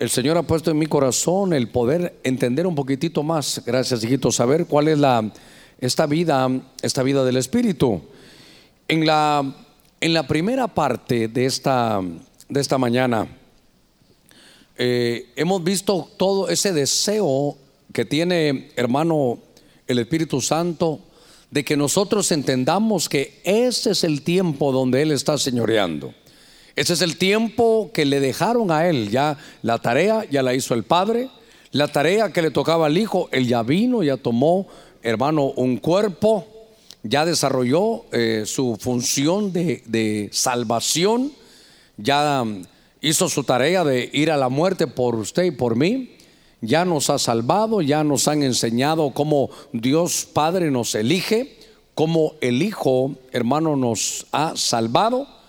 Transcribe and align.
el 0.00 0.08
Señor 0.08 0.38
ha 0.38 0.42
puesto 0.42 0.70
en 0.70 0.78
mi 0.78 0.86
corazón 0.86 1.52
el 1.52 1.68
poder 1.68 2.18
entender 2.24 2.66
un 2.66 2.74
poquitito 2.74 3.22
más, 3.22 3.62
gracias 3.66 4.02
hijito, 4.02 4.32
saber 4.32 4.64
cuál 4.64 4.88
es 4.88 4.98
la 4.98 5.30
esta 5.78 6.06
vida, 6.06 6.48
esta 6.80 7.02
vida 7.02 7.22
del 7.22 7.36
Espíritu. 7.36 8.00
En 8.88 9.04
la, 9.04 9.54
en 10.00 10.14
la 10.14 10.26
primera 10.26 10.68
parte 10.68 11.28
de 11.28 11.44
esta, 11.44 12.00
de 12.48 12.60
esta 12.60 12.78
mañana, 12.78 13.28
eh, 14.78 15.32
hemos 15.36 15.62
visto 15.62 16.08
todo 16.16 16.48
ese 16.48 16.72
deseo 16.72 17.58
que 17.92 18.06
tiene, 18.06 18.70
hermano, 18.76 19.38
el 19.86 19.98
Espíritu 19.98 20.40
Santo, 20.40 21.00
de 21.50 21.62
que 21.62 21.76
nosotros 21.76 22.32
entendamos 22.32 23.06
que 23.10 23.42
ese 23.44 23.90
es 23.90 24.02
el 24.04 24.22
tiempo 24.22 24.72
donde 24.72 25.02
Él 25.02 25.10
está 25.10 25.36
señoreando. 25.36 26.14
Ese 26.80 26.94
es 26.94 27.02
el 27.02 27.18
tiempo 27.18 27.90
que 27.92 28.06
le 28.06 28.20
dejaron 28.20 28.70
a 28.70 28.88
Él. 28.88 29.10
Ya 29.10 29.36
la 29.60 29.76
tarea 29.80 30.24
ya 30.30 30.42
la 30.42 30.54
hizo 30.54 30.72
el 30.72 30.82
Padre. 30.82 31.28
La 31.72 31.88
tarea 31.88 32.32
que 32.32 32.40
le 32.40 32.50
tocaba 32.50 32.86
al 32.86 32.96
Hijo, 32.96 33.28
Él 33.32 33.46
ya 33.46 33.62
vino, 33.62 34.02
ya 34.02 34.16
tomó, 34.16 34.66
hermano, 35.02 35.52
un 35.56 35.76
cuerpo. 35.76 36.46
Ya 37.02 37.26
desarrolló 37.26 38.06
eh, 38.12 38.44
su 38.46 38.78
función 38.80 39.52
de, 39.52 39.82
de 39.84 40.30
salvación. 40.32 41.32
Ya 41.98 42.46
hizo 43.02 43.28
su 43.28 43.44
tarea 43.44 43.84
de 43.84 44.08
ir 44.14 44.30
a 44.30 44.38
la 44.38 44.48
muerte 44.48 44.86
por 44.86 45.16
usted 45.16 45.42
y 45.42 45.50
por 45.50 45.76
mí. 45.76 46.16
Ya 46.62 46.86
nos 46.86 47.10
ha 47.10 47.18
salvado, 47.18 47.82
ya 47.82 48.04
nos 48.04 48.26
han 48.26 48.42
enseñado 48.42 49.10
cómo 49.10 49.50
Dios 49.74 50.26
Padre 50.32 50.70
nos 50.70 50.94
elige, 50.94 51.58
cómo 51.94 52.36
el 52.40 52.62
Hijo, 52.62 53.16
hermano, 53.32 53.76
nos 53.76 54.26
ha 54.32 54.54
salvado. 54.56 55.39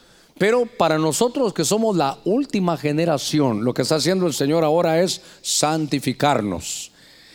Pero 0.41 0.65
para 0.65 0.97
nosotros 0.97 1.53
que 1.53 1.63
somos 1.63 1.95
la 1.95 2.17
última 2.25 2.75
generación, 2.75 3.63
lo 3.63 3.75
que 3.75 3.83
está 3.83 3.97
haciendo 3.97 4.25
el 4.25 4.33
Señor 4.33 4.63
ahora 4.63 4.99
es 4.99 5.21
santificarnos. 5.43 6.91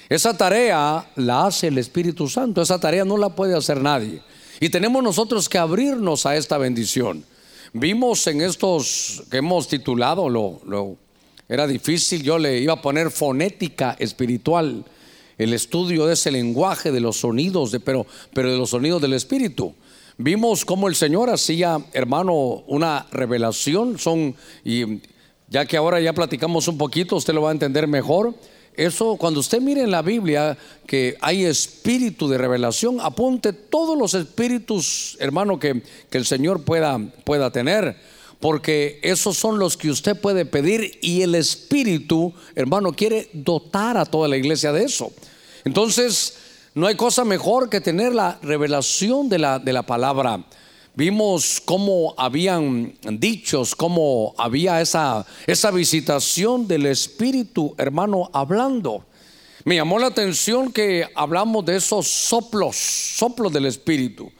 Esa 0.09 0.37
tarea 0.37 1.09
la 1.15 1.47
hace 1.47 1.69
el 1.69 1.79
Espíritu 1.79 2.29
Santo, 2.29 2.61
esa 2.61 2.81
tarea 2.81 3.05
no 3.05 3.17
la 3.17 3.29
puede 3.29 3.57
hacer 3.57 3.81
nadie. 3.81 4.23
Y 4.59 4.71
tenemos 4.71 5.05
nosotros 5.05 5.49
que 5.49 5.57
abrirnos 5.57 6.27
a 6.27 6.37
esta 6.37 6.59
bendición. 6.59 7.25
Vimos 7.73 8.27
en 8.27 8.41
estos 8.41 9.23
que 9.31 9.37
hemos 9.37 9.69
titulado, 9.69 10.29
lo, 10.29 10.97
era 11.49 11.69
difícil, 11.69 12.25
yo 12.25 12.41
le 12.41 12.59
iba 12.59 12.73
a 12.73 12.83
poner 12.83 13.13
fonética 13.13 13.95
espiritual, 14.01 14.85
el 15.39 15.53
estudio 15.53 16.07
de 16.07 16.15
ese 16.15 16.33
lenguaje 16.33 16.91
de 16.91 16.99
los 16.99 17.19
sonidos, 17.19 17.71
de, 17.71 17.79
pero, 17.79 18.05
pero 18.35 18.51
de 18.51 18.59
los 18.59 18.71
sonidos 18.71 19.01
del 19.01 19.13
Espíritu. 19.13 19.77
Vimos 20.19 20.65
cómo 20.65 20.89
el 20.89 20.95
Señor 20.95 21.29
hacía, 21.29 21.79
hermano, 21.93 22.65
una 22.67 23.07
revelación, 23.11 23.99
son, 23.99 24.35
y 24.65 25.03
ya 25.49 25.67
que 25.67 25.77
ahora 25.77 26.01
ya 26.01 26.15
platicamos 26.15 26.69
un 26.69 26.79
poquito, 26.79 27.17
usted 27.17 27.35
lo 27.35 27.43
va 27.43 27.51
a 27.51 27.53
entender 27.53 27.87
mejor. 27.87 28.35
Eso, 28.75 29.17
cuando 29.17 29.41
usted 29.41 29.61
mire 29.61 29.83
en 29.83 29.91
la 29.91 30.01
Biblia 30.01 30.57
que 30.87 31.19
hay 31.21 31.45
espíritu 31.45 32.29
de 32.29 32.39
revelación, 32.39 32.99
apunte 33.01 33.53
todos 33.53 33.99
los 33.99 34.15
espíritus, 34.15 35.19
hermano, 35.21 35.59
que, 35.59 35.83
que 36.09 36.17
el 36.17 36.25
Señor 36.25 36.65
pueda, 36.65 36.99
pueda 37.25 37.51
tener. 37.51 37.97
Porque 38.41 39.01
esos 39.03 39.37
son 39.37 39.59
los 39.59 39.77
que 39.77 39.91
usted 39.91 40.19
puede 40.19 40.47
pedir 40.47 40.99
y 41.03 41.23
el 41.23 41.35
espíritu, 41.35 42.33
hermano, 42.55 42.93
quiere 42.93 43.29
dotar 43.35 43.99
a 43.99 44.07
toda 44.07 44.29
la 44.29 44.37
iglesia 44.39 44.73
de 44.73 44.85
eso. 44.85 45.13
Entonces, 45.65 46.37
no 46.77 46.87
hay 46.87 46.95
cosa 46.95 47.25
mejor 47.25 47.71
que 47.71 47.81
tener 47.81 48.15
la 48.15 48.39
revelación 48.43 49.31
de 49.31 49.39
la, 49.39 49.59
de 49.59 49.73
la 49.73 49.85
palabra. 49.85 50.45
Vimos 50.95 51.63
cómo 51.65 52.15
habían 52.19 52.95
dichos, 53.19 53.75
cómo 53.75 54.35
había 54.37 54.83
esa, 54.83 55.25
esa 55.47 55.71
visitación 55.71 56.69
del 56.69 56.85
Espíritu, 56.85 57.75
hermano, 57.79 58.29
hablando. 58.31 59.07
Me 59.65 59.77
llamó 59.77 59.99
la 59.99 60.09
atención 60.09 60.71
que 60.71 61.09
hablamos 61.15 61.65
de 61.65 61.77
esos 61.77 62.09
soplos, 62.09 62.77
soplos 62.77 63.51
del 63.55 63.65
Espíritu. 63.65 64.31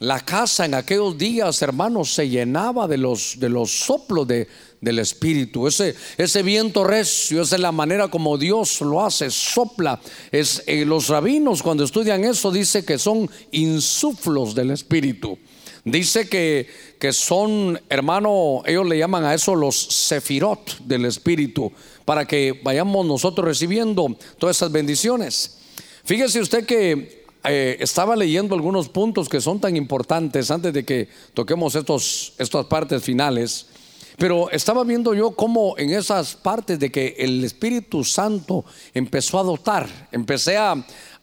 La 0.00 0.20
casa 0.20 0.66
en 0.66 0.74
aquellos 0.74 1.16
días, 1.16 1.62
hermanos, 1.62 2.12
se 2.12 2.28
llenaba 2.28 2.86
de 2.86 2.98
los, 2.98 3.40
de 3.40 3.48
los 3.48 3.70
soplos 3.70 4.28
de, 4.28 4.48
del 4.84 4.98
Espíritu. 4.98 5.66
Ese, 5.66 5.96
ese 6.18 6.42
viento 6.42 6.84
recio, 6.84 7.42
esa 7.42 7.56
es 7.56 7.62
la 7.62 7.72
manera 7.72 8.08
como 8.08 8.38
Dios 8.38 8.80
lo 8.82 9.04
hace, 9.04 9.30
sopla. 9.30 10.00
Es, 10.30 10.62
eh, 10.66 10.84
los 10.84 11.08
rabinos 11.08 11.62
cuando 11.62 11.84
estudian 11.84 12.22
eso 12.24 12.52
dice 12.52 12.84
que 12.84 12.98
son 12.98 13.28
insuflos 13.50 14.54
del 14.54 14.70
Espíritu. 14.70 15.38
Dice 15.84 16.28
que, 16.28 16.66
que 16.98 17.12
son, 17.12 17.78
hermano, 17.90 18.62
ellos 18.64 18.86
le 18.86 18.96
llaman 18.96 19.24
a 19.24 19.34
eso 19.34 19.54
los 19.54 19.76
sefirot 19.76 20.78
del 20.78 21.04
Espíritu, 21.04 21.72
para 22.04 22.26
que 22.26 22.58
vayamos 22.62 23.04
nosotros 23.04 23.46
recibiendo 23.46 24.16
todas 24.38 24.56
esas 24.56 24.72
bendiciones. 24.72 25.58
Fíjese 26.04 26.40
usted 26.40 26.64
que 26.64 27.24
eh, 27.44 27.76
estaba 27.80 28.16
leyendo 28.16 28.54
algunos 28.54 28.88
puntos 28.88 29.28
que 29.28 29.42
son 29.42 29.60
tan 29.60 29.76
importantes 29.76 30.50
antes 30.50 30.72
de 30.72 30.84
que 30.84 31.08
toquemos 31.34 31.74
estos, 31.74 32.32
estas 32.38 32.64
partes 32.64 33.02
finales. 33.02 33.66
Pero 34.16 34.50
estaba 34.50 34.84
viendo 34.84 35.14
yo 35.14 35.32
cómo 35.32 35.76
en 35.76 35.90
esas 35.90 36.34
partes 36.34 36.78
de 36.78 36.90
que 36.90 37.16
el 37.18 37.44
Espíritu 37.44 38.04
Santo 38.04 38.64
empezó 38.92 39.38
a 39.38 39.42
dotar, 39.42 40.08
empecé 40.12 40.56
a, 40.56 40.74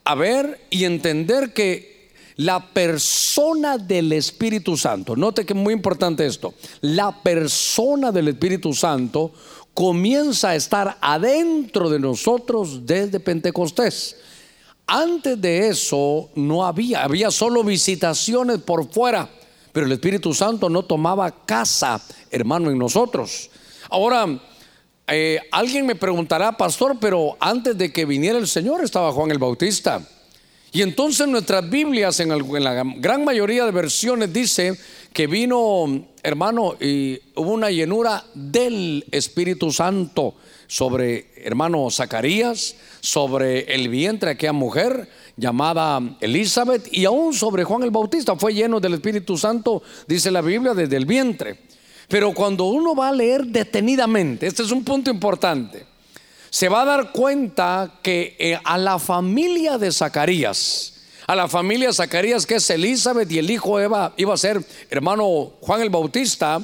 a 0.03 0.15
ver 0.15 0.67
y 0.69 0.83
entender 0.83 1.53
que 1.53 2.11
la 2.37 2.73
persona 2.73 3.77
del 3.77 4.11
Espíritu 4.13 4.75
Santo, 4.75 5.15
note 5.15 5.45
que 5.45 5.53
es 5.53 5.59
muy 5.59 5.73
importante 5.73 6.25
esto, 6.25 6.53
la 6.81 7.21
persona 7.21 8.11
del 8.11 8.29
Espíritu 8.29 8.73
Santo 8.73 9.31
comienza 9.73 10.49
a 10.49 10.55
estar 10.55 10.97
adentro 11.01 11.89
de 11.89 11.99
nosotros 11.99 12.85
desde 12.85 13.19
Pentecostés. 13.19 14.17
Antes 14.85 15.39
de 15.39 15.69
eso 15.69 16.29
no 16.35 16.65
había, 16.65 17.03
había 17.03 17.31
solo 17.31 17.63
visitaciones 17.63 18.57
por 18.57 18.91
fuera, 18.91 19.29
pero 19.71 19.85
el 19.85 19.91
Espíritu 19.91 20.33
Santo 20.33 20.69
no 20.69 20.83
tomaba 20.83 21.45
casa, 21.45 22.01
hermano, 22.29 22.69
en 22.69 22.77
nosotros. 22.77 23.49
Ahora, 23.89 24.39
eh, 25.07 25.39
alguien 25.51 25.85
me 25.85 25.95
preguntará, 25.95 26.55
pastor, 26.55 26.97
pero 26.99 27.35
antes 27.39 27.77
de 27.77 27.91
que 27.91 28.05
viniera 28.05 28.39
el 28.39 28.47
Señor 28.47 28.83
estaba 28.83 29.11
Juan 29.11 29.31
el 29.31 29.39
Bautista. 29.39 30.01
Y 30.73 30.81
entonces 30.81 31.27
nuestras 31.27 31.69
Biblias, 31.69 32.19
en, 32.21 32.29
la 32.63 32.83
gran 32.95 33.25
mayoría 33.25 33.65
de 33.65 33.71
versiones, 33.71 34.31
dice 34.31 34.77
que 35.11 35.27
vino, 35.27 36.05
hermano, 36.23 36.75
y 36.79 37.19
hubo 37.35 37.51
una 37.51 37.69
llenura 37.69 38.23
del 38.33 39.05
Espíritu 39.11 39.73
Santo 39.73 40.35
sobre, 40.67 41.27
hermano, 41.35 41.91
Zacarías, 41.91 42.75
sobre 43.01 43.73
el 43.75 43.89
vientre 43.89 44.27
de 44.27 44.33
aquella 44.35 44.53
mujer 44.53 45.09
llamada 45.41 45.99
Elizabeth, 46.21 46.87
y 46.93 47.03
aún 47.03 47.33
sobre 47.33 47.65
Juan 47.65 47.83
el 47.83 47.91
Bautista. 47.91 48.37
Fue 48.37 48.53
lleno 48.53 48.79
del 48.79 48.93
Espíritu 48.93 49.37
Santo, 49.37 49.83
dice 50.07 50.31
la 50.31 50.41
Biblia, 50.41 50.73
desde 50.73 50.95
el 50.95 51.05
vientre. 51.05 51.57
Pero 52.07 52.33
cuando 52.33 52.65
uno 52.65 52.95
va 52.95 53.09
a 53.09 53.13
leer 53.13 53.45
detenidamente, 53.47 54.47
este 54.47 54.63
es 54.63 54.71
un 54.71 54.83
punto 54.85 55.09
importante 55.09 55.91
se 56.51 56.67
va 56.67 56.81
a 56.81 56.85
dar 56.85 57.11
cuenta 57.13 57.99
que 58.03 58.35
eh, 58.37 58.59
a 58.61 58.77
la 58.77 58.99
familia 58.99 59.77
de 59.77 59.89
Zacarías, 59.89 60.93
a 61.25 61.33
la 61.33 61.47
familia 61.47 61.93
Zacarías 61.93 62.45
que 62.45 62.55
es 62.55 62.69
Elizabeth 62.69 63.31
y 63.31 63.39
el 63.39 63.49
hijo 63.49 63.79
Eva 63.79 64.13
iba 64.17 64.33
a 64.33 64.37
ser 64.37 64.61
hermano 64.89 65.53
Juan 65.61 65.81
el 65.81 65.89
Bautista, 65.89 66.59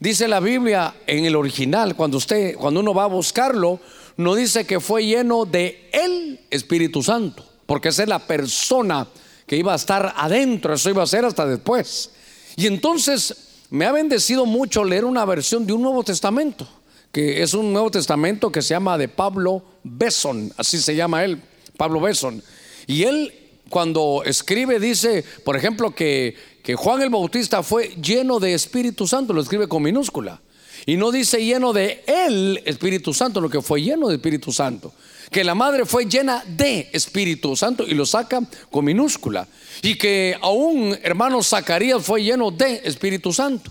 dice 0.00 0.26
la 0.26 0.40
Biblia 0.40 0.92
en 1.06 1.24
el 1.24 1.36
original, 1.36 1.94
cuando 1.94 2.16
usted, 2.16 2.56
cuando 2.56 2.80
uno 2.80 2.92
va 2.92 3.04
a 3.04 3.06
buscarlo, 3.06 3.78
no 4.16 4.34
dice 4.34 4.66
que 4.66 4.80
fue 4.80 5.06
lleno 5.06 5.44
de 5.44 5.88
el 5.92 6.40
Espíritu 6.50 7.04
Santo, 7.04 7.44
porque 7.68 7.90
esa 7.90 8.02
es 8.02 8.08
la 8.08 8.18
persona 8.18 9.06
que 9.46 9.56
iba 9.56 9.74
a 9.74 9.76
estar 9.76 10.14
adentro, 10.16 10.72
eso 10.72 10.88
iba 10.88 11.02
a 11.02 11.06
ser 11.06 11.26
hasta 11.26 11.44
después. 11.44 12.12
Y 12.56 12.66
entonces 12.66 13.66
me 13.68 13.84
ha 13.84 13.92
bendecido 13.92 14.46
mucho 14.46 14.82
leer 14.84 15.04
una 15.04 15.26
versión 15.26 15.66
de 15.66 15.74
un 15.74 15.82
Nuevo 15.82 16.02
Testamento 16.02 16.66
que 17.12 17.42
es 17.42 17.54
un 17.54 17.72
Nuevo 17.72 17.90
Testamento 17.90 18.52
que 18.52 18.62
se 18.62 18.70
llama 18.74 18.98
de 18.98 19.08
Pablo 19.08 19.62
Besson, 19.82 20.52
así 20.56 20.78
se 20.78 20.94
llama 20.94 21.24
él, 21.24 21.40
Pablo 21.76 22.00
Besson. 22.00 22.42
Y 22.86 23.04
él 23.04 23.32
cuando 23.68 24.22
escribe 24.24 24.78
dice, 24.78 25.24
por 25.44 25.56
ejemplo, 25.56 25.94
que, 25.94 26.36
que 26.62 26.74
Juan 26.74 27.02
el 27.02 27.10
Bautista 27.10 27.62
fue 27.62 27.88
lleno 28.00 28.40
de 28.40 28.54
Espíritu 28.54 29.06
Santo, 29.06 29.32
lo 29.32 29.42
escribe 29.42 29.68
con 29.68 29.82
minúscula. 29.82 30.40
Y 30.86 30.96
no 30.96 31.10
dice 31.10 31.44
lleno 31.44 31.72
de 31.72 32.04
el 32.06 32.62
Espíritu 32.64 33.12
Santo, 33.12 33.40
lo 33.40 33.50
que 33.50 33.60
fue 33.60 33.82
lleno 33.82 34.08
de 34.08 34.14
Espíritu 34.14 34.52
Santo. 34.52 34.92
Que 35.30 35.44
la 35.44 35.54
madre 35.54 35.84
fue 35.84 36.06
llena 36.06 36.42
de 36.46 36.88
Espíritu 36.92 37.54
Santo 37.56 37.84
y 37.86 37.94
lo 37.94 38.06
saca 38.06 38.40
con 38.70 38.84
minúscula. 38.84 39.46
Y 39.82 39.96
que 39.96 40.36
aún 40.40 40.96
hermano 41.02 41.42
Zacarías 41.42 42.04
fue 42.04 42.22
lleno 42.22 42.50
de 42.50 42.80
Espíritu 42.84 43.32
Santo. 43.32 43.70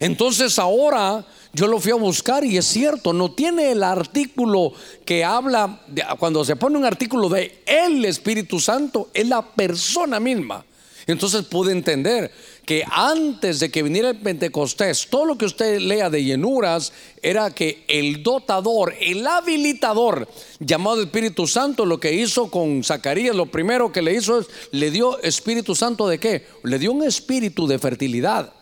Entonces 0.00 0.58
ahora 0.58 1.24
yo 1.52 1.68
lo 1.68 1.78
fui 1.78 1.92
a 1.92 1.96
buscar 1.96 2.44
y 2.44 2.56
es 2.56 2.66
cierto, 2.66 3.12
no 3.12 3.30
tiene 3.32 3.70
el 3.70 3.84
artículo 3.84 4.72
que 5.04 5.24
habla, 5.24 5.80
cuando 6.18 6.44
se 6.44 6.56
pone 6.56 6.76
un 6.76 6.84
artículo 6.84 7.28
de 7.28 7.62
el 7.64 8.04
Espíritu 8.04 8.58
Santo, 8.58 9.10
es 9.14 9.28
la 9.28 9.40
persona 9.40 10.18
misma. 10.18 10.64
Entonces 11.06 11.44
pude 11.44 11.70
entender 11.70 12.32
que 12.64 12.84
antes 12.90 13.60
de 13.60 13.70
que 13.70 13.82
viniera 13.82 14.10
el 14.10 14.18
Pentecostés, 14.18 15.08
todo 15.08 15.24
lo 15.26 15.36
que 15.36 15.44
usted 15.44 15.80
lea 15.80 16.10
de 16.10 16.24
llenuras 16.24 16.92
era 17.22 17.54
que 17.54 17.84
el 17.88 18.22
dotador, 18.22 18.94
el 19.00 19.26
habilitador, 19.26 20.28
llamado 20.60 21.02
Espíritu 21.02 21.46
Santo, 21.46 21.84
lo 21.84 22.00
que 22.00 22.14
hizo 22.14 22.50
con 22.50 22.82
Zacarías, 22.82 23.36
lo 23.36 23.46
primero 23.46 23.92
que 23.92 24.02
le 24.02 24.14
hizo 24.14 24.40
es, 24.40 24.46
le 24.70 24.90
dio 24.90 25.20
Espíritu 25.22 25.74
Santo 25.74 26.08
de 26.08 26.18
qué? 26.18 26.46
Le 26.62 26.78
dio 26.78 26.92
un 26.92 27.02
espíritu 27.02 27.66
de 27.66 27.78
fertilidad. 27.78 28.52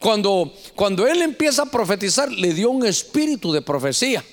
Cuando, 0.00 0.52
cuando 0.76 1.06
él 1.06 1.22
empieza 1.22 1.62
a 1.62 1.70
profetizar, 1.70 2.30
le 2.30 2.54
dio 2.54 2.70
un 2.70 2.86
espíritu 2.86 3.52
de 3.52 3.62
profecía. 3.62 4.24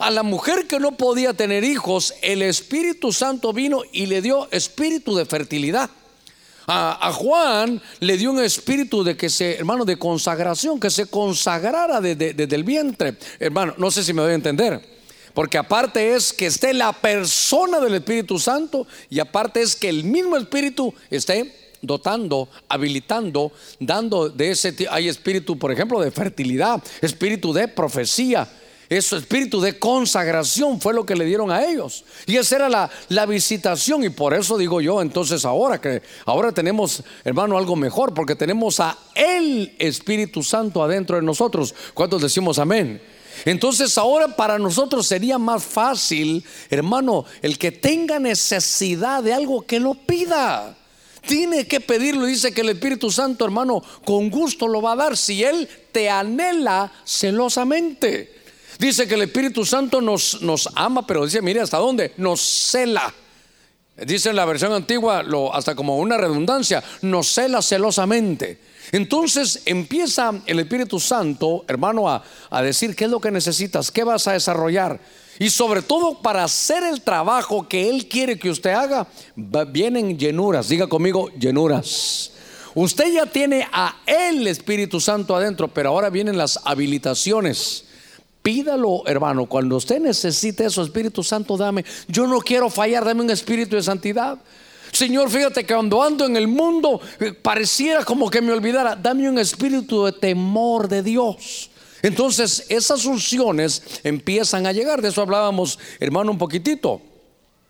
A 0.00 0.10
la 0.10 0.24
mujer 0.24 0.66
que 0.66 0.80
no 0.80 0.96
podía 0.96 1.34
tener 1.34 1.62
hijos, 1.62 2.14
el 2.20 2.42
Espíritu 2.42 3.12
Santo 3.12 3.52
vino 3.52 3.82
y 3.92 4.06
le 4.06 4.22
dio 4.22 4.50
espíritu 4.50 5.14
de 5.14 5.24
fertilidad. 5.24 5.88
A, 6.66 7.12
Juan 7.12 7.80
le 8.00 8.16
dio 8.16 8.30
un 8.30 8.42
espíritu 8.42 9.04
de 9.04 9.16
que 9.16 9.28
se, 9.28 9.56
hermano, 9.56 9.84
de 9.84 9.98
consagración, 9.98 10.80
que 10.80 10.90
se 10.90 11.06
consagrara 11.06 12.00
desde, 12.00 12.54
el 12.54 12.64
vientre. 12.64 13.16
Hermano, 13.38 13.74
no 13.76 13.90
sé 13.90 14.02
si 14.02 14.12
me 14.12 14.22
doy 14.22 14.32
a 14.32 14.34
entender. 14.34 14.94
Porque 15.34 15.58
aparte 15.58 16.14
es 16.14 16.32
que 16.32 16.46
esté 16.46 16.72
la 16.72 16.92
persona 16.92 17.80
del 17.80 17.94
Espíritu 17.94 18.38
Santo 18.38 18.86
y 19.10 19.18
aparte 19.18 19.62
es 19.62 19.74
que 19.74 19.88
el 19.88 20.04
mismo 20.04 20.36
Espíritu 20.36 20.94
esté 21.10 21.64
dotando, 21.82 22.48
habilitando, 22.68 23.52
dando 23.78 24.28
de 24.28 24.50
ese 24.50 24.74
hay 24.90 25.08
espíritu, 25.08 25.58
por 25.58 25.70
ejemplo, 25.70 26.00
de 26.00 26.10
fertilidad, 26.10 26.82
espíritu 27.02 27.52
de 27.52 27.68
profecía, 27.68 28.48
ese 28.88 29.16
espíritu 29.16 29.60
de 29.60 29.78
consagración 29.78 30.80
fue 30.80 30.94
lo 30.94 31.06
que 31.06 31.16
le 31.16 31.24
dieron 31.24 31.50
a 31.50 31.64
ellos. 31.64 32.04
Y 32.26 32.36
esa 32.36 32.56
era 32.56 32.68
la, 32.68 32.90
la, 33.08 33.26
visitación. 33.26 34.04
Y 34.04 34.10
por 34.10 34.34
eso 34.34 34.58
digo 34.58 34.80
yo, 34.80 35.00
entonces 35.00 35.44
ahora 35.44 35.80
que 35.80 36.02
ahora 36.26 36.52
tenemos, 36.52 37.02
hermano, 37.24 37.56
algo 37.56 37.76
mejor, 37.76 38.14
porque 38.14 38.36
tenemos 38.36 38.80
a 38.80 38.98
el 39.14 39.74
Espíritu 39.78 40.42
Santo 40.42 40.82
adentro 40.82 41.16
de 41.16 41.22
nosotros. 41.22 41.74
¿Cuántos 41.94 42.22
decimos 42.22 42.58
amén? 42.58 43.00
Entonces 43.44 43.98
ahora 43.98 44.28
para 44.28 44.58
nosotros 44.58 45.06
sería 45.06 45.38
más 45.38 45.64
fácil, 45.64 46.44
hermano, 46.70 47.24
el 47.42 47.58
que 47.58 47.72
tenga 47.72 48.18
necesidad 48.18 49.22
de 49.22 49.34
algo 49.34 49.62
que 49.62 49.80
lo 49.80 49.94
pida. 49.94 50.76
Tiene 51.26 51.66
que 51.66 51.80
pedirlo. 51.80 52.26
Dice 52.26 52.52
que 52.52 52.60
el 52.60 52.70
Espíritu 52.70 53.10
Santo, 53.10 53.44
hermano, 53.44 53.82
con 54.04 54.28
gusto 54.30 54.68
lo 54.68 54.82
va 54.82 54.92
a 54.92 54.96
dar 54.96 55.16
si 55.16 55.42
Él 55.42 55.68
te 55.90 56.10
anhela 56.10 56.92
celosamente. 57.04 58.33
Dice 58.78 59.06
que 59.06 59.14
el 59.14 59.22
Espíritu 59.22 59.64
Santo 59.64 60.00
nos, 60.00 60.42
nos 60.42 60.68
ama, 60.74 61.06
pero 61.06 61.24
dice, 61.24 61.42
mire, 61.42 61.60
¿hasta 61.60 61.78
dónde? 61.78 62.12
Nos 62.16 62.40
cela. 62.40 63.12
Dice 63.96 64.30
en 64.30 64.36
la 64.36 64.44
versión 64.44 64.72
antigua, 64.72 65.22
lo, 65.22 65.54
hasta 65.54 65.76
como 65.76 65.98
una 65.98 66.16
redundancia, 66.16 66.82
nos 67.02 67.28
cela 67.28 67.62
celosamente. 67.62 68.58
Entonces 68.90 69.62
empieza 69.66 70.32
el 70.46 70.58
Espíritu 70.58 70.98
Santo, 70.98 71.64
hermano, 71.68 72.08
a, 72.08 72.22
a, 72.50 72.62
decir 72.62 72.96
qué 72.96 73.04
es 73.04 73.10
lo 73.10 73.20
que 73.20 73.30
necesitas, 73.30 73.92
qué 73.92 74.02
vas 74.02 74.26
a 74.26 74.32
desarrollar. 74.32 74.98
Y 75.38 75.50
sobre 75.50 75.82
todo 75.82 76.20
para 76.22 76.44
hacer 76.44 76.82
el 76.82 77.02
trabajo 77.02 77.68
que 77.68 77.88
Él 77.88 78.08
quiere 78.08 78.38
que 78.38 78.50
usted 78.50 78.70
haga, 78.70 79.06
vienen 79.36 80.18
llenuras. 80.18 80.68
Diga 80.68 80.88
conmigo, 80.88 81.30
llenuras. 81.38 82.32
Usted 82.74 83.12
ya 83.12 83.26
tiene 83.26 83.68
a 83.72 84.00
el 84.06 84.46
Espíritu 84.48 85.00
Santo 85.00 85.36
adentro, 85.36 85.68
pero 85.68 85.90
ahora 85.90 86.10
vienen 86.10 86.36
las 86.36 86.58
habilitaciones. 86.64 87.83
Pídalo, 88.44 89.04
hermano, 89.06 89.46
cuando 89.46 89.76
usted 89.76 89.98
necesite 90.00 90.66
eso, 90.66 90.82
Espíritu 90.82 91.24
Santo, 91.24 91.56
dame. 91.56 91.82
Yo 92.08 92.26
no 92.26 92.40
quiero 92.40 92.68
fallar, 92.68 93.02
dame 93.02 93.22
un 93.22 93.30
espíritu 93.30 93.74
de 93.74 93.82
santidad. 93.82 94.36
Señor, 94.92 95.30
fíjate 95.30 95.64
que 95.64 95.72
cuando 95.72 96.02
ando 96.02 96.26
en 96.26 96.36
el 96.36 96.46
mundo 96.46 97.00
eh, 97.20 97.32
pareciera 97.32 98.04
como 98.04 98.28
que 98.28 98.42
me 98.42 98.52
olvidara. 98.52 98.96
Dame 98.96 99.30
un 99.30 99.38
espíritu 99.38 100.04
de 100.04 100.12
temor 100.12 100.88
de 100.88 101.02
Dios. 101.02 101.70
Entonces 102.02 102.66
esas 102.68 103.06
unciones 103.06 103.82
empiezan 104.04 104.66
a 104.66 104.72
llegar. 104.72 105.00
De 105.00 105.08
eso 105.08 105.22
hablábamos, 105.22 105.78
hermano, 105.98 106.30
un 106.30 106.36
poquitito. 106.36 107.00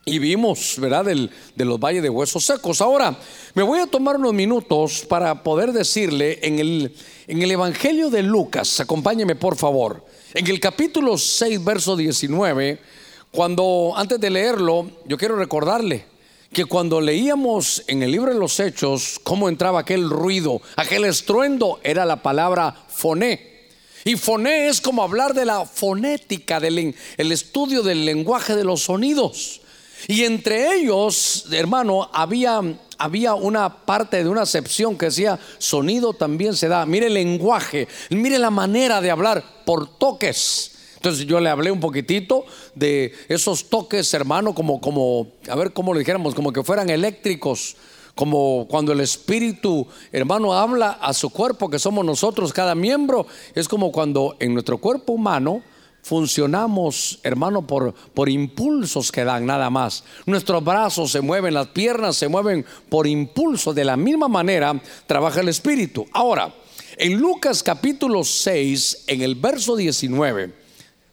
Y 0.05 0.19
vimos, 0.19 0.75
¿verdad?, 0.81 1.05
de 1.05 1.65
los 1.65 1.79
valles 1.79 2.03
de 2.03 2.11
huesos 2.11 2.44
secos. 2.44 2.81
Ahora, 2.81 3.17
me 3.55 3.62
voy 3.62 3.79
a 3.79 3.87
tomar 3.87 4.17
unos 4.17 4.35
minutos 4.35 5.06
para 5.09 5.44
poder 5.44 5.73
decirle 5.73 6.41
en 6.43 6.59
el, 6.59 6.97
en 7.29 7.43
el 7.43 7.50
Evangelio 7.53 8.11
de 8.11 8.25
Lucas, 8.25 8.81
acompáñeme 8.81 9.37
por 9.37 9.56
favor, 9.56 10.05
en 10.35 10.47
el 10.49 10.59
capítulo 10.59 11.17
6, 11.17 11.63
verso 11.65 11.97
19, 11.97 12.79
cuando, 13.31 13.93
antes 13.97 14.19
de 14.19 14.31
leerlo, 14.31 14.91
yo 15.07 15.17
quiero 15.17 15.37
recordarle 15.37 16.07
que 16.53 16.65
cuando 16.65 17.01
leíamos 17.01 17.85
en 17.87 18.03
el 18.03 18.11
libro 18.11 18.33
de 18.33 18.39
los 18.39 18.59
Hechos 18.59 19.21
cómo 19.23 19.49
entraba 19.49 19.81
aquel 19.81 20.11
ruido, 20.11 20.61
aquel 20.75 21.05
estruendo, 21.05 21.79
era 21.85 22.05
la 22.05 22.23
palabra 22.23 22.75
foné. 22.89 23.69
Y 24.05 24.17
foné 24.17 24.69
es 24.69 24.81
como 24.81 25.05
hablar 25.05 25.35
de 25.35 25.45
la 25.45 25.65
fonética, 25.67 26.59
del 26.59 26.95
el 27.17 27.33
estudio 27.33 27.83
del 27.83 28.05
lenguaje 28.05 28.57
de 28.57 28.65
los 28.65 28.83
sonidos. 28.83 29.61
Y 30.09 30.25
entre 30.25 30.75
ellos, 30.75 31.47
hermano, 31.53 32.11
había, 32.13 32.61
había 32.99 33.35
una 33.35 33.85
parte 33.85 34.23
de 34.23 34.29
una 34.29 34.43
acepción 34.43 34.96
que 34.96 35.06
decía, 35.06 35.38
sonido 35.58 36.12
también 36.12 36.55
se 36.55 36.69
da. 36.69 36.87
Mire 36.87 37.06
el 37.06 37.14
lenguaje, 37.14 37.88
mire 38.11 38.38
la 38.38 38.50
manera 38.50 39.00
de 39.00 39.11
hablar 39.11 39.43
por 39.64 39.99
toques. 39.99 40.73
Entonces 40.96 41.26
yo 41.26 41.38
le 41.38 41.50
hablé 41.50 41.70
un 41.70 41.81
poquitito 41.81 42.46
de 42.75 43.12
esos 43.29 43.69
toques, 43.69 44.14
hermano, 44.14 44.55
como, 44.55 44.81
como, 44.81 45.29
a 45.49 45.55
ver 45.55 45.73
cómo 45.73 45.93
le 45.93 45.99
dijéramos, 45.99 46.35
como 46.35 46.52
que 46.52 46.62
fueran 46.62 46.88
eléctricos, 46.88 47.76
como 48.14 48.67
cuando 48.70 48.93
el 48.93 49.00
Espíritu, 49.00 49.87
hermano, 50.12 50.55
habla 50.55 50.93
a 50.93 51.12
su 51.12 51.31
cuerpo, 51.31 51.69
que 51.69 51.79
somos 51.79 52.05
nosotros, 52.05 52.52
cada 52.52 52.75
miembro, 52.75 53.26
es 53.55 53.69
como 53.69 53.93
cuando 53.93 54.37
en 54.38 54.55
nuestro 54.55 54.79
cuerpo 54.79 55.12
humano, 55.12 55.62
funcionamos, 56.05 57.19
hermano, 57.23 57.67
por, 57.67 57.95
por 57.95 58.29
impulsos 58.29 59.11
que 59.11 59.25
dan 59.25 59.47
nada 59.47 59.71
más. 59.71 60.05
Nuestros 60.27 60.62
brazos 60.62 61.11
se 61.11 61.23
mueven, 61.23 61.55
las 61.55 61.69
piernas 61.69 62.17
se 62.17 62.29
mueven 62.29 62.65
por 62.91 63.06
impulso. 63.06 63.73
De 63.73 63.85
la 63.85 63.97
misma 63.97 64.29
manera 64.29 64.81
trabaja 65.06 65.41
el 65.41 65.49
Espíritu. 65.49 66.06
Ahora, 66.12 66.55
en 66.99 67.19
Lucas 67.19 67.62
capítulo 67.62 68.23
6, 68.23 69.05
en 69.06 69.23
el 69.23 69.35
verso 69.35 69.77
19, 69.77 70.53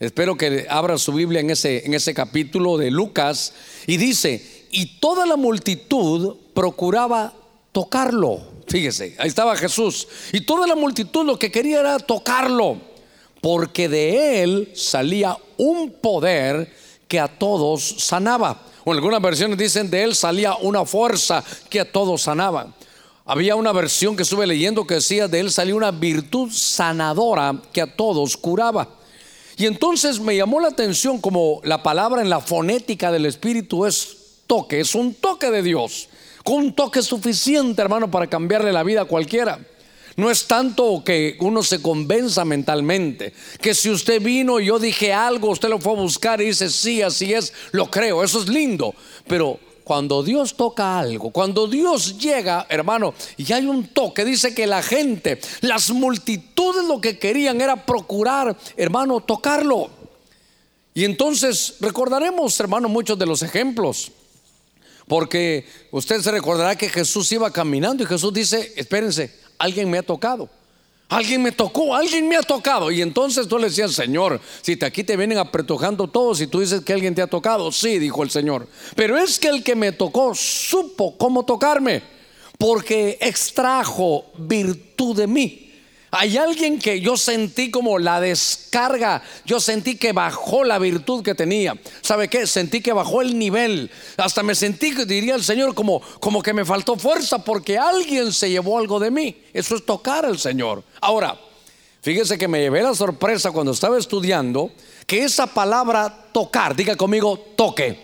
espero 0.02 0.36
que 0.36 0.68
abra 0.70 0.98
su 0.98 1.14
Biblia 1.14 1.40
en 1.40 1.52
ese, 1.52 1.86
en 1.86 1.94
ese 1.94 2.14
capítulo 2.14 2.78
de 2.78 2.92
Lucas, 2.92 3.54
y 3.88 3.96
dice, 3.96 4.66
y 4.72 5.00
toda 5.00 5.26
la 5.26 5.38
multitud 5.38 6.36
procuraba 6.54 7.34
tocarlo. 7.72 8.42
Fíjese, 8.68 9.16
ahí 9.20 9.30
estaba 9.30 9.56
Jesús. 9.56 10.10
Y 10.34 10.42
toda 10.42 10.68
la 10.68 10.76
multitud 10.76 11.26
lo 11.26 11.40
que 11.40 11.50
quería 11.50 11.80
era 11.80 11.98
tocarlo 11.98 12.91
porque 13.42 13.90
de 13.90 14.44
él 14.44 14.72
salía 14.76 15.36
un 15.58 15.92
poder 15.92 16.72
que 17.08 17.20
a 17.20 17.28
todos 17.28 17.84
sanaba. 17.98 18.62
O 18.86 18.92
en 18.92 18.98
algunas 18.98 19.22
versiones 19.22 19.58
dicen 19.58 19.90
de 19.90 20.04
él 20.04 20.16
salía 20.16 20.56
una 20.56 20.86
fuerza 20.86 21.44
que 21.70 21.80
a 21.80 21.92
todos 21.92 22.22
sanaba. 22.22 22.74
Había 23.26 23.56
una 23.56 23.72
versión 23.72 24.16
que 24.16 24.24
estuve 24.24 24.48
leyendo 24.48 24.86
que 24.86 24.96
decía 24.96 25.28
de 25.28 25.40
él 25.40 25.52
salía 25.52 25.76
una 25.76 25.92
virtud 25.92 26.52
sanadora 26.52 27.56
que 27.74 27.82
a 27.82 27.96
todos 27.96 28.38
curaba. 28.38 28.88
Y 29.58 29.66
entonces 29.66 30.20
me 30.20 30.36
llamó 30.36 30.60
la 30.60 30.70
atención 30.70 31.20
como 31.20 31.62
la 31.64 31.84
palabra 31.84 32.22
en 32.22 32.30
la 32.30 32.40
fonética 32.40 33.12
del 33.12 33.26
Espíritu 33.26 33.86
es 33.86 34.18
toque, 34.48 34.80
es 34.80 34.96
un 34.96 35.14
toque 35.14 35.52
de 35.52 35.62
Dios, 35.62 36.10
con 36.44 36.56
un 36.56 36.74
toque 36.74 37.02
suficiente, 37.02 37.82
hermano, 37.82 38.10
para 38.10 38.28
cambiarle 38.28 38.74
la 38.74 38.84
vida 38.84 39.02
a 39.02 39.06
cualquiera. 39.06 39.60
No 40.22 40.30
es 40.30 40.46
tanto 40.46 41.02
que 41.04 41.36
uno 41.40 41.64
se 41.64 41.82
convenza 41.82 42.46
mentalmente, 42.46 43.34
que 43.60 43.74
si 43.74 43.90
usted 43.90 44.22
vino 44.22 44.60
y 44.60 44.68
yo 44.68 44.78
dije 44.78 45.12
algo, 45.12 45.50
usted 45.50 45.68
lo 45.68 45.80
fue 45.80 45.94
a 45.94 45.96
buscar 45.96 46.40
y 46.40 46.46
dice, 46.46 46.70
sí, 46.70 47.02
así 47.02 47.34
es, 47.34 47.52
lo 47.72 47.90
creo, 47.90 48.24
eso 48.24 48.40
es 48.40 48.48
lindo. 48.48 48.94
Pero 49.26 49.60
cuando 49.84 50.22
Dios 50.22 50.56
toca 50.56 51.00
algo, 51.00 51.32
cuando 51.32 51.66
Dios 51.66 52.20
llega, 52.20 52.68
hermano, 52.70 53.16
y 53.36 53.52
hay 53.52 53.66
un 53.66 53.88
toque, 53.88 54.24
dice 54.24 54.54
que 54.54 54.68
la 54.68 54.84
gente, 54.84 55.42
las 55.62 55.90
multitudes 55.90 56.86
lo 56.86 57.02
que 57.02 57.18
querían 57.18 57.60
era 57.60 57.84
procurar, 57.84 58.56
hermano, 58.78 59.22
tocarlo. 59.22 59.90
Y 60.94 61.04
entonces 61.04 61.78
recordaremos, 61.80 62.60
hermano, 62.60 62.90
muchos 62.90 63.18
de 63.18 63.26
los 63.26 63.42
ejemplos. 63.42 64.12
Porque 65.08 65.66
usted 65.90 66.22
se 66.22 66.30
recordará 66.30 66.76
que 66.76 66.90
Jesús 66.90 67.32
iba 67.32 67.52
caminando 67.52 68.04
y 68.04 68.06
Jesús 68.06 68.32
dice, 68.32 68.72
espérense, 68.76 69.41
alguien 69.62 69.90
me 69.90 70.00
ha 70.00 70.04
tocado. 70.04 70.50
Alguien 71.08 71.42
me 71.44 71.52
tocó, 71.52 71.94
alguien 71.94 72.28
me 72.28 72.38
ha 72.38 72.42
tocado. 72.42 72.90
Y 72.90 73.02
entonces 73.02 73.48
tú 73.48 73.58
le 73.58 73.66
decías, 73.66 73.92
Señor, 73.92 74.40
si 74.62 74.78
te, 74.78 74.86
aquí 74.86 75.04
te 75.04 75.18
vienen 75.18 75.38
apretujando 75.38 76.08
todos 76.08 76.40
y 76.40 76.48
tú 76.48 76.62
dices 76.62 76.82
que 76.82 76.94
alguien 76.94 77.14
te 77.14 77.22
ha 77.22 77.28
tocado, 77.28 77.70
sí, 77.72 78.00
dijo 78.00 78.24
el 78.24 78.30
Señor. 78.30 78.68
Pero 78.96 79.18
es 79.18 79.38
que 79.38 79.50
el 79.50 79.62
que 79.62 79.76
me 79.76 79.92
tocó 79.92 80.34
supo 80.34 81.18
cómo 81.18 81.44
tocarme, 81.44 82.02
porque 82.58 83.18
extrajo 83.20 84.26
virtud 84.38 85.18
de 85.18 85.28
mí. 85.28 85.71
Hay 86.14 86.36
alguien 86.38 86.78
que 86.78 87.00
yo 87.00 87.16
sentí 87.16 87.72
como 87.72 87.98
la 87.98 88.20
descarga, 88.20 89.24
yo 89.46 89.62
sentí 89.62 89.96
que 89.96 90.12
bajó 90.12 90.66
la 90.66 90.78
virtud 90.78 91.24
que 91.24 91.36
tenía. 91.36 91.80
¿Sabe 92.02 92.28
qué? 92.28 92.46
Sentí 92.46 92.82
que 92.82 92.92
bajó 92.92 93.22
el 93.22 93.40
nivel. 93.40 93.90
Hasta 94.18 94.44
me 94.44 94.54
sentí, 94.54 94.92
diría 95.06 95.36
el 95.36 95.44
Señor, 95.44 95.74
como, 95.74 96.02
como 96.20 96.44
que 96.44 96.54
me 96.54 96.66
faltó 96.66 96.98
fuerza 96.98 97.40
porque 97.46 97.78
alguien 97.78 98.34
se 98.34 98.50
llevó 98.50 98.78
algo 98.78 99.00
de 99.00 99.10
mí. 99.10 99.42
Eso 99.54 99.74
es 99.76 99.86
tocar 99.86 100.26
al 100.26 100.38
Señor. 100.38 100.84
Ahora, 101.00 101.40
fíjese 102.02 102.38
que 102.38 102.50
me 102.50 102.60
llevé 102.60 102.84
la 102.84 102.94
sorpresa 102.94 103.54
cuando 103.54 103.72
estaba 103.72 103.98
estudiando 103.98 104.70
que 105.08 105.24
esa 105.24 105.48
palabra 105.48 106.28
tocar, 106.34 106.76
diga 106.76 106.98
conmigo, 106.98 107.40
toque. 107.56 107.98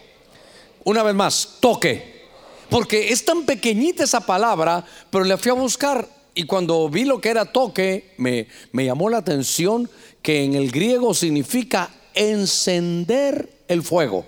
Una 0.86 1.04
vez 1.04 1.14
más, 1.14 1.58
toque. 1.60 2.26
Porque 2.70 3.10
es 3.10 3.26
tan 3.26 3.46
pequeñita 3.46 4.06
esa 4.06 4.22
palabra, 4.22 4.86
pero 5.10 5.26
le 5.26 5.36
fui 5.36 5.52
a 5.52 5.56
buscar 5.56 6.17
y 6.38 6.44
cuando 6.44 6.88
vi 6.88 7.04
lo 7.04 7.20
que 7.20 7.30
era 7.30 7.46
toque, 7.46 8.14
me, 8.18 8.48
me 8.72 8.86
llamó 8.86 9.10
la 9.10 9.18
atención 9.18 9.90
que 10.22 10.44
en 10.44 10.54
el 10.54 10.70
griego 10.72 11.16
significa 11.16 11.90
encender 12.14 13.50
el 13.68 13.82
fuego. 13.82 14.24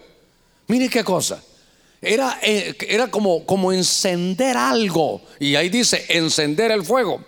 Mire 0.67 0.89
qué 0.89 1.03
cosa. 1.03 1.43
Era, 2.01 2.39
eh, 2.41 2.75
era 2.87 3.11
como, 3.11 3.45
como 3.45 3.71
encender 3.71 4.57
algo. 4.57 5.21
Y 5.39 5.55
ahí 5.55 5.69
dice, 5.69 6.03
encender 6.09 6.71
el 6.71 6.83
fuego. 6.83 7.23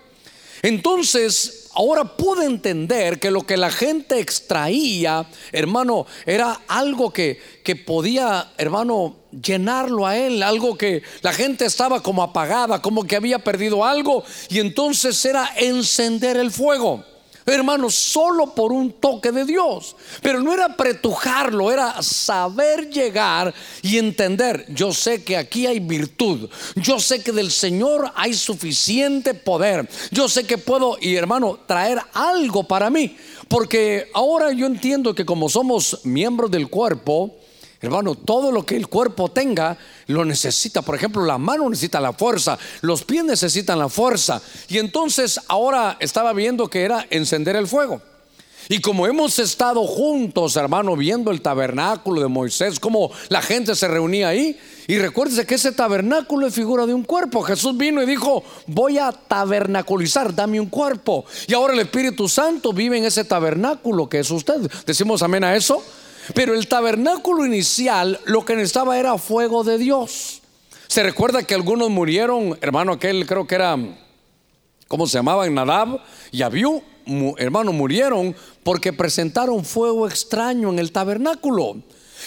Entonces, 0.63 1.60
ahora 1.73 2.17
pude 2.17 2.45
entender 2.45 3.19
que 3.19 3.31
lo 3.31 3.41
que 3.41 3.57
la 3.57 3.71
gente 3.71 4.19
extraía, 4.19 5.25
hermano, 5.51 6.05
era 6.25 6.61
algo 6.67 7.11
que, 7.11 7.39
que 7.63 7.75
podía, 7.75 8.51
hermano, 8.57 9.17
llenarlo 9.31 10.05
a 10.05 10.17
él, 10.17 10.43
algo 10.43 10.77
que 10.77 11.03
la 11.21 11.33
gente 11.33 11.65
estaba 11.65 12.01
como 12.01 12.23
apagada, 12.23 12.81
como 12.81 13.03
que 13.03 13.15
había 13.15 13.39
perdido 13.39 13.85
algo, 13.85 14.23
y 14.49 14.59
entonces 14.59 15.23
era 15.25 15.49
encender 15.57 16.37
el 16.37 16.51
fuego. 16.51 17.10
Hermanos, 17.45 17.95
solo 17.95 18.53
por 18.53 18.71
un 18.71 18.93
toque 18.93 19.31
de 19.31 19.45
Dios. 19.45 19.95
Pero 20.21 20.41
no 20.41 20.53
era 20.53 20.75
pretujarlo, 20.77 21.71
era 21.71 22.01
saber 22.01 22.89
llegar 22.89 23.53
y 23.81 23.97
entender. 23.97 24.65
Yo 24.69 24.93
sé 24.93 25.23
que 25.23 25.37
aquí 25.37 25.65
hay 25.65 25.79
virtud. 25.79 26.49
Yo 26.75 26.99
sé 26.99 27.23
que 27.23 27.31
del 27.31 27.51
Señor 27.51 28.11
hay 28.15 28.33
suficiente 28.33 29.33
poder. 29.33 29.89
Yo 30.11 30.29
sé 30.29 30.45
que 30.45 30.57
puedo, 30.57 30.97
y 31.01 31.15
hermano, 31.15 31.59
traer 31.65 31.99
algo 32.13 32.63
para 32.63 32.89
mí. 32.89 33.17
Porque 33.47 34.09
ahora 34.13 34.51
yo 34.51 34.65
entiendo 34.65 35.13
que 35.13 35.25
como 35.25 35.49
somos 35.49 35.99
miembros 36.03 36.51
del 36.51 36.69
cuerpo, 36.69 37.35
Hermano, 37.83 38.13
todo 38.13 38.51
lo 38.51 38.63
que 38.63 38.75
el 38.75 38.87
cuerpo 38.87 39.29
tenga 39.29 39.75
lo 40.11 40.25
necesita. 40.25 40.81
Por 40.81 40.95
ejemplo, 40.95 41.25
la 41.25 41.37
mano 41.37 41.69
necesita 41.69 41.99
la 41.99 42.13
fuerza, 42.13 42.57
los 42.81 43.03
pies 43.03 43.23
necesitan 43.23 43.79
la 43.79 43.89
fuerza. 43.89 44.41
Y 44.67 44.77
entonces 44.77 45.39
ahora 45.47 45.97
estaba 45.99 46.33
viendo 46.33 46.67
que 46.67 46.83
era 46.83 47.07
encender 47.09 47.55
el 47.55 47.67
fuego. 47.67 48.01
Y 48.69 48.79
como 48.79 49.07
hemos 49.07 49.37
estado 49.39 49.85
juntos, 49.85 50.55
hermano, 50.55 50.95
viendo 50.95 51.31
el 51.31 51.41
tabernáculo 51.41 52.21
de 52.21 52.27
Moisés, 52.27 52.79
como 52.79 53.11
la 53.29 53.41
gente 53.41 53.75
se 53.75 53.87
reunía 53.87 54.29
ahí, 54.29 54.57
y 54.87 54.97
recuérdese 54.97 55.45
que 55.45 55.55
ese 55.55 55.71
tabernáculo 55.71 56.47
es 56.47 56.53
figura 56.53 56.85
de 56.85 56.93
un 56.93 57.03
cuerpo. 57.03 57.41
Jesús 57.41 57.75
vino 57.75 58.01
y 58.01 58.05
dijo, 58.05 58.43
voy 58.67 58.97
a 58.97 59.11
tabernaculizar, 59.11 60.33
dame 60.33 60.59
un 60.59 60.69
cuerpo. 60.69 61.25
Y 61.47 61.53
ahora 61.53 61.73
el 61.73 61.79
Espíritu 61.79 62.29
Santo 62.29 62.71
vive 62.71 62.97
en 62.97 63.05
ese 63.05 63.23
tabernáculo 63.23 64.07
que 64.07 64.19
es 64.19 64.31
usted. 64.31 64.71
Decimos 64.85 65.21
amén 65.21 65.43
a 65.43 65.55
eso. 65.55 65.83
Pero 66.33 66.53
el 66.53 66.67
tabernáculo 66.67 67.45
inicial 67.45 68.19
lo 68.25 68.45
que 68.45 68.55
necesitaba 68.55 68.97
era 68.97 69.17
fuego 69.17 69.63
de 69.63 69.77
Dios. 69.77 70.41
Se 70.87 71.03
recuerda 71.03 71.43
que 71.43 71.55
algunos 71.55 71.89
murieron, 71.89 72.57
hermano, 72.61 72.93
aquel 72.93 73.25
creo 73.25 73.47
que 73.47 73.55
era, 73.55 73.77
¿cómo 74.87 75.07
se 75.07 75.17
llamaban? 75.17 75.53
Nadab 75.53 76.01
y 76.31 76.41
Abiú, 76.41 76.83
hermano, 77.37 77.71
murieron 77.71 78.35
porque 78.63 78.93
presentaron 78.93 79.63
fuego 79.63 80.07
extraño 80.07 80.69
en 80.69 80.79
el 80.79 80.91
tabernáculo. 80.91 81.77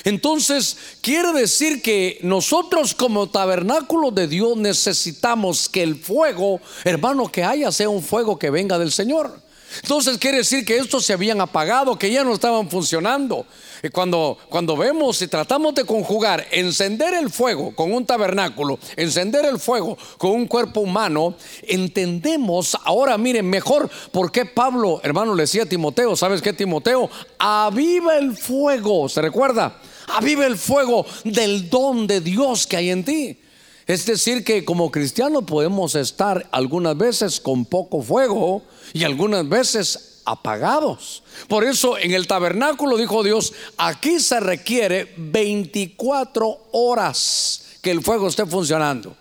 Entonces, 0.02 0.76
quiere 1.02 1.32
decir 1.32 1.80
que 1.80 2.18
nosotros 2.22 2.94
como 2.94 3.28
tabernáculo 3.28 4.10
de 4.10 4.26
Dios 4.26 4.56
necesitamos 4.56 5.68
que 5.68 5.82
el 5.82 5.96
fuego, 5.96 6.60
hermano, 6.84 7.30
que 7.30 7.44
haya 7.44 7.70
sea 7.70 7.88
un 7.88 8.02
fuego 8.02 8.38
que 8.38 8.50
venga 8.50 8.78
del 8.78 8.90
Señor. 8.90 9.43
Entonces 9.82 10.18
quiere 10.18 10.38
decir 10.38 10.64
que 10.64 10.76
estos 10.76 11.04
se 11.04 11.12
habían 11.12 11.40
apagado, 11.40 11.98
que 11.98 12.10
ya 12.10 12.24
no 12.24 12.32
estaban 12.32 12.70
funcionando. 12.70 13.46
Y 13.82 13.90
cuando, 13.90 14.38
cuando 14.48 14.76
vemos 14.76 15.20
y 15.20 15.28
tratamos 15.28 15.74
de 15.74 15.84
conjugar 15.84 16.46
encender 16.50 17.12
el 17.14 17.30
fuego 17.30 17.74
con 17.74 17.92
un 17.92 18.06
tabernáculo, 18.06 18.78
encender 18.96 19.44
el 19.44 19.58
fuego 19.58 19.98
con 20.16 20.30
un 20.30 20.46
cuerpo 20.46 20.80
humano, 20.80 21.34
entendemos 21.62 22.76
ahora, 22.84 23.18
miren, 23.18 23.48
mejor 23.48 23.90
por 24.10 24.32
qué 24.32 24.46
Pablo, 24.46 25.00
hermano, 25.02 25.34
le 25.34 25.42
decía 25.42 25.64
a 25.64 25.66
Timoteo, 25.66 26.16
¿sabes 26.16 26.40
qué, 26.40 26.52
Timoteo? 26.52 27.10
Aviva 27.38 28.16
el 28.16 28.36
fuego, 28.36 29.08
¿se 29.08 29.20
recuerda? 29.20 29.78
Aviva 30.08 30.46
el 30.46 30.56
fuego 30.56 31.04
del 31.24 31.68
don 31.68 32.06
de 32.06 32.20
Dios 32.20 32.66
que 32.66 32.76
hay 32.76 32.90
en 32.90 33.04
ti. 33.04 33.38
Es 33.86 34.06
decir, 34.06 34.44
que 34.44 34.64
como 34.64 34.90
cristianos 34.90 35.44
podemos 35.44 35.94
estar 35.94 36.48
algunas 36.52 36.96
veces 36.96 37.40
con 37.40 37.66
poco 37.66 38.02
fuego 38.02 38.62
y 38.92 39.04
algunas 39.04 39.46
veces 39.48 40.20
apagados. 40.24 41.22
Por 41.48 41.64
eso 41.64 41.98
en 41.98 42.12
el 42.12 42.26
tabernáculo 42.26 42.96
dijo 42.96 43.22
Dios, 43.22 43.52
aquí 43.76 44.20
se 44.20 44.40
requiere 44.40 45.12
24 45.16 46.68
horas 46.72 47.64
que 47.82 47.90
el 47.90 48.02
fuego 48.02 48.28
esté 48.28 48.46
funcionando. 48.46 49.14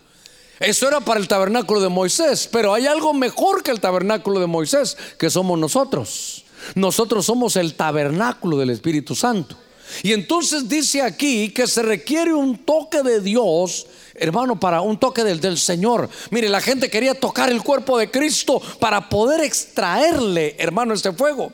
Eso 0.59 0.87
era 0.87 1.01
para 1.01 1.19
el 1.19 1.27
tabernáculo 1.27 1.81
de 1.81 1.89
Moisés, 1.89 2.47
pero 2.49 2.73
hay 2.73 2.87
algo 2.87 3.13
mejor 3.13 3.63
que 3.63 3.71
el 3.71 3.81
tabernáculo 3.81 4.39
de 4.39 4.47
Moisés, 4.47 4.95
que 5.19 5.29
somos 5.29 5.59
nosotros. 5.59 6.45
Nosotros 6.75 7.25
somos 7.25 7.57
el 7.57 7.73
tabernáculo 7.73 8.57
del 8.57 8.69
Espíritu 8.69 9.13
Santo. 9.13 9.57
Y 10.01 10.13
entonces 10.13 10.67
dice 10.67 11.01
aquí 11.01 11.49
que 11.49 11.67
se 11.67 11.83
requiere 11.83 12.33
un 12.33 12.57
toque 12.65 13.03
de 13.03 13.19
Dios, 13.19 13.87
hermano, 14.15 14.59
para 14.59 14.81
un 14.81 14.99
toque 14.99 15.23
del, 15.23 15.39
del, 15.39 15.57
Señor. 15.57 16.09
Mire, 16.31 16.49
la 16.49 16.61
gente 16.61 16.89
quería 16.89 17.13
tocar 17.13 17.51
el 17.51 17.61
cuerpo 17.61 17.97
de 17.97 18.09
Cristo 18.09 18.61
para 18.79 19.09
poder 19.09 19.41
extraerle, 19.41 20.55
hermano, 20.57 20.93
este 20.93 21.11
fuego. 21.11 21.53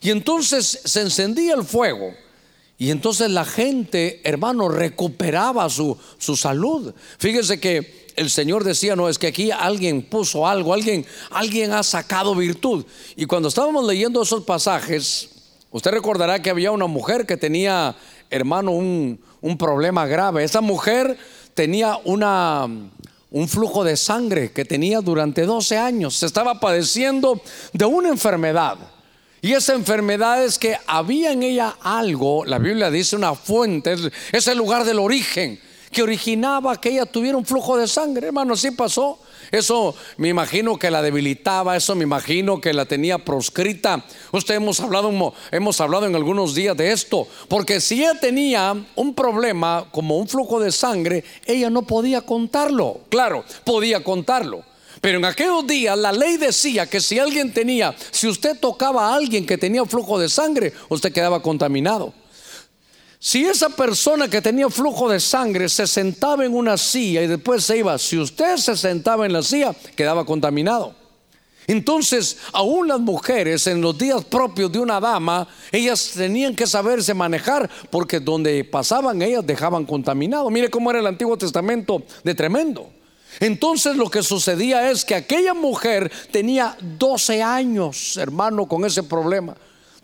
Y 0.00 0.10
entonces 0.10 0.80
se 0.84 1.00
encendía 1.00 1.54
el 1.54 1.64
fuego. 1.64 2.14
Y 2.76 2.90
entonces 2.90 3.30
la 3.30 3.44
gente, 3.44 4.20
hermano, 4.24 4.68
recuperaba 4.68 5.68
su, 5.70 5.96
su 6.18 6.36
salud. 6.36 6.92
Fíjese 7.18 7.60
que 7.60 8.04
el 8.16 8.30
Señor 8.30 8.64
decía, 8.64 8.96
no, 8.96 9.08
es 9.08 9.18
que 9.18 9.28
aquí 9.28 9.50
alguien 9.50 10.02
puso 10.02 10.46
algo, 10.46 10.74
alguien, 10.74 11.06
alguien 11.30 11.72
ha 11.72 11.82
sacado 11.82 12.34
virtud. 12.34 12.84
Y 13.16 13.26
cuando 13.26 13.48
estábamos 13.48 13.86
leyendo 13.86 14.22
esos 14.22 14.44
pasajes, 14.44 15.30
Usted 15.74 15.90
recordará 15.90 16.40
que 16.40 16.50
había 16.50 16.70
una 16.70 16.86
mujer 16.86 17.26
que 17.26 17.36
tenía, 17.36 17.96
hermano, 18.30 18.70
un, 18.70 19.18
problema 19.58 20.06
grave. 20.06 20.44
Esa 20.44 20.60
mujer 20.60 21.18
tenía 21.52 21.98
una, 22.04 22.68
un 23.32 23.48
flujo 23.48 23.82
de 23.82 23.96
sangre 23.96 24.52
que 24.52 24.64
tenía 24.64 25.00
durante 25.00 25.44
12 25.44 25.76
años. 25.76 26.14
Se 26.14 26.26
estaba 26.26 26.60
padeciendo 26.60 27.42
de 27.72 27.84
una 27.86 28.08
enfermedad. 28.08 28.78
Y 29.42 29.52
esa 29.54 29.74
enfermedad 29.74 30.44
es 30.44 30.60
que 30.60 30.76
había 30.86 31.32
en 31.32 31.42
ella 31.42 31.74
algo, 31.82 32.44
la 32.44 32.60
Biblia 32.60 32.88
dice 32.88 33.16
una 33.16 33.34
fuente, 33.34 33.96
es 34.30 34.46
el 34.46 34.56
lugar 34.56 34.84
del 34.84 35.00
origen, 35.00 35.58
que 35.90 36.04
originaba 36.04 36.80
que 36.80 36.90
ella 36.90 37.04
tuviera 37.04 37.36
un 37.36 37.44
flujo 37.44 37.76
de 37.76 37.88
sangre. 37.88 38.28
Hermano, 38.28 38.54
así 38.54 38.70
pasó. 38.70 39.18
Eso 39.50 39.94
me 40.16 40.28
imagino 40.28 40.78
que 40.78 40.90
la 40.90 41.02
debilitaba, 41.02 41.76
eso 41.76 41.94
me 41.94 42.04
imagino 42.04 42.60
que 42.60 42.72
la 42.72 42.84
tenía 42.84 43.18
proscrita. 43.18 44.04
Usted 44.32 44.54
hemos 44.54 44.80
hablado, 44.80 45.34
hemos 45.50 45.80
hablado 45.80 46.06
en 46.06 46.14
algunos 46.14 46.54
días 46.54 46.76
de 46.76 46.92
esto, 46.92 47.28
porque 47.48 47.80
si 47.80 48.02
ella 48.02 48.18
tenía 48.20 48.76
un 48.94 49.14
problema 49.14 49.86
como 49.90 50.18
un 50.18 50.28
flujo 50.28 50.60
de 50.60 50.72
sangre, 50.72 51.24
ella 51.46 51.70
no 51.70 51.82
podía 51.82 52.22
contarlo. 52.22 53.00
Claro, 53.08 53.44
podía 53.64 54.02
contarlo. 54.02 54.64
Pero 55.00 55.18
en 55.18 55.24
aquellos 55.26 55.66
días 55.66 55.98
la 55.98 56.12
ley 56.12 56.38
decía 56.38 56.86
que 56.86 57.00
si 57.00 57.18
alguien 57.18 57.52
tenía, 57.52 57.94
si 58.10 58.26
usted 58.26 58.58
tocaba 58.58 59.08
a 59.08 59.14
alguien 59.14 59.44
que 59.44 59.58
tenía 59.58 59.84
flujo 59.84 60.18
de 60.18 60.28
sangre, 60.28 60.72
usted 60.88 61.12
quedaba 61.12 61.42
contaminado. 61.42 62.14
Si 63.26 63.42
esa 63.42 63.70
persona 63.70 64.28
que 64.28 64.42
tenía 64.42 64.68
flujo 64.68 65.08
de 65.08 65.18
sangre 65.18 65.70
se 65.70 65.86
sentaba 65.86 66.44
en 66.44 66.52
una 66.52 66.76
silla 66.76 67.22
y 67.22 67.26
después 67.26 67.64
se 67.64 67.78
iba, 67.78 67.96
si 67.96 68.18
usted 68.18 68.58
se 68.58 68.76
sentaba 68.76 69.24
en 69.24 69.32
la 69.32 69.42
silla, 69.42 69.74
quedaba 69.96 70.26
contaminado. 70.26 70.94
Entonces, 71.66 72.36
aún 72.52 72.86
las 72.86 73.00
mujeres 73.00 73.66
en 73.66 73.80
los 73.80 73.96
días 73.96 74.26
propios 74.26 74.70
de 74.70 74.78
una 74.78 75.00
dama, 75.00 75.48
ellas 75.72 76.12
tenían 76.14 76.54
que 76.54 76.66
saberse 76.66 77.14
manejar 77.14 77.70
porque 77.90 78.20
donde 78.20 78.62
pasaban 78.62 79.22
ellas 79.22 79.46
dejaban 79.46 79.86
contaminado. 79.86 80.50
Mire 80.50 80.68
cómo 80.68 80.90
era 80.90 81.00
el 81.00 81.06
Antiguo 81.06 81.38
Testamento 81.38 82.02
de 82.24 82.34
tremendo. 82.34 82.90
Entonces 83.40 83.96
lo 83.96 84.10
que 84.10 84.22
sucedía 84.22 84.90
es 84.90 85.02
que 85.02 85.14
aquella 85.14 85.54
mujer 85.54 86.12
tenía 86.30 86.76
12 86.98 87.42
años, 87.42 88.18
hermano, 88.18 88.68
con 88.68 88.84
ese 88.84 89.02
problema 89.02 89.56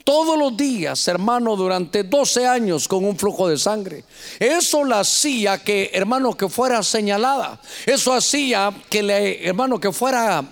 todos 0.04 0.38
los 0.38 0.56
días, 0.56 1.06
hermano, 1.08 1.56
durante 1.56 2.02
12 2.02 2.46
años 2.46 2.88
con 2.88 3.04
un 3.04 3.16
flujo 3.16 3.48
de 3.48 3.58
sangre. 3.58 4.04
Eso 4.38 4.84
la 4.84 5.00
hacía 5.00 5.58
que, 5.62 5.90
hermano, 5.92 6.36
que 6.36 6.48
fuera 6.48 6.82
señalada. 6.82 7.60
Eso 7.86 8.12
hacía 8.12 8.72
que, 8.88 9.40
hermano, 9.44 9.78
que 9.78 9.92
fuera 9.92 10.44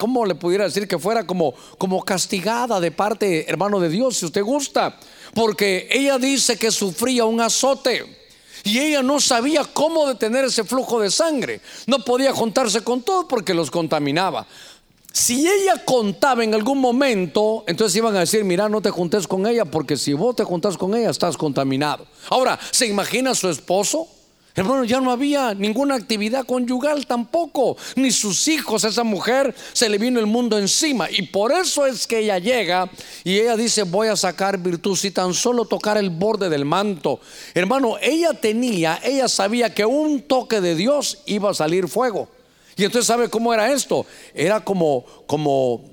¿cómo 0.00 0.24
le 0.24 0.34
pudiera 0.34 0.64
decir 0.64 0.88
que 0.88 0.98
fuera 0.98 1.26
como, 1.26 1.52
como 1.76 2.02
castigada 2.02 2.80
de 2.80 2.90
parte, 2.90 3.44
hermano 3.50 3.78
de 3.80 3.90
Dios, 3.90 4.16
si 4.16 4.24
usted 4.24 4.42
gusta? 4.42 4.98
Porque 5.34 5.88
ella 5.90 6.16
dice 6.16 6.56
que 6.56 6.70
sufría 6.70 7.26
un 7.26 7.40
azote. 7.42 8.18
Y 8.64 8.78
ella 8.78 9.02
no 9.02 9.20
sabía 9.20 9.64
cómo 9.64 10.06
detener 10.06 10.44
ese 10.44 10.64
flujo 10.64 11.00
de 11.00 11.10
sangre. 11.10 11.60
No 11.86 11.98
podía 11.98 12.32
juntarse 12.32 12.82
con 12.82 13.02
todo 13.02 13.28
porque 13.28 13.54
los 13.54 13.70
contaminaba. 13.70 14.46
Si 15.12 15.46
ella 15.48 15.84
contaba 15.84 16.44
en 16.44 16.54
algún 16.54 16.78
momento, 16.78 17.64
entonces 17.66 17.96
iban 17.96 18.14
a 18.14 18.20
decir, 18.20 18.44
mira, 18.44 18.68
no 18.68 18.80
te 18.80 18.90
juntes 18.90 19.26
con 19.26 19.46
ella 19.46 19.64
porque 19.64 19.96
si 19.96 20.12
vos 20.12 20.36
te 20.36 20.44
juntas 20.44 20.76
con 20.76 20.94
ella 20.94 21.10
estás 21.10 21.36
contaminado. 21.36 22.06
Ahora, 22.28 22.58
¿se 22.70 22.86
imagina 22.86 23.34
su 23.34 23.48
esposo? 23.48 24.06
Hermano, 24.54 24.84
ya 24.84 25.00
no 25.00 25.12
había 25.12 25.54
ninguna 25.54 25.94
actividad 25.94 26.44
conyugal 26.44 27.06
tampoco, 27.06 27.76
ni 27.96 28.10
sus 28.10 28.48
hijos. 28.48 28.84
esa 28.84 29.04
mujer 29.04 29.54
se 29.72 29.88
le 29.88 29.98
vino 29.98 30.20
el 30.20 30.26
mundo 30.26 30.58
encima. 30.58 31.08
Y 31.10 31.22
por 31.22 31.52
eso 31.52 31.86
es 31.86 32.06
que 32.06 32.18
ella 32.18 32.38
llega 32.38 32.90
y 33.24 33.38
ella 33.38 33.56
dice, 33.56 33.84
voy 33.84 34.08
a 34.08 34.16
sacar 34.16 34.58
virtud 34.58 34.96
si 34.96 35.12
tan 35.12 35.34
solo 35.34 35.64
tocar 35.64 35.96
el 35.98 36.10
borde 36.10 36.48
del 36.48 36.64
manto. 36.64 37.20
Hermano, 37.54 37.96
ella 38.02 38.34
tenía, 38.34 39.00
ella 39.02 39.28
sabía 39.28 39.72
que 39.72 39.86
un 39.86 40.22
toque 40.22 40.60
de 40.60 40.74
Dios 40.74 41.18
iba 41.26 41.50
a 41.50 41.54
salir 41.54 41.88
fuego. 41.88 42.28
Y 42.80 42.84
entonces 42.84 43.08
sabe 43.08 43.28
cómo 43.28 43.52
era 43.52 43.70
esto. 43.70 44.06
Era 44.32 44.64
como, 44.64 45.04
como 45.26 45.84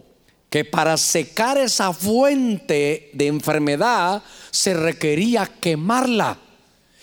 que 0.50 0.64
para 0.64 0.96
secar 0.96 1.58
esa 1.58 1.92
fuente 1.92 3.10
de 3.12 3.28
enfermedad 3.28 4.24
se 4.52 4.74
requería 4.74 5.52
quemarla. 5.60 6.40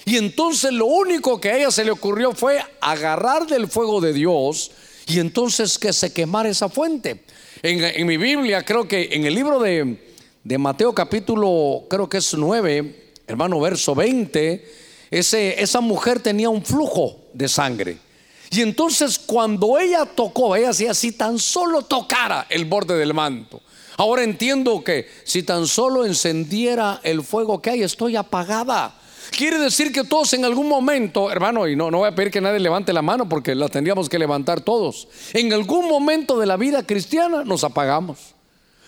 Y 0.07 0.17
entonces 0.17 0.73
lo 0.73 0.87
único 0.87 1.39
que 1.39 1.51
a 1.51 1.59
ella 1.59 1.71
se 1.71 1.85
le 1.85 1.91
ocurrió 1.91 2.33
fue 2.33 2.63
agarrar 2.81 3.47
del 3.47 3.69
fuego 3.69 4.01
de 4.01 4.15
Dios 4.15 4.71
y 5.07 5.19
entonces 5.19 5.79
que 5.79 5.93
se 5.93 6.15
quemara 6.15 6.49
esa 6.49 6.71
fuente. 6.71 7.23
En, 7.61 8.07
mi 8.07 8.17
Biblia, 8.17 8.65
creo 8.65 8.89
que 8.89 9.11
en 9.13 9.27
el 9.27 9.35
libro 9.35 9.61
de, 9.61 10.15
de, 10.45 10.57
Mateo 10.57 10.95
capítulo, 10.95 11.85
creo 11.91 12.09
que 12.09 12.17
es 12.19 12.33
9, 12.33 13.13
hermano, 13.27 13.61
verso 13.61 13.95
20, 13.95 14.65
ese, 15.11 15.63
esa 15.63 15.83
mujer 15.83 16.21
tenía 16.21 16.49
un 16.49 16.65
flujo 16.65 17.19
de 17.35 17.49
sangre. 17.49 17.99
Y 18.51 18.61
entonces 18.63 19.19
cuando 19.19 19.79
ella 19.79 20.05
tocó, 20.05 20.55
ella 20.57 20.71
hacía 20.71 20.95
si 20.95 21.13
tan 21.13 21.39
solo 21.39 21.83
tocara 21.83 22.47
el 22.49 22.65
borde 22.65 22.97
del 22.97 23.15
manto. 23.15 23.61
Ahora 23.97 24.25
entiendo 24.25 24.83
que 24.83 25.09
si 25.25 25.43
tan 25.43 25.67
solo 25.67 26.05
encendiera 26.05 27.01
el 27.03 27.23
fuego 27.23 27.63
que 27.63 27.71
hay, 27.71 27.83
estoy 27.83 28.17
apagada. 28.17 28.95
Quiere 29.31 29.59
decir 29.59 29.93
que 29.93 30.05
todos 30.05 30.33
en 30.35 30.45
algún 30.45 30.69
momento, 30.69 31.31
hermano, 31.31 31.67
y 31.67 31.75
no, 31.75 31.91
no 31.91 31.99
voy 31.99 32.09
a 32.09 32.15
pedir 32.15 32.31
que 32.31 32.41
nadie 32.41 32.61
levante 32.61 32.93
la 32.93 33.03
mano 33.03 33.29
porque 33.29 33.55
la 33.55 33.69
tendríamos 33.69 34.09
que 34.09 34.19
levantar 34.19 34.61
todos. 34.61 35.09
En 35.33 35.53
algún 35.53 35.89
momento 35.89 36.39
de 36.39 36.47
la 36.47 36.57
vida 36.57 36.85
cristiana 36.85 37.45
nos 37.45 37.65
apagamos. 37.65 38.35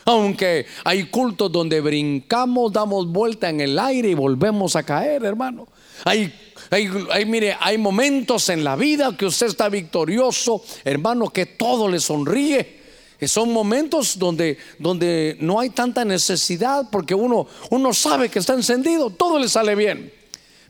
Aunque 0.04 0.66
hay 0.84 1.04
cultos 1.06 1.50
donde 1.50 1.80
brincamos, 1.80 2.72
damos 2.72 3.08
vuelta 3.08 3.48
en 3.48 3.60
el 3.60 3.76
aire 3.76 4.10
y 4.10 4.14
volvemos 4.14 4.76
a 4.76 4.84
caer, 4.84 5.24
hermano. 5.24 5.66
Hay, 6.04 6.32
hay, 6.70 7.24
mire, 7.26 7.56
hay 7.60 7.78
momentos 7.78 8.48
en 8.48 8.64
la 8.64 8.76
vida 8.76 9.16
que 9.16 9.26
usted 9.26 9.46
está 9.46 9.68
victorioso, 9.68 10.62
hermano, 10.84 11.30
que 11.30 11.46
todo 11.46 11.88
le 11.88 12.00
sonríe. 12.00 12.76
Son 13.22 13.50
momentos 13.52 14.18
donde, 14.18 14.58
donde 14.78 15.36
no 15.40 15.58
hay 15.58 15.70
tanta 15.70 16.04
necesidad 16.04 16.88
porque 16.90 17.14
uno, 17.14 17.46
uno 17.70 17.94
sabe 17.94 18.28
que 18.28 18.38
está 18.38 18.52
encendido, 18.52 19.10
todo 19.10 19.38
le 19.38 19.48
sale 19.48 19.74
bien. 19.74 20.12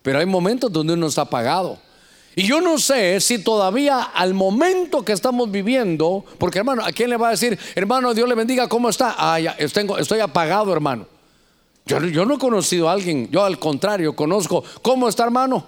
Pero 0.03 0.21
hay 0.21 0.27
momentos 0.27 0.73
donde 0.73 0.93
uno 0.93 1.09
está 1.09 1.23
apagado. 1.23 1.81
Y 2.39 2.47
yo 2.47 2.61
no 2.61 2.79
sé 2.79 3.19
si 3.21 3.39
todavía 3.39 4.03
al 4.03 4.35
momento 4.35 5.03
que 5.03 5.13
estamos 5.13 5.51
viviendo, 5.51 6.23
porque 6.37 6.59
hermano, 6.59 6.85
¿a 6.85 6.93
quién 6.93 7.09
le 7.09 7.17
va 7.17 7.29
a 7.29 7.31
decir, 7.31 7.59
hermano, 7.75 8.13
Dios 8.13 8.29
le 8.29 8.35
bendiga, 8.35 8.69
¿cómo 8.69 8.91
está? 8.91 9.15
Ah, 9.17 9.41
ya, 9.41 9.57
estoy, 9.59 10.21
apagado, 10.21 10.71
hermano. 10.71 11.07
Yo, 11.87 12.01
no 12.01 12.35
he 12.35 12.39
conocido 12.39 12.89
a 12.89 12.93
alguien, 12.93 13.31
yo 13.31 13.45
al 13.45 13.61
contrario, 13.61 14.17
conozco, 14.17 14.65
¿cómo 14.83 15.09
está, 15.09 15.23
hermano? 15.23 15.67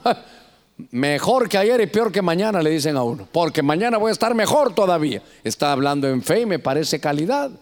Mejor 0.90 1.48
que 1.48 1.58
ayer 1.58 1.80
y 1.80 1.86
peor 1.86 2.10
que 2.10 2.22
mañana, 2.22 2.60
le 2.60 2.70
dicen 2.70 2.96
a 2.96 3.04
uno, 3.04 3.28
porque 3.30 3.62
mañana 3.62 3.98
voy 3.98 4.08
a 4.08 4.12
estar 4.12 4.34
mejor 4.34 4.74
todavía. 4.74 5.22
Está 5.44 5.70
hablando 5.70 6.08
en 6.08 6.22
fe 6.22 6.40
y 6.40 6.46
me 6.46 6.58
parece 6.58 6.98
calidad. 6.98 7.52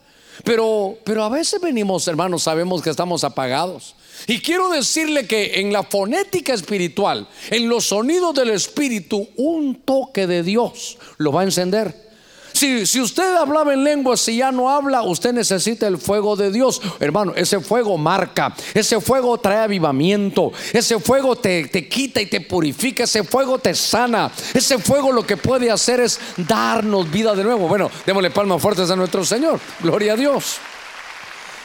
Pero, 0.43 0.97
pero 1.05 1.23
a 1.25 1.29
veces 1.29 1.61
venimos, 1.61 2.09
hermanos, 2.09 2.45
sabemos 2.45 2.81
que 2.81 2.91
estamos 2.91 3.25
apagados. 3.25 3.95
Y 4.27 4.41
quiero 4.41 4.71
decirle 4.71 5.27
que 5.27 5.61
en 5.61 5.71
la 5.71 5.83
fonética 5.83 6.55
espiritual, 6.55 7.29
en 7.51 7.69
los 7.69 7.87
sonidos 7.89 8.35
del 8.35 8.51
espíritu, 8.51 9.29
un 9.37 9.83
toque 9.83 10.27
de 10.27 10.43
Dios 10.43 10.97
lo 11.19 11.31
va 11.31 11.43
a 11.43 11.45
encender. 11.45 12.06
Si, 12.57 13.01
usted 13.01 13.37
hablaba 13.37 13.75
en 13.75 13.85
lengua, 13.85 14.17
si 14.17 14.39
ya 14.39 14.51
no 14.51 14.71
habla, 14.71 15.03
usted 15.03 15.35
necesita 15.35 15.87
el 15.87 15.99
fuego 15.99 16.37
de 16.37 16.51
Dios. 16.51 16.81
Hermano, 17.01 17.35
ese 17.37 17.61
fuego 17.61 17.99
marca, 17.99 18.55
ese 18.73 18.99
fuego 18.99 19.37
trae 19.37 19.59
avivamiento, 19.59 20.53
ese 20.73 20.99
fuego 20.99 21.37
te, 21.37 21.67
te 21.67 21.87
quita 21.87 22.23
y 22.23 22.27
te 22.27 22.41
purifica, 22.41 23.05
ese 23.05 23.25
fuego 23.25 23.59
te 23.59 23.75
sana, 23.75 24.33
ese 24.55 24.79
fuego 24.79 25.13
lo 25.13 25.27
que 25.27 25.37
puede 25.37 25.71
hacer 25.71 26.01
es 26.01 26.19
darnos 26.39 27.11
vida 27.11 27.35
de 27.35 27.45
nuevo. 27.45 27.69
Bueno, 27.69 27.91
démosle 28.07 28.31
palmas 28.31 28.63
fuertes 28.63 28.91
a 28.91 28.97
nuestro 28.97 29.23
Señor. 29.23 29.61
Gloria 29.81 30.15
a 30.15 30.17
Dios. 30.17 30.57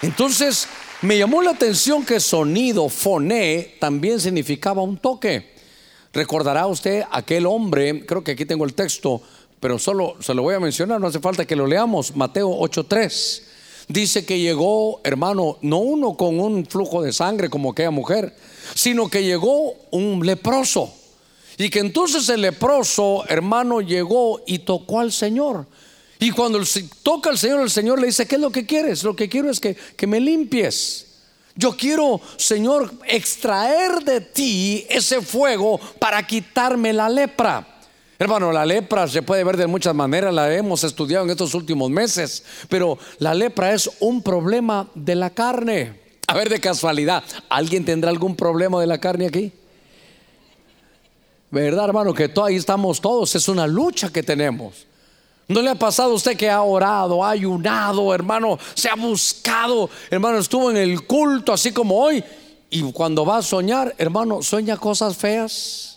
Entonces, 0.02 0.68
me 1.04 1.18
llamó 1.18 1.42
la 1.42 1.52
atención 1.52 2.04
que 2.04 2.20
sonido, 2.20 2.90
foné, 2.90 3.76
también 3.80 4.20
significaba 4.20 4.82
un 4.82 4.98
toque. 4.98 5.52
Recordará 6.14 6.68
usted 6.68 7.06
aquel 7.10 7.46
hombre, 7.46 8.06
creo 8.06 8.22
que 8.22 8.32
aquí 8.32 8.46
tengo 8.46 8.66
el 8.66 8.74
texto, 8.74 9.22
pero 9.62 9.78
solo 9.78 10.16
se 10.20 10.34
lo 10.34 10.42
voy 10.42 10.56
a 10.56 10.60
mencionar, 10.60 11.00
no 11.00 11.08
hace 11.08 11.20
falta 11.20 11.46
que 11.46 11.56
lo 11.56 11.68
leamos, 11.68 12.16
Mateo 12.16 12.50
8:3. 12.50 13.44
Dice 13.88 14.26
que 14.26 14.40
llegó, 14.40 15.02
hermano, 15.04 15.58
no 15.62 15.78
uno 15.78 16.18
con 16.18 16.40
un 16.40 16.66
flujo 16.66 17.04
de 17.04 17.14
sangre 17.14 17.50
como 17.50 17.72
aquella 17.72 17.92
mujer, 17.92 18.36
sino 18.74 19.08
que 19.08 19.24
llegó 19.24 19.76
un 19.92 20.26
leproso. 20.26 20.92
Y 21.58 21.70
que 21.70 21.80
entonces 21.80 22.28
el 22.30 22.42
leproso, 22.42 23.24
hermano, 23.28 23.82
llegó 23.82 24.42
y 24.48 24.60
tocó 24.60 25.00
al 25.00 25.12
Señor. 25.12 25.68
Y 26.20 26.32
cuando 26.32 26.60
toca 27.04 27.30
al 27.30 27.38
Señor, 27.38 27.62
el 27.62 27.70
Señor 27.70 28.00
le 28.00 28.08
dice, 28.08 28.26
¿qué 28.28 28.36
es 28.36 28.42
lo 28.42 28.52
que 28.52 28.66
quieres? 28.66 29.04
Lo 29.04 29.16
que 29.16 29.30
quiero 29.30 29.52
es 29.52 29.60
que, 29.60 29.76
que 29.76 30.08
me 30.08 30.20
limpies. 30.20 31.08
Yo 31.56 31.76
quiero, 31.78 32.20
Señor, 32.38 32.92
extraer 33.06 34.04
de 34.04 34.22
ti 34.22 34.86
ese 34.90 35.22
fuego 35.22 35.80
para 36.00 36.26
quitarme 36.26 36.94
la 36.94 37.10
lepra. 37.10 37.71
Hermano, 38.22 38.52
la 38.52 38.68
lepra 38.68 39.08
se 39.08 39.24
puede 39.24 39.44
ver 39.44 39.58
de 39.58 39.66
muchas 39.66 39.96
maneras, 39.96 40.32
la 40.32 40.54
hemos 40.54 40.84
estudiado 40.84 41.26
en 41.26 41.32
estos 41.32 41.56
últimos 41.56 41.90
meses, 41.90 42.44
pero 42.70 43.00
la 43.18 43.34
lepra 43.34 43.74
es 43.74 43.90
un 44.00 44.22
problema 44.22 44.88
de 44.94 45.16
la 45.16 45.32
carne. 45.32 46.00
A 46.28 46.36
ver, 46.36 46.48
de 46.48 46.60
casualidad, 46.60 47.24
¿alguien 47.50 47.84
tendrá 47.84 48.12
algún 48.12 48.36
problema 48.36 48.80
de 48.80 48.86
la 48.86 49.00
carne 49.00 49.26
aquí? 49.26 49.52
¿Verdad, 51.50 51.86
hermano? 51.86 52.14
Que 52.14 52.32
ahí 52.46 52.58
estamos 52.58 53.02
todos, 53.02 53.34
es 53.34 53.48
una 53.48 53.66
lucha 53.66 54.10
que 54.10 54.22
tenemos. 54.22 54.86
¿No 55.48 55.60
le 55.64 55.72
ha 55.72 55.76
pasado 55.80 56.12
a 56.12 56.14
usted 56.14 56.38
que 56.38 56.48
ha 56.48 56.62
orado, 56.62 57.26
ha 57.26 57.32
ayunado, 57.32 58.14
hermano, 58.14 58.60
se 58.76 58.88
ha 58.88 58.94
buscado, 58.94 59.90
hermano, 60.12 60.38
estuvo 60.38 60.70
en 60.70 60.78
el 60.78 61.08
culto 61.08 61.54
así 61.54 61.72
como 61.72 61.98
hoy 61.98 62.24
y 62.70 62.84
cuando 62.92 63.26
va 63.26 63.38
a 63.38 63.42
soñar, 63.42 63.96
hermano, 63.98 64.44
sueña 64.44 64.78
cosas 64.78 65.18
feas? 65.18 65.91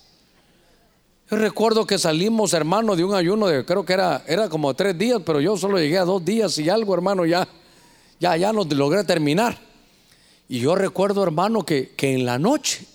Recuerdo 1.31 1.87
que 1.87 1.99
salimos, 1.99 2.53
hermano, 2.53 2.97
de 2.97 3.05
un 3.05 3.15
ayuno 3.15 3.47
de 3.47 3.65
creo 3.65 3.85
que 3.85 3.93
era, 3.93 4.25
era 4.27 4.49
como 4.49 4.75
tres 4.75 4.97
días, 4.99 5.21
pero 5.25 5.41
yo 5.41 5.57
solo 5.57 5.79
llegué 5.79 5.99
a 5.99 6.05
dos 6.05 6.25
días 6.25 6.59
y 6.59 6.69
algo, 6.69 6.95
hermano, 6.95 7.25
ya, 7.25 7.49
ya, 8.21 8.37
ya 8.37 8.53
no 8.53 8.65
logré 8.65 9.05
terminar. 9.05 9.59
Y 10.49 10.61
yo 10.61 10.75
recuerdo, 10.75 11.23
hermano, 11.23 11.65
que, 11.65 11.91
que 11.97 12.15
en 12.15 12.27
la 12.27 12.39
noche 12.39 12.87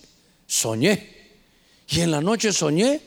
soñé. 0.46 1.18
Y 1.88 2.02
en 2.02 2.12
la 2.12 2.22
noche 2.22 2.54
soñé 2.54 3.02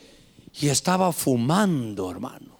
y 0.60 0.68
estaba 0.68 1.12
fumando, 1.12 2.10
hermano. 2.10 2.51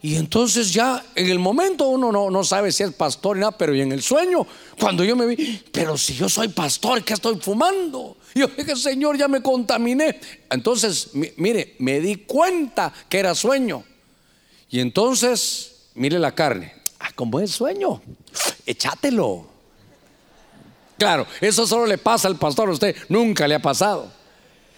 Y 0.00 0.14
entonces 0.14 0.72
ya 0.72 1.04
en 1.16 1.28
el 1.28 1.40
momento 1.40 1.88
uno 1.88 2.12
no, 2.12 2.30
no 2.30 2.44
sabe 2.44 2.70
si 2.70 2.84
es 2.84 2.92
pastor 2.92 3.36
y 3.36 3.40
nada, 3.40 3.52
pero 3.58 3.74
y 3.74 3.80
en 3.80 3.90
el 3.90 4.00
sueño, 4.00 4.46
cuando 4.78 5.02
yo 5.02 5.16
me 5.16 5.26
vi, 5.26 5.62
pero 5.72 5.98
si 5.98 6.14
yo 6.14 6.28
soy 6.28 6.48
pastor, 6.48 7.02
¿qué 7.02 7.14
estoy 7.14 7.36
fumando? 7.40 8.16
Y 8.34 8.40
yo 8.40 8.46
dije, 8.46 8.76
Señor, 8.76 9.18
ya 9.18 9.26
me 9.26 9.42
contaminé. 9.42 10.20
Entonces, 10.50 11.10
mire, 11.36 11.74
me 11.80 11.98
di 11.98 12.16
cuenta 12.16 12.92
que 13.08 13.18
era 13.18 13.34
sueño. 13.34 13.82
Y 14.70 14.78
entonces, 14.78 15.88
mire 15.94 16.18
la 16.20 16.32
carne. 16.32 16.74
Ah, 17.00 17.10
como 17.14 17.40
es 17.40 17.50
sueño, 17.50 18.00
échatelo. 18.66 19.46
Claro, 20.96 21.26
eso 21.40 21.66
solo 21.66 21.86
le 21.86 21.98
pasa 21.98 22.28
al 22.28 22.36
pastor, 22.36 22.68
a 22.68 22.72
usted 22.72 22.94
nunca 23.08 23.48
le 23.48 23.54
ha 23.54 23.62
pasado. 23.62 24.12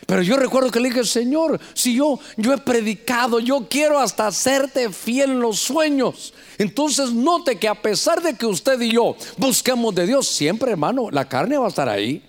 Pero 0.07 0.23
yo 0.23 0.37
recuerdo 0.37 0.71
que 0.71 0.81
le 0.81 0.89
dije, 0.89 1.05
Señor, 1.05 1.61
si 1.75 1.95
yo, 1.95 2.19
yo 2.37 2.53
he 2.53 2.59
predicado, 2.59 3.39
yo 3.39 3.67
quiero 3.69 3.99
hasta 3.99 4.27
hacerte 4.27 4.91
fiel 4.91 5.31
en 5.31 5.41
los 5.41 5.59
sueños. 5.61 6.35
Entonces 6.59 7.13
note 7.13 7.59
que 7.59 7.69
a 7.69 7.81
pesar 7.81 8.23
de 8.23 8.35
que 8.35 8.47
usted 8.47 8.81
y 8.81 8.93
yo 8.93 9.17
busquemos 9.37 9.95
de 9.95 10.07
Dios, 10.07 10.27
siempre 10.27 10.73
hermano, 10.73 11.11
la 11.11 11.29
carne 11.29 11.59
va 11.59 11.67
a 11.67 11.69
estar 11.69 11.89
ahí. 11.89 12.25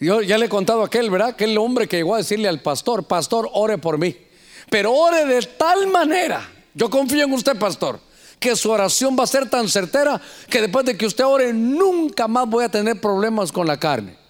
Yo 0.00 0.22
ya 0.22 0.38
le 0.38 0.46
he 0.46 0.48
contado 0.48 0.82
a 0.82 0.86
aquel, 0.86 1.10
¿verdad? 1.10 1.28
Aquel 1.28 1.56
hombre 1.58 1.86
que 1.86 1.96
llegó 1.96 2.14
a 2.14 2.18
decirle 2.18 2.48
al 2.48 2.60
pastor, 2.60 3.04
pastor, 3.04 3.48
ore 3.52 3.78
por 3.78 3.98
mí. 3.98 4.16
Pero 4.70 4.92
ore 4.92 5.24
de 5.26 5.42
tal 5.42 5.86
manera, 5.88 6.48
yo 6.74 6.90
confío 6.90 7.24
en 7.24 7.32
usted, 7.32 7.58
pastor, 7.58 8.00
que 8.40 8.56
su 8.56 8.70
oración 8.70 9.16
va 9.18 9.24
a 9.24 9.28
ser 9.28 9.48
tan 9.48 9.68
certera 9.68 10.20
que 10.48 10.60
después 10.60 10.84
de 10.84 10.96
que 10.96 11.06
usted 11.06 11.24
ore 11.24 11.52
nunca 11.52 12.26
más 12.26 12.48
voy 12.48 12.64
a 12.64 12.68
tener 12.68 13.00
problemas 13.00 13.52
con 13.52 13.66
la 13.66 13.78
carne. 13.78 14.23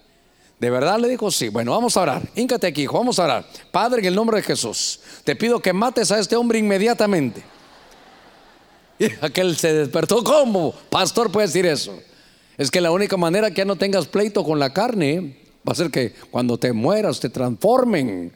¿De 0.59 0.71
verdad 0.71 0.99
le 0.99 1.09
dijo 1.09 1.31
sí? 1.31 1.49
Bueno, 1.49 1.73
vamos 1.73 1.97
a 1.97 2.03
orar. 2.03 2.23
Híncate 2.35 2.67
aquí, 2.67 2.83
hijo, 2.83 2.99
vamos 2.99 3.19
a 3.19 3.25
orar. 3.25 3.47
Padre, 3.71 4.01
en 4.01 4.07
el 4.07 4.15
nombre 4.15 4.37
de 4.37 4.43
Jesús, 4.43 5.01
te 5.25 5.37
pido 5.37 5.61
que 5.61 5.73
mates 5.73 6.11
a 6.13 6.19
este 6.19 6.37
hombre 6.37 6.59
inmediatamente. 6.59 7.43
Y 8.99 9.07
aquel 9.21 9.57
se 9.57 9.73
despertó. 9.73 10.23
¿Cómo? 10.23 10.75
Pastor 10.91 11.31
puede 11.31 11.49
decir 11.49 11.67
eso. 11.67 11.99
Es 12.57 12.71
que 12.71 12.81
la 12.81 12.93
única 12.93 13.17
manera 13.17 13.51
que 13.51 13.59
ya 13.59 13.65
no 13.65 13.77
tengas 13.77 14.07
pleito 14.07 14.45
con 14.45 14.59
la 14.59 14.73
carne 14.73 15.37
va 15.67 15.73
a 15.73 15.77
ser 15.77 15.91
que 15.91 16.15
cuando 16.31 16.59
te 16.59 16.73
mueras 16.73 17.19
te 17.19 17.29
transformen. 17.29 18.33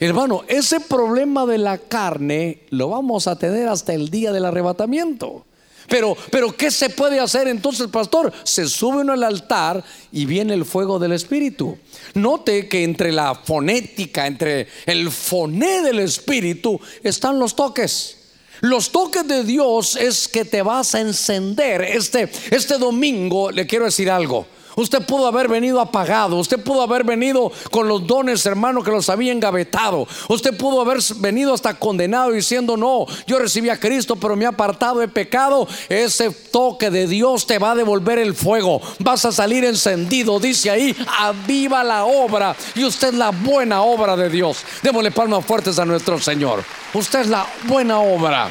Hermano, 0.00 0.42
ese 0.48 0.80
problema 0.80 1.46
de 1.46 1.58
la 1.58 1.78
carne 1.78 2.62
lo 2.70 2.88
vamos 2.88 3.28
a 3.28 3.38
tener 3.38 3.68
hasta 3.68 3.92
el 3.92 4.10
día 4.10 4.32
del 4.32 4.44
arrebatamiento. 4.44 5.44
Pero, 5.88 6.16
pero, 6.30 6.52
¿qué 6.56 6.70
se 6.70 6.90
puede 6.90 7.20
hacer 7.20 7.48
entonces, 7.48 7.88
pastor? 7.88 8.32
Se 8.44 8.66
sube 8.66 8.98
uno 8.98 9.12
al 9.12 9.24
altar 9.24 9.82
y 10.10 10.26
viene 10.26 10.54
el 10.54 10.64
fuego 10.64 10.98
del 10.98 11.12
Espíritu. 11.12 11.78
Note 12.14 12.68
que 12.68 12.84
entre 12.84 13.12
la 13.12 13.34
fonética, 13.34 14.26
entre 14.26 14.68
el 14.86 15.10
foné 15.10 15.82
del 15.82 15.98
Espíritu, 15.98 16.80
están 17.02 17.38
los 17.38 17.56
toques. 17.56 18.18
Los 18.60 18.92
toques 18.92 19.26
de 19.26 19.42
Dios 19.42 19.96
es 19.96 20.28
que 20.28 20.44
te 20.44 20.62
vas 20.62 20.94
a 20.94 21.00
encender. 21.00 21.82
Este, 21.82 22.30
este 22.50 22.78
domingo 22.78 23.50
le 23.50 23.66
quiero 23.66 23.86
decir 23.86 24.08
algo. 24.08 24.46
Usted 24.76 25.04
pudo 25.04 25.26
haber 25.26 25.48
venido 25.48 25.80
apagado. 25.80 26.36
Usted 26.36 26.62
pudo 26.62 26.82
haber 26.82 27.04
venido 27.04 27.52
con 27.70 27.88
los 27.88 28.06
dones, 28.06 28.44
hermano, 28.46 28.82
que 28.82 28.90
los 28.90 29.08
había 29.08 29.32
engavetado. 29.32 30.06
Usted 30.28 30.56
pudo 30.56 30.80
haber 30.80 30.98
venido 31.16 31.52
hasta 31.52 31.74
condenado 31.74 32.30
diciendo, 32.30 32.76
no, 32.76 33.06
yo 33.26 33.38
recibí 33.38 33.68
a 33.68 33.78
Cristo, 33.78 34.16
pero 34.16 34.36
me 34.36 34.44
he 34.44 34.48
apartado 34.48 35.00
de 35.00 35.08
pecado. 35.08 35.68
Ese 35.88 36.30
toque 36.30 36.90
de 36.90 37.06
Dios 37.06 37.46
te 37.46 37.58
va 37.58 37.72
a 37.72 37.74
devolver 37.74 38.18
el 38.18 38.34
fuego. 38.34 38.80
Vas 38.98 39.24
a 39.24 39.32
salir 39.32 39.64
encendido. 39.64 40.38
Dice 40.40 40.70
ahí, 40.70 40.96
aviva 41.18 41.84
la 41.84 42.04
obra. 42.04 42.56
Y 42.74 42.84
usted 42.84 43.08
es 43.08 43.14
la 43.14 43.30
buena 43.30 43.82
obra 43.82 44.16
de 44.16 44.30
Dios. 44.30 44.58
Démosle 44.82 45.10
palmas 45.10 45.44
fuertes 45.44 45.78
a 45.78 45.84
nuestro 45.84 46.18
Señor. 46.18 46.64
Usted 46.94 47.20
es 47.20 47.28
la 47.28 47.46
buena 47.64 48.00
obra. 48.00 48.50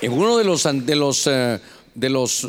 En 0.00 0.12
uno 0.12 0.36
de 0.36 0.44
los, 0.44 0.64
de 0.64 0.96
los, 0.96 1.26
eh, 1.28 1.60
de 1.94 2.10
los 2.10 2.48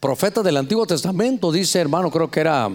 profeta 0.00 0.42
del 0.42 0.56
Antiguo 0.56 0.86
Testamento 0.86 1.50
dice, 1.52 1.80
hermano, 1.80 2.10
creo 2.10 2.30
que 2.30 2.40
era, 2.40 2.70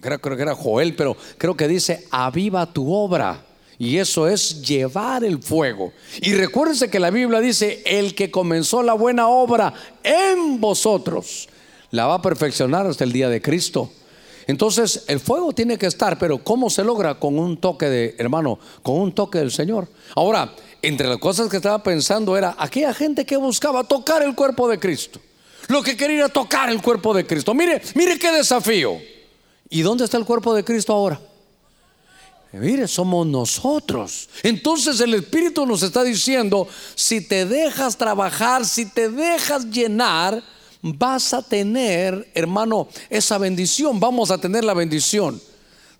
creo, 0.00 0.20
creo 0.20 0.36
que 0.36 0.42
era 0.42 0.54
Joel, 0.54 0.94
pero 0.94 1.16
creo 1.38 1.56
que 1.56 1.68
dice, 1.68 2.06
aviva 2.10 2.66
tu 2.66 2.92
obra. 2.92 3.46
Y 3.78 3.96
eso 3.96 4.28
es 4.28 4.60
llevar 4.60 5.24
el 5.24 5.42
fuego. 5.42 5.94
Y 6.20 6.34
recuérdense 6.34 6.90
que 6.90 7.00
la 7.00 7.10
Biblia 7.10 7.40
dice, 7.40 7.82
el 7.86 8.14
que 8.14 8.30
comenzó 8.30 8.82
la 8.82 8.92
buena 8.92 9.28
obra 9.28 9.72
en 10.02 10.60
vosotros, 10.60 11.48
la 11.90 12.06
va 12.06 12.16
a 12.16 12.22
perfeccionar 12.22 12.86
hasta 12.86 13.04
el 13.04 13.12
día 13.12 13.30
de 13.30 13.40
Cristo. 13.40 13.90
Entonces 14.46 15.04
el 15.06 15.18
fuego 15.20 15.52
tiene 15.52 15.78
que 15.78 15.86
estar, 15.86 16.18
pero 16.18 16.44
¿cómo 16.44 16.68
se 16.68 16.84
logra? 16.84 17.18
Con 17.18 17.38
un 17.38 17.56
toque 17.56 17.88
de, 17.88 18.16
hermano, 18.18 18.58
con 18.82 18.96
un 18.96 19.12
toque 19.12 19.38
del 19.38 19.50
Señor. 19.50 19.88
Ahora, 20.14 20.52
entre 20.82 21.08
las 21.08 21.18
cosas 21.18 21.48
que 21.48 21.56
estaba 21.56 21.82
pensando 21.82 22.36
era 22.36 22.54
aquella 22.58 22.92
gente 22.92 23.24
que 23.24 23.36
buscaba 23.36 23.84
tocar 23.84 24.22
el 24.22 24.34
cuerpo 24.34 24.68
de 24.68 24.78
Cristo. 24.78 25.20
Lo 25.70 25.84
que 25.84 25.96
quería 25.96 26.16
era 26.18 26.28
tocar 26.28 26.68
el 26.68 26.82
cuerpo 26.82 27.14
de 27.14 27.24
Cristo. 27.24 27.54
Mire, 27.54 27.80
mire 27.94 28.18
qué 28.18 28.32
desafío. 28.32 28.98
¿Y 29.68 29.82
dónde 29.82 30.04
está 30.04 30.16
el 30.16 30.24
cuerpo 30.24 30.52
de 30.52 30.64
Cristo 30.64 30.92
ahora? 30.92 31.20
Mire, 32.50 32.88
somos 32.88 33.24
nosotros. 33.24 34.28
Entonces 34.42 34.98
el 34.98 35.14
Espíritu 35.14 35.64
nos 35.64 35.84
está 35.84 36.02
diciendo, 36.02 36.66
si 36.96 37.20
te 37.20 37.46
dejas 37.46 37.96
trabajar, 37.96 38.66
si 38.66 38.86
te 38.86 39.08
dejas 39.08 39.66
llenar, 39.66 40.42
vas 40.82 41.32
a 41.32 41.40
tener, 41.40 42.28
hermano, 42.34 42.88
esa 43.08 43.38
bendición. 43.38 44.00
Vamos 44.00 44.32
a 44.32 44.38
tener 44.38 44.64
la 44.64 44.74
bendición 44.74 45.40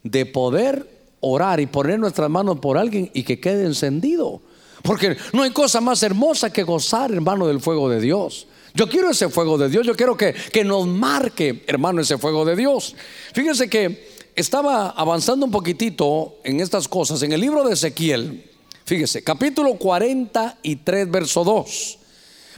de 0.03 0.27
poder 0.27 0.85
orar 1.21 1.61
y 1.61 1.67
poner 1.67 2.01
nuestras 2.01 2.29
manos 2.29 2.59
por 2.59 2.77
alguien 2.77 3.09
y 3.15 3.23
que 3.23 3.39
quede 3.39 3.67
encendido. 3.67 4.43
Porque 4.83 5.17
no 5.33 5.45
hay 5.45 5.53
cosa 5.53 5.81
más 5.81 6.03
hermosa 6.03 6.53
que 6.53 6.65
gozar, 6.65 7.13
hermano, 7.13 7.47
del 7.47 7.61
fuego 7.61 7.89
de 7.89 8.01
Dios. 8.01 8.49
Yo 8.75 8.89
quiero 8.89 9.11
ese 9.11 9.29
fuego 9.29 9.59
de 9.59 9.69
Dios, 9.69 9.87
yo 9.87 9.97
quiero 9.97 10.17
que, 10.17 10.33
que 10.33 10.65
nos 10.65 10.87
marque, 10.87 11.65
hermano, 11.67 12.01
ese 12.01 12.19
fuego 12.19 12.45
de 12.45 12.57
Dios. 12.57 12.95
Fíjense 13.33 13.69
que 13.69 14.09
estaba 14.35 14.91
avanzando 14.91 15.47
un 15.47 15.53
poquitito 15.53 16.39
en 16.45 16.61
estas 16.61 16.89
cosas. 16.89 17.23
En 17.23 17.33
el 17.33 17.41
libro 17.41 17.65
de 17.65 17.75
Ezequiel, 17.75 18.51
fíjese, 18.85 19.23
capítulo 19.23 19.75
43, 19.75 21.11
verso 21.11 21.45
2. 21.45 21.99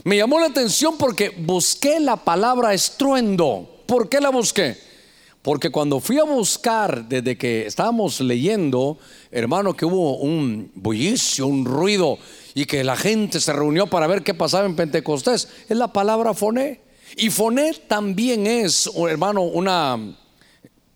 Me 0.03 0.17
llamó 0.17 0.39
la 0.39 0.47
atención 0.47 0.97
porque 0.97 1.29
busqué 1.29 1.99
la 1.99 2.17
palabra 2.17 2.73
estruendo. 2.73 3.83
¿Por 3.85 4.09
qué 4.09 4.19
la 4.19 4.29
busqué? 4.29 4.77
Porque 5.41 5.71
cuando 5.71 5.99
fui 5.99 6.19
a 6.19 6.23
buscar, 6.23 7.07
desde 7.07 7.37
que 7.37 7.65
estábamos 7.65 8.21
leyendo, 8.21 8.97
hermano, 9.29 9.75
que 9.75 9.85
hubo 9.85 10.17
un 10.17 10.71
bullicio, 10.73 11.47
un 11.47 11.65
ruido 11.65 12.17
y 12.55 12.65
que 12.65 12.83
la 12.83 12.95
gente 12.95 13.39
se 13.39 13.53
reunió 13.53 13.87
para 13.87 14.07
ver 14.07 14.23
qué 14.23 14.33
pasaba 14.33 14.65
en 14.65 14.75
Pentecostés. 14.75 15.47
Es 15.67 15.77
la 15.77 15.91
palabra 15.91 16.33
foné. 16.33 16.81
Y 17.15 17.29
foné 17.29 17.73
también 17.87 18.47
es, 18.47 18.89
hermano, 19.09 19.43
una, 19.43 19.97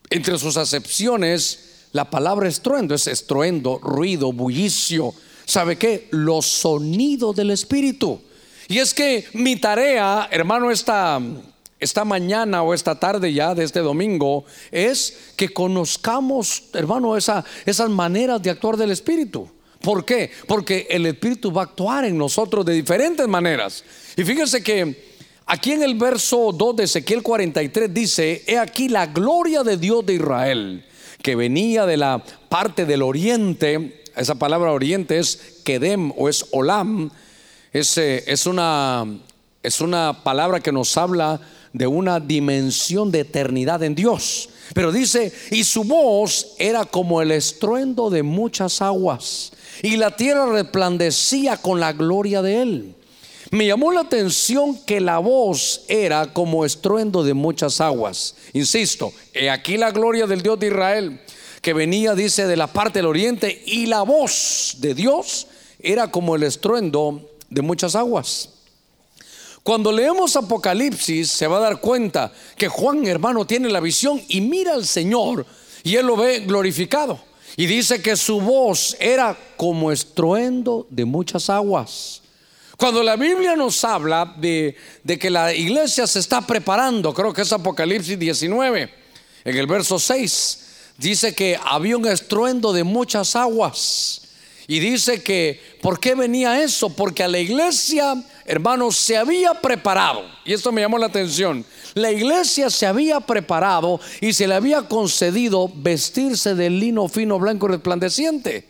entre 0.09 0.37
sus 0.37 0.57
acepciones, 0.57 1.85
la 1.91 2.09
palabra 2.09 2.47
estruendo 2.47 2.95
es 2.95 3.07
estruendo, 3.07 3.79
ruido, 3.79 4.31
bullicio. 4.31 5.13
¿Sabe 5.45 5.77
qué? 5.77 6.07
Los 6.11 6.45
sonidos 6.45 7.35
del 7.35 7.51
Espíritu. 7.51 8.21
Y 8.67 8.79
es 8.79 8.93
que 8.93 9.25
mi 9.33 9.55
tarea, 9.55 10.27
hermano, 10.31 10.71
esta, 10.71 11.21
esta 11.79 12.03
mañana 12.03 12.63
o 12.63 12.73
esta 12.73 12.99
tarde 12.99 13.33
ya 13.33 13.55
de 13.55 13.63
este 13.63 13.79
domingo, 13.79 14.45
es 14.71 15.31
que 15.35 15.49
conozcamos, 15.49 16.63
hermano, 16.73 17.15
esa, 17.15 17.45
esas 17.65 17.89
maneras 17.89 18.41
de 18.41 18.49
actuar 18.49 18.75
del 18.75 18.91
Espíritu. 18.91 19.49
¿Por 19.87 20.03
qué? 20.03 20.31
Porque 20.47 20.85
el 20.89 21.05
Espíritu 21.05 21.49
va 21.49 21.61
a 21.61 21.63
actuar 21.63 22.03
en 22.03 22.17
nosotros 22.17 22.65
de 22.65 22.73
diferentes 22.73 23.25
maneras. 23.25 23.85
Y 24.17 24.25
fíjense 24.25 24.61
que 24.61 25.13
aquí 25.45 25.71
en 25.71 25.81
el 25.81 25.95
verso 25.95 26.51
2 26.51 26.75
de 26.75 26.83
Ezequiel 26.83 27.23
43 27.23 27.93
dice, 27.93 28.43
he 28.47 28.57
aquí 28.57 28.89
la 28.89 29.05
gloria 29.05 29.63
de 29.63 29.77
Dios 29.77 30.05
de 30.05 30.15
Israel, 30.15 30.85
que 31.21 31.37
venía 31.37 31.85
de 31.85 31.95
la 31.95 32.21
parte 32.49 32.85
del 32.85 33.01
oriente, 33.01 34.03
esa 34.17 34.35
palabra 34.35 34.73
oriente 34.73 35.19
es 35.19 35.61
Kedem 35.63 36.11
o 36.17 36.27
es 36.27 36.47
Olam, 36.51 37.09
es, 37.71 37.97
eh, 37.97 38.25
es, 38.27 38.45
una, 38.45 39.05
es 39.63 39.79
una 39.79 40.21
palabra 40.21 40.59
que 40.59 40.73
nos 40.73 40.97
habla 40.97 41.39
de 41.71 41.87
una 41.87 42.19
dimensión 42.19 43.09
de 43.09 43.21
eternidad 43.21 43.81
en 43.83 43.95
Dios. 43.95 44.49
Pero 44.73 44.91
dice, 44.91 45.31
y 45.49 45.63
su 45.63 45.85
voz 45.85 46.55
era 46.59 46.83
como 46.83 47.21
el 47.21 47.31
estruendo 47.31 48.09
de 48.09 48.21
muchas 48.21 48.81
aguas 48.81 49.53
y 49.81 49.97
la 49.97 50.15
tierra 50.15 50.45
resplandecía 50.47 51.57
con 51.57 51.79
la 51.79 51.93
gloria 51.93 52.41
de 52.41 52.61
él. 52.61 52.95
Me 53.51 53.65
llamó 53.65 53.91
la 53.91 54.01
atención 54.01 54.77
que 54.85 54.99
la 54.99 55.19
voz 55.19 55.85
era 55.87 56.33
como 56.33 56.65
estruendo 56.65 57.23
de 57.23 57.33
muchas 57.33 57.79
aguas. 57.79 58.35
Insisto, 58.53 59.13
he 59.33 59.49
aquí 59.49 59.77
la 59.77 59.91
gloria 59.91 60.27
del 60.27 60.41
Dios 60.41 60.59
de 60.59 60.67
Israel, 60.67 61.21
que 61.61 61.73
venía, 61.73 62.13
dice, 62.13 62.45
de 62.45 62.57
la 62.57 62.67
parte 62.67 62.99
del 62.99 63.05
oriente, 63.05 63.63
y 63.65 63.85
la 63.85 64.01
voz 64.01 64.75
de 64.79 64.93
Dios 64.93 65.47
era 65.79 66.11
como 66.11 66.35
el 66.35 66.43
estruendo 66.43 67.29
de 67.49 67.61
muchas 67.61 67.95
aguas. 67.95 68.49
Cuando 69.63 69.91
leemos 69.91 70.35
Apocalipsis 70.37 71.29
se 71.29 71.45
va 71.45 71.57
a 71.57 71.61
dar 71.61 71.81
cuenta 71.81 72.31
que 72.55 72.69
Juan 72.69 73.05
hermano 73.05 73.45
tiene 73.45 73.69
la 73.69 73.81
visión 73.81 74.21
y 74.29 74.39
mira 74.39 74.73
al 74.73 74.85
Señor 74.85 75.45
y 75.83 75.95
él 75.97 76.05
lo 76.05 76.15
ve 76.15 76.39
glorificado. 76.39 77.19
Y 77.55 77.65
dice 77.65 78.01
que 78.01 78.15
su 78.15 78.39
voz 78.41 78.95
era 78.99 79.37
como 79.55 79.91
estruendo 79.91 80.85
de 80.89 81.05
muchas 81.05 81.49
aguas. 81.49 82.21
Cuando 82.77 83.01
la 83.01 83.15
Biblia 83.15 83.55
nos 83.55 83.83
habla 83.83 84.35
de, 84.37 84.75
que 85.19 85.29
la 85.31 85.51
iglesia 85.53 86.05
se 86.05 86.19
está 86.19 86.41
preparando, 86.41 87.11
creo 87.11 87.33
que 87.33 87.41
es 87.41 87.51
Apocalipsis 87.51 88.19
19, 88.19 88.93
en 89.45 89.57
el 89.57 89.65
verso 89.65 89.97
6, 89.97 90.65
dice 90.97 91.33
que 91.33 91.59
había 91.63 91.97
un 91.97 92.07
estruendo 92.07 92.71
de 92.71 92.83
muchas 92.83 93.35
aguas. 93.35 94.21
Y 94.67 94.79
dice 94.79 95.23
que, 95.23 95.59
¿por 95.81 95.99
qué 95.99 96.13
venía 96.13 96.61
eso? 96.61 96.89
Porque 96.89 97.23
a 97.23 97.27
la 97.27 97.39
iglesia, 97.39 98.21
hermanos, 98.45 98.97
se 98.97 99.17
había 99.17 99.55
preparado. 99.55 100.23
Y 100.45 100.53
esto 100.53 100.71
me 100.71 100.81
llamó 100.81 100.99
la 100.99 101.07
atención. 101.07 101.65
La 101.97 102.11
iglesia 102.11 102.69
se 102.69 102.85
había 102.85 103.19
preparado 103.19 103.99
y 104.21 104.31
se 104.31 104.47
le 104.47 104.53
había 104.53 104.83
concedido 104.83 105.71
vestirse 105.73 106.53
de 106.53 106.69
lino 106.69 107.07
fino, 107.07 107.39
blanco 107.39 107.65
y 107.65 107.69
resplandeciente. 107.69 108.67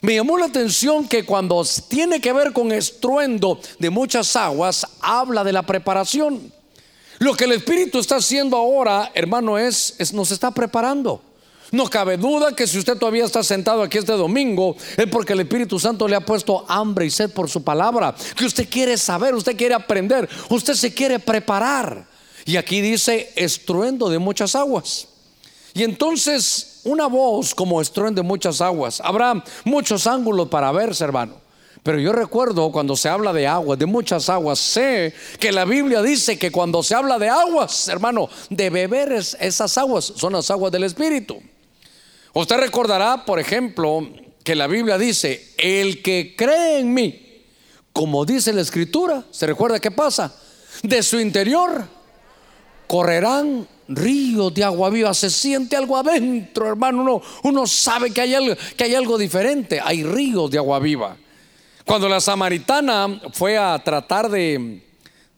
Me 0.00 0.14
llamó 0.14 0.38
la 0.38 0.46
atención 0.46 1.06
que 1.06 1.26
cuando 1.26 1.62
tiene 1.88 2.22
que 2.22 2.32
ver 2.32 2.54
con 2.54 2.72
estruendo 2.72 3.60
de 3.78 3.90
muchas 3.90 4.34
aguas, 4.34 4.86
habla 5.02 5.44
de 5.44 5.52
la 5.52 5.62
preparación. 5.62 6.50
Lo 7.18 7.34
que 7.34 7.44
el 7.44 7.52
Espíritu 7.52 7.98
está 7.98 8.16
haciendo 8.16 8.56
ahora, 8.56 9.10
hermano, 9.12 9.58
es, 9.58 9.96
es 9.98 10.14
nos 10.14 10.30
está 10.30 10.50
preparando. 10.50 11.20
No 11.72 11.86
cabe 11.86 12.16
duda 12.16 12.56
que 12.56 12.66
si 12.66 12.78
usted 12.78 12.96
todavía 12.96 13.26
está 13.26 13.42
sentado 13.42 13.82
aquí 13.82 13.98
este 13.98 14.12
domingo 14.12 14.74
es 14.96 15.06
porque 15.06 15.34
el 15.34 15.40
Espíritu 15.40 15.78
Santo 15.78 16.08
le 16.08 16.16
ha 16.16 16.24
puesto 16.24 16.64
hambre 16.66 17.04
y 17.04 17.10
sed 17.10 17.30
por 17.30 17.50
su 17.50 17.62
palabra, 17.62 18.14
que 18.34 18.46
usted 18.46 18.66
quiere 18.70 18.96
saber, 18.96 19.34
usted 19.34 19.54
quiere 19.54 19.74
aprender, 19.74 20.26
usted 20.48 20.72
se 20.72 20.94
quiere 20.94 21.18
preparar. 21.18 22.09
Y 22.44 22.56
aquí 22.56 22.80
dice 22.80 23.32
estruendo 23.36 24.08
de 24.08 24.18
muchas 24.18 24.54
aguas. 24.54 25.08
Y 25.74 25.84
entonces 25.84 26.80
una 26.84 27.06
voz 27.06 27.54
como 27.54 27.80
estruendo 27.80 28.22
de 28.22 28.28
muchas 28.28 28.60
aguas. 28.60 29.00
Habrá 29.04 29.42
muchos 29.64 30.06
ángulos 30.06 30.48
para 30.48 30.72
verse, 30.72 31.04
hermano. 31.04 31.34
Pero 31.82 31.98
yo 31.98 32.12
recuerdo 32.12 32.70
cuando 32.70 32.94
se 32.94 33.08
habla 33.08 33.32
de 33.32 33.46
aguas, 33.46 33.78
de 33.78 33.86
muchas 33.86 34.28
aguas, 34.28 34.58
sé 34.58 35.14
que 35.38 35.50
la 35.50 35.64
Biblia 35.64 36.02
dice 36.02 36.38
que 36.38 36.52
cuando 36.52 36.82
se 36.82 36.94
habla 36.94 37.18
de 37.18 37.28
aguas, 37.28 37.88
hermano, 37.88 38.28
de 38.50 38.68
beber 38.68 39.12
esas 39.12 39.78
aguas 39.78 40.12
son 40.16 40.34
las 40.34 40.50
aguas 40.50 40.72
del 40.72 40.84
Espíritu. 40.84 41.40
Usted 42.34 42.56
recordará, 42.58 43.24
por 43.24 43.40
ejemplo, 43.40 44.06
que 44.44 44.54
la 44.54 44.66
Biblia 44.66 44.98
dice, 44.98 45.54
el 45.56 46.02
que 46.02 46.34
cree 46.36 46.80
en 46.80 46.92
mí, 46.92 47.44
como 47.92 48.26
dice 48.26 48.52
la 48.52 48.60
Escritura, 48.60 49.24
¿se 49.30 49.46
recuerda 49.46 49.80
qué 49.80 49.90
pasa? 49.90 50.34
De 50.82 51.02
su 51.02 51.18
interior 51.18 51.88
correrán 52.90 53.68
ríos 53.86 54.52
de 54.52 54.64
agua 54.64 54.90
viva. 54.90 55.14
Se 55.14 55.30
siente 55.30 55.76
algo 55.76 55.96
adentro, 55.96 56.66
hermano. 56.66 57.02
Uno, 57.02 57.22
uno 57.44 57.64
sabe 57.64 58.10
que 58.10 58.20
hay, 58.20 58.34
algo, 58.34 58.56
que 58.76 58.82
hay 58.82 58.96
algo 58.96 59.16
diferente. 59.16 59.80
Hay 59.80 60.02
ríos 60.02 60.50
de 60.50 60.58
agua 60.58 60.80
viva. 60.80 61.16
Cuando 61.86 62.08
la 62.08 62.20
samaritana 62.20 63.20
fue 63.32 63.56
a 63.56 63.78
tratar 63.78 64.28
de, 64.28 64.82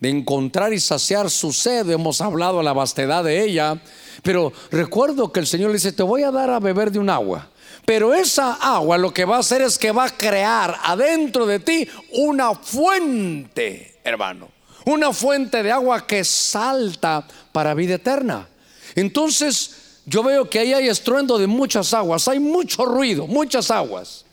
encontrar 0.01 0.73
y 0.73 0.81
saciar 0.81 1.29
su 1.29 1.53
sed, 1.53 1.91
hemos 1.91 2.23
hablado 2.23 2.59
de 2.59 2.65
la 2.65 2.73
vastedad 2.73 3.23
de 3.23 3.45
ella, 3.45 3.79
pero 4.23 4.51
recuerdo 4.71 5.31
que 5.31 5.41
el 5.41 5.47
Señor 5.47 5.69
le 5.69 5.75
dice, 5.75 5.93
te 5.93 6.03
voy 6.03 6.23
a 6.23 6.31
dar 6.31 6.49
a 6.49 6.59
beber 6.59 6.91
de 6.91 7.01
un 7.01 7.11
agua. 7.11 7.51
Pero 7.85 8.15
esa 8.15 8.55
agua 8.55 8.97
lo 8.97 9.13
que 9.13 9.27
va 9.27 9.37
a 9.37 9.41
hacer 9.41 9.61
es 9.61 9.77
que 9.77 9.93
va 9.93 10.07
a 10.07 10.17
crear 10.17 10.75
adentro 10.85 11.45
de 11.45 11.61
ti 11.61 11.87
una 12.13 12.55
fuente, 12.55 14.01
hermano. 14.05 14.49
Una 14.85 15.13
fuente 15.13 15.63
de 15.63 15.71
agua 15.71 16.07
que 16.07 16.25
salta 16.25 17.27
para 17.53 17.75
vida 17.75 17.95
eterna. 17.95 18.49
Entonces 18.95 20.01
yo 20.05 20.23
veo 20.23 20.49
que 20.49 20.59
ahí 20.59 20.73
hay 20.73 20.89
estruendo 20.89 21.39
de 21.39 21.47
muchas 21.47 21.95
aguas, 21.95 22.27
hay 22.29 22.41
mucho 22.41 22.85
ruido, 22.85 23.27
muchas 23.27 23.71
aguas. 23.71 24.25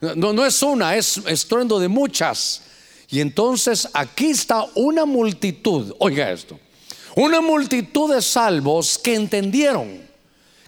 No, 0.00 0.32
no 0.32 0.44
es 0.44 0.62
una, 0.62 0.96
es 0.96 1.18
estruendo 1.26 1.78
de 1.78 1.88
muchas. 1.88 2.62
Y 3.08 3.20
entonces 3.20 3.88
aquí 3.92 4.30
está 4.30 4.66
una 4.74 5.04
multitud, 5.04 5.94
oiga 5.98 6.30
esto, 6.30 6.58
una 7.14 7.40
multitud 7.40 8.12
de 8.12 8.20
salvos 8.20 8.98
que 8.98 9.14
entendieron 9.14 10.04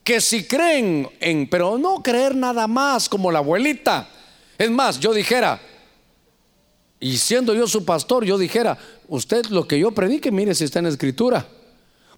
que 0.07 0.21
si 0.21 0.45
creen 0.45 1.11
en, 1.19 1.49
pero 1.49 1.77
no 1.77 2.01
creer 2.01 2.37
nada 2.37 2.69
más 2.69 3.09
como 3.09 3.33
la 3.33 3.41
abuelita. 3.41 4.09
Es 4.57 4.71
más, 4.71 5.01
yo 5.01 5.13
dijera, 5.13 5.61
y 7.01 7.19
siendo 7.19 7.53
yo 7.53 7.67
su 7.67 7.85
pastor, 7.85 8.25
yo 8.25 8.39
dijera, 8.39 8.79
usted 9.09 9.47
lo 9.47 9.67
que 9.67 9.79
yo 9.79 9.93
predique, 9.93 10.31
mire 10.31 10.55
si 10.55 10.65
está 10.65 10.81
en 10.81 10.87
la 10.87 10.91
escritura. 10.91 11.47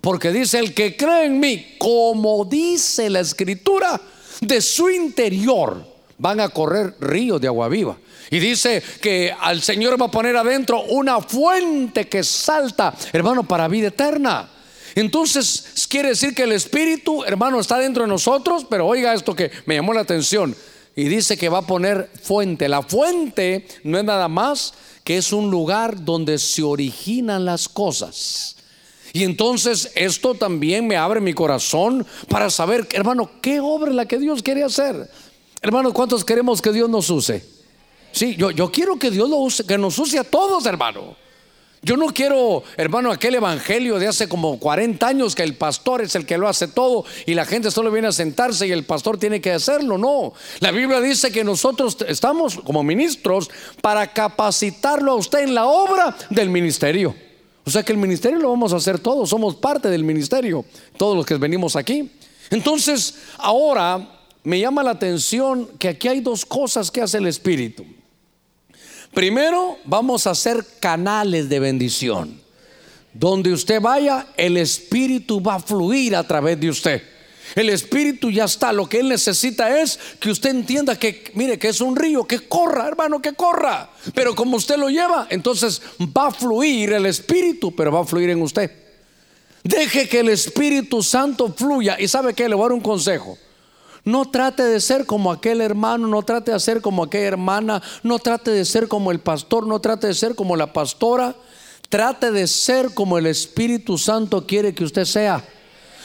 Porque 0.01 0.33
dice, 0.33 0.59
el 0.59 0.75
que 0.75 0.97
cree 0.97 1.27
en 1.27 1.41
mí, 1.41 1.75
como 1.79 2.45
dice 2.45 3.11
la 3.11 3.21
escritura, 3.21 4.01
de 4.41 4.61
su 4.61 4.89
interior 4.89 5.85
van 6.19 6.41
a 6.41 6.49
correr 6.49 6.95
ríos 7.01 7.41
de 7.41 7.49
agua 7.49 7.69
viva. 7.69 7.97
Y 8.31 8.39
dice 8.39 8.83
que 9.01 9.35
al 9.41 9.63
Señor 9.63 10.01
va 10.01 10.07
a 10.07 10.11
poner 10.11 10.37
adentro 10.37 10.83
una 10.83 11.21
fuente 11.21 12.09
que 12.09 12.23
salta, 12.23 12.95
hermano, 13.13 13.45
para 13.45 13.69
vida 13.69 13.89
eterna. 13.89 14.51
Entonces 14.95 15.87
quiere 15.89 16.11
decir 16.11 16.35
que 16.35 16.43
el 16.43 16.53
Espíritu, 16.53 17.25
hermano, 17.25 17.61
está 17.61 17.79
dentro 17.79 18.03
de 18.03 18.09
nosotros, 18.09 18.67
pero 18.69 18.87
oiga 18.87 19.15
esto 19.15 19.35
que 19.35 19.51
me 19.67 19.77
llamó 19.77 19.93
la 19.95 20.01
atención. 20.01 20.55
Y 20.97 21.05
dice 21.05 21.37
que 21.37 21.49
va 21.49 21.59
a 21.59 21.67
poner 21.67 22.11
fuente. 22.23 22.69
La 22.69 22.83
fuente 22.83 23.67
no 23.85 23.99
es 23.99 24.05
nada 24.05 24.27
más 24.27 24.75
que 25.09 25.17
es 25.17 25.33
un 25.33 25.51
lugar 25.51 26.05
donde 26.05 26.37
se 26.37 26.63
originan 26.63 27.47
las 27.47 27.67
cosas. 27.67 28.57
Y 29.15 29.25
entonces 29.25 29.91
esto 29.95 30.35
también 30.35 30.87
me 30.87 30.99
abre 30.99 31.19
mi 31.19 31.33
corazón 31.33 32.07
para 32.29 32.51
saber, 32.51 32.87
hermano, 32.93 33.31
qué 33.41 33.59
obra 33.59 33.91
la 33.91 34.05
que 34.05 34.19
Dios 34.19 34.43
quiere 34.43 34.63
hacer. 34.63 35.11
Hermano, 35.63 35.95
¿cuántos 35.95 36.27
queremos 36.27 36.61
que 36.61 36.73
Dios 36.73 36.91
nos 36.91 37.09
use? 37.09 37.43
Sí, 38.13 38.37
yo, 38.37 38.51
yo 38.51 38.71
quiero 38.71 38.99
que 38.99 39.11
Dios 39.11 39.31
lo 39.31 39.39
use, 39.39 39.65
que 39.65 39.79
nos 39.79 39.99
use 39.99 40.19
a 40.19 40.25
todos, 40.25 40.67
hermano. 40.67 41.17
Yo 41.83 41.97
no 41.97 42.09
quiero, 42.09 42.65
hermano, 42.77 43.13
aquel 43.13 43.37
evangelio 43.37 43.99
de 43.99 44.09
hace 44.09 44.29
como 44.29 44.59
40 44.59 45.07
años 45.07 45.35
que 45.35 45.45
el 45.45 45.55
pastor 45.55 46.03
es 46.03 46.15
el 46.17 46.27
que 46.27 46.37
lo 46.37 46.49
hace 46.49 46.67
todo 46.67 47.05
y 47.25 47.35
la 47.35 47.45
gente 47.45 47.71
solo 47.71 47.93
viene 47.93 48.09
a 48.09 48.13
sentarse 48.13 48.67
y 48.67 48.73
el 48.73 48.85
pastor 48.85 49.19
tiene 49.19 49.41
que 49.41 49.53
hacerlo. 49.53 49.97
No, 49.97 50.33
la 50.61 50.73
Biblia 50.73 51.01
dice 51.01 51.31
que 51.31 51.45
nosotros 51.45 51.97
estamos 52.09 52.57
como 52.57 52.83
ministros 52.83 53.49
para 53.81 54.13
capacitarlo 54.13 55.13
a 55.13 55.17
usted 55.17 55.41
en 55.41 55.55
la 55.55 55.67
obra 55.67 56.17
del 56.31 56.51
ministerio. 56.51 57.15
O 57.65 57.71
sea 57.71 57.83
que 57.83 57.93
el 57.93 57.99
ministerio 57.99 58.39
lo 58.39 58.51
vamos 58.51 58.73
a 58.73 58.77
hacer 58.77 58.99
todos, 58.99 59.29
somos 59.29 59.55
parte 59.57 59.89
del 59.89 60.03
ministerio, 60.03 60.65
todos 60.97 61.17
los 61.17 61.27
que 61.27 61.37
venimos 61.37 61.77
aquí. 61.77 62.11
Entonces, 62.51 63.15
ahora 63.37 64.21
me 64.43 64.59
llama 64.59 64.83
la 64.83 64.93
atención 64.93 65.69
que 65.79 65.89
aquí 65.89 66.09
hay 66.09 66.21
dos 66.21 66.45
cosas 66.47 66.91
que 66.91 67.03
hace 67.03 67.19
el 67.19 67.27
Espíritu. 67.27 67.85
Primero, 69.13 69.79
vamos 69.85 70.27
a 70.27 70.35
ser 70.35 70.65
canales 70.81 71.49
de 71.49 71.61
bendición. 71.61 72.41
Donde 73.13 73.53
usted 73.53 73.81
vaya, 73.81 74.27
el 74.37 74.57
Espíritu 74.57 75.43
va 75.43 75.57
a 75.57 75.61
fluir 75.61 76.15
a 76.15 76.27
través 76.27 76.61
de 76.61 76.71
usted. 76.71 77.03
El 77.55 77.71
Espíritu 77.71 78.31
ya 78.31 78.45
está. 78.45 78.73
Lo 78.73 78.89
que 78.89 79.01
Él 79.01 79.09
necesita 79.09 79.81
es 79.81 79.99
que 80.21 80.31
usted 80.31 80.51
entienda 80.51 80.97
que, 80.97 81.31
mire, 81.35 81.59
que 81.59 81.69
es 81.69 81.81
un 81.81 81.97
río, 81.97 82.25
que 82.25 82.41
corra, 82.41 82.87
hermano, 82.87 83.21
que 83.21 83.33
corra. 83.33 83.91
Pero 84.15 84.35
como 84.35 84.57
usted 84.57 84.77
lo 84.77 84.89
lleva, 84.89 85.27
entonces 85.31 85.81
va 86.01 86.29
a 86.29 86.31
fluir 86.31 86.93
el 86.93 87.07
Espíritu, 87.07 87.75
pero 87.75 87.91
va 87.91 88.01
a 88.01 88.05
fluir 88.05 88.31
en 88.31 88.43
usted. 88.43 88.71
Deje 89.65 90.09
que 90.09 90.21
el 90.21 90.29
Espíritu 90.29 91.03
Santo 91.03 91.53
fluya. 91.57 91.97
Y 91.99 92.07
sabe 92.09 92.35
que 92.35 92.49
le 92.49 92.55
voy 92.55 92.67
a 92.67 92.69
dar 92.69 92.73
un 92.75 92.81
consejo. 92.81 93.39
No 94.09 94.25
trate 94.25 94.63
de 94.63 94.81
ser 94.81 95.05
como 95.05 95.31
aquel 95.31 95.61
hermano, 95.61 96.07
no 96.07 96.23
trate 96.23 96.51
de 96.51 96.59
ser 96.61 96.81
como 96.81 97.03
aquella 97.03 97.27
hermana, 97.27 97.83
no 98.03 98.19
trate 98.19 98.51
de 98.51 98.65
ser 98.65 98.89
como 98.89 99.13
el 99.13 99.21
pastor, 99.21 99.67
no 99.67 99.83
trate 99.83 100.07
de 100.07 100.15
ser 100.15 100.35
como 100.35 100.57
la 100.57 100.73
pastora. 100.73 101.37
Trate 101.91 102.31
de 102.31 102.47
ser 102.47 102.95
como 102.95 103.19
el 103.19 103.27
Espíritu 103.27 103.99
Santo 103.99 104.47
quiere 104.47 104.75
que 104.75 104.85
usted 104.85 105.05
sea. 105.05 105.47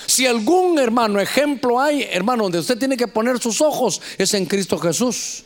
Si 0.06 0.28
algún 0.28 0.80
hermano, 0.80 1.18
ejemplo 1.22 1.80
hay, 1.80 2.04
hermano, 2.12 2.44
donde 2.44 2.60
usted 2.60 2.78
tiene 2.78 2.98
que 2.98 3.08
poner 3.08 3.40
sus 3.40 3.62
ojos, 3.62 4.02
es 4.18 4.34
en 4.34 4.48
Cristo 4.48 4.78
Jesús. 4.78 5.46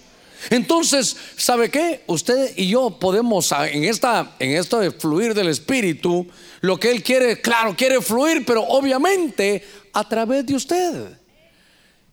Entonces, 0.49 1.15
¿sabe 1.35 1.69
qué? 1.69 2.01
Usted 2.07 2.53
y 2.55 2.69
yo 2.69 2.89
podemos 2.89 3.51
ah, 3.51 3.69
en 3.69 3.83
esta 3.83 4.35
en 4.39 4.55
esto 4.55 4.79
de 4.79 4.89
fluir 4.89 5.35
del 5.35 5.49
espíritu, 5.49 6.25
lo 6.61 6.79
que 6.79 6.89
él 6.89 7.03
quiere, 7.03 7.39
claro, 7.39 7.75
quiere 7.77 8.01
fluir, 8.01 8.43
pero 8.47 8.63
obviamente 8.63 9.63
a 9.93 10.09
través 10.09 10.43
de 10.43 10.55
usted. 10.55 11.17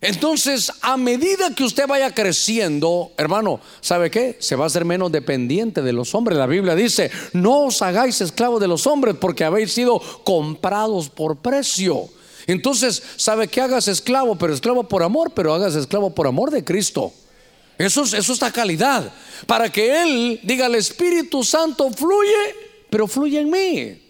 Entonces, 0.06 0.70
a 0.82 0.98
medida 0.98 1.54
que 1.54 1.64
usted 1.64 1.86
vaya 1.86 2.12
creciendo, 2.12 3.12
hermano, 3.16 3.58
¿sabe 3.80 4.10
qué? 4.10 4.36
Se 4.38 4.54
va 4.54 4.66
a 4.66 4.68
ser 4.68 4.84
menos 4.84 5.10
dependiente 5.10 5.80
de 5.80 5.94
los 5.94 6.14
hombres. 6.14 6.36
La 6.36 6.46
Biblia 6.46 6.74
dice, 6.74 7.10
no 7.32 7.62
os 7.62 7.80
hagáis 7.80 8.20
esclavos 8.20 8.60
de 8.60 8.68
los 8.68 8.86
hombres 8.86 9.16
porque 9.18 9.44
habéis 9.44 9.72
sido 9.72 9.98
comprados 10.22 11.08
por 11.08 11.36
precio. 11.36 12.10
Entonces, 12.46 13.02
¿sabe 13.16 13.48
qué? 13.48 13.62
Hagas 13.62 13.88
esclavo, 13.88 14.36
pero 14.36 14.52
esclavo 14.52 14.84
por 14.84 15.02
amor, 15.02 15.32
pero 15.34 15.54
hagas 15.54 15.74
esclavo 15.74 16.14
por 16.14 16.26
amor 16.26 16.50
de 16.50 16.62
Cristo. 16.62 17.10
Eso 17.78 18.02
es, 18.02 18.12
eso 18.12 18.34
esta 18.34 18.52
calidad. 18.52 19.10
Para 19.46 19.72
que 19.72 20.02
Él 20.02 20.38
diga, 20.42 20.66
el 20.66 20.74
Espíritu 20.74 21.42
Santo 21.42 21.90
fluye, 21.90 22.54
pero 22.90 23.08
fluye 23.08 23.40
en 23.40 23.50
mí. 23.50 24.03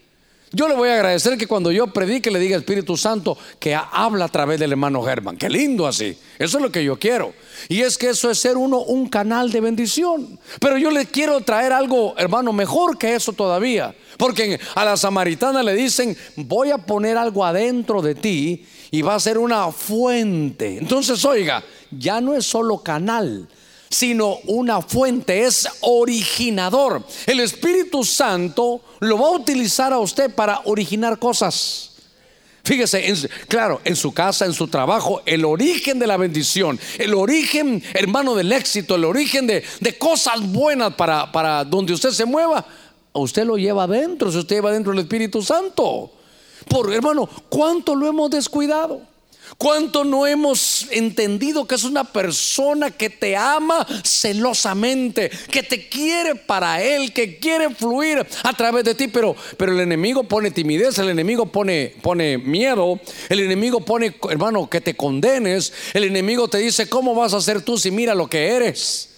Yo 0.54 0.68
le 0.68 0.74
voy 0.76 0.88
a 0.88 0.94
agradecer 0.94 1.36
que 1.36 1.48
cuando 1.48 1.72
yo 1.72 1.88
predique 1.88 2.30
le 2.30 2.38
diga 2.38 2.56
Espíritu 2.56 2.96
Santo 2.96 3.36
que 3.58 3.74
habla 3.74 4.26
a 4.26 4.28
través 4.28 4.60
del 4.60 4.70
hermano 4.70 5.02
Germán. 5.02 5.36
Qué 5.36 5.50
lindo 5.50 5.84
así. 5.84 6.16
Eso 6.38 6.58
es 6.58 6.62
lo 6.62 6.70
que 6.70 6.84
yo 6.84 6.96
quiero. 6.96 7.34
Y 7.68 7.80
es 7.80 7.98
que 7.98 8.10
eso 8.10 8.30
es 8.30 8.38
ser 8.38 8.56
uno 8.56 8.78
un 8.78 9.08
canal 9.08 9.50
de 9.50 9.60
bendición. 9.60 10.38
Pero 10.60 10.78
yo 10.78 10.92
le 10.92 11.06
quiero 11.06 11.40
traer 11.40 11.72
algo, 11.72 12.14
hermano, 12.16 12.52
mejor 12.52 12.98
que 12.98 13.16
eso 13.16 13.32
todavía. 13.32 13.96
Porque 14.16 14.60
a 14.76 14.84
la 14.84 14.96
samaritana 14.96 15.60
le 15.62 15.74
dicen, 15.74 16.16
voy 16.36 16.70
a 16.70 16.78
poner 16.78 17.16
algo 17.16 17.44
adentro 17.44 18.00
de 18.00 18.14
ti 18.14 18.64
y 18.92 19.02
va 19.02 19.16
a 19.16 19.20
ser 19.20 19.38
una 19.38 19.72
fuente. 19.72 20.78
Entonces, 20.78 21.24
oiga, 21.24 21.64
ya 21.90 22.20
no 22.20 22.32
es 22.32 22.46
solo 22.46 22.78
canal, 22.78 23.48
sino 23.94 24.38
una 24.46 24.82
fuente, 24.82 25.44
es 25.44 25.68
originador. 25.80 27.02
El 27.26 27.38
Espíritu 27.38 28.02
Santo 28.02 28.80
lo 28.98 29.18
va 29.18 29.28
a 29.28 29.32
utilizar 29.32 29.92
a 29.92 30.00
usted 30.00 30.34
para 30.34 30.62
originar 30.64 31.18
cosas. 31.18 31.92
Fíjese, 32.64 33.28
claro, 33.46 33.80
en 33.84 33.94
su 33.94 34.12
casa, 34.12 34.46
en 34.46 34.52
su 34.52 34.66
trabajo, 34.68 35.22
el 35.26 35.44
origen 35.44 35.98
de 35.98 36.06
la 36.06 36.16
bendición, 36.16 36.80
el 36.98 37.14
origen, 37.14 37.82
hermano, 37.92 38.34
del 38.34 38.52
éxito, 38.52 38.96
el 38.96 39.04
origen 39.04 39.46
de, 39.46 39.62
cosas 39.98 40.40
buenas 40.50 40.94
para, 40.94 41.30
para 41.30 41.62
donde 41.62 41.92
usted 41.92 42.10
se 42.10 42.24
mueva, 42.24 42.66
usted 43.12 43.44
lo 43.44 43.56
lleva 43.58 43.84
adentro, 43.84 44.32
si 44.32 44.38
usted 44.38 44.56
lleva 44.56 44.70
adentro 44.70 44.92
el 44.92 44.98
Espíritu 44.98 45.40
Santo. 45.42 46.10
Por 46.68 46.92
hermano, 46.92 47.28
¿cuánto 47.48 47.94
lo 47.94 48.08
hemos 48.08 48.30
descuidado? 48.30 49.13
¿Cuánto 49.58 50.04
no 50.04 50.26
hemos 50.26 50.86
entendido 50.90 51.66
que 51.66 51.74
es 51.74 51.84
una 51.84 52.04
persona 52.04 52.90
que 52.90 53.10
te 53.10 53.36
ama 53.36 53.86
celosamente, 54.02 55.30
que 55.50 55.62
te 55.62 55.88
quiere 55.88 56.34
para 56.34 56.82
él, 56.82 57.12
que 57.12 57.38
quiere 57.38 57.74
fluir 57.74 58.26
a 58.42 58.52
través 58.52 58.84
de 58.84 58.94
ti? 58.94 59.08
Pero, 59.08 59.36
pero 59.56 59.72
el 59.72 59.80
enemigo 59.80 60.24
pone 60.24 60.50
timidez, 60.50 60.98
el 60.98 61.08
enemigo 61.08 61.46
pone, 61.46 61.94
pone 62.02 62.38
miedo, 62.38 63.00
el 63.28 63.40
enemigo 63.40 63.80
pone, 63.80 64.14
hermano, 64.30 64.68
que 64.68 64.80
te 64.80 64.94
condenes, 64.94 65.72
el 65.92 66.04
enemigo 66.04 66.48
te 66.48 66.58
dice, 66.58 66.88
¿cómo 66.88 67.14
vas 67.14 67.34
a 67.34 67.40
ser 67.40 67.62
tú 67.62 67.78
si 67.78 67.90
mira 67.90 68.14
lo 68.14 68.28
que 68.28 68.48
eres? 68.48 69.13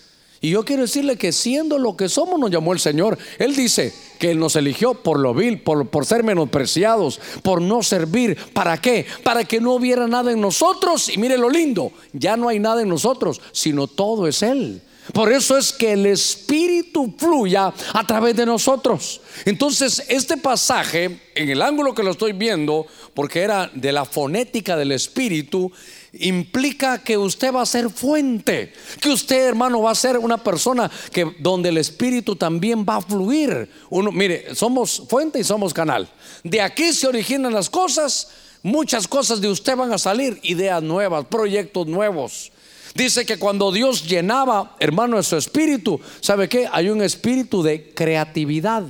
Y 0.47 0.51
yo 0.51 0.65
quiero 0.65 0.83
decirle 0.83 1.17
que 1.17 1.33
siendo 1.33 1.77
lo 1.77 1.97
que 1.97 2.09
somos 2.09 2.39
nos 2.39 2.53
llamó 2.53 2.73
el 2.73 2.79
Señor. 2.79 3.19
Él 3.41 3.57
dice 3.57 3.93
que 4.21 4.31
Él 4.31 4.39
nos 4.39 4.55
eligió 4.55 4.95
por 4.95 5.19
lo 5.19 5.35
vil, 5.35 5.61
por, 5.61 5.89
por 5.89 6.07
ser 6.07 6.23
menospreciados, 6.23 7.21
por 7.43 7.61
no 7.61 7.83
servir. 7.83 8.39
¿Para 8.53 8.81
qué? 8.81 9.05
Para 9.25 9.43
que 9.43 9.61
no 9.61 9.75
hubiera 9.75 10.07
nada 10.07 10.31
en 10.31 10.41
nosotros. 10.41 11.09
Y 11.09 11.19
mire 11.19 11.37
lo 11.37 11.51
lindo, 11.51 11.91
ya 12.13 12.37
no 12.37 12.49
hay 12.49 12.61
nada 12.61 12.83
en 12.83 12.89
nosotros, 12.89 13.41
sino 13.51 13.89
todo 13.89 14.29
es 14.29 14.41
Él. 14.45 14.81
Por 15.13 15.33
eso 15.33 15.59
es 15.59 15.73
que 15.73 15.95
el 15.95 16.07
Espíritu 16.07 17.13
fluya 17.19 17.73
a 17.93 18.07
través 18.07 18.37
de 18.37 18.47
nosotros. 18.47 19.21
Entonces, 19.45 20.05
este 20.09 20.37
pasaje, 20.37 21.23
en 21.35 21.49
el 21.49 21.61
ángulo 21.61 21.93
que 21.93 22.05
lo 22.05 22.13
estoy 22.13 22.33
viendo, 22.35 22.87
porque 23.15 23.41
era 23.41 23.69
de 23.75 23.91
la 23.91 24.05
fonética 24.05 24.77
del 24.77 24.93
Espíritu, 24.93 25.73
implica 26.20 26.98
que 26.98 27.16
usted 27.16 27.52
va 27.52 27.62
a 27.62 27.66
ser 27.66 27.90
fuente, 27.90 28.72
que 29.00 29.11
usted, 29.11 29.46
hermano, 29.46 29.83
va 29.83 29.90
a 29.90 29.94
ser 29.94 30.18
una 30.18 30.38
persona 30.38 30.90
que 31.12 31.35
donde 31.38 31.68
el 31.68 31.79
espíritu 31.79 32.37
también 32.37 32.85
va 32.85 32.96
a 32.96 33.00
fluir. 33.00 33.70
Mire, 33.90 34.55
somos 34.55 35.02
fuente 35.09 35.38
y 35.38 35.44
somos 35.44 35.74
canal. 35.74 36.09
De 36.42 36.61
aquí 36.61 36.92
se 36.92 37.07
originan 37.07 37.52
las 37.52 37.70
cosas, 37.70 38.29
muchas 38.62 39.09
cosas 39.09 39.40
de 39.40 39.48
usted 39.48 39.76
van 39.76 39.92
a 39.92 39.98
salir, 39.98 40.38
ideas 40.42 40.83
nuevas, 40.83 41.26
proyectos 41.26 41.87
nuevos. 41.87 42.52
Dice 42.94 43.26
que 43.26 43.38
cuando 43.38 43.72
Dios 43.72 44.07
llenaba, 44.09 44.74
hermano, 44.81 45.22
su 45.22 45.37
espíritu, 45.37 46.00
¿sabe 46.20 46.48
qué? 46.48 46.66
Hay 46.72 46.88
un 46.88 47.02
espíritu 47.02 47.62
de 47.62 47.92
creatividad. 47.92 48.85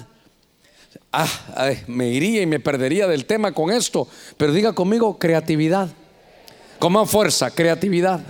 Ah, 1.12 1.28
me 1.86 2.08
iría 2.08 2.42
y 2.42 2.46
me 2.46 2.60
perdería 2.60 3.06
del 3.06 3.24
tema 3.24 3.52
con 3.52 3.70
esto, 3.70 4.06
pero 4.36 4.52
diga 4.52 4.74
conmigo 4.74 5.18
creatividad. 5.18 5.88
Con 6.78 6.92
más 6.92 7.10
fuerza, 7.10 7.50
creatividad. 7.50 8.20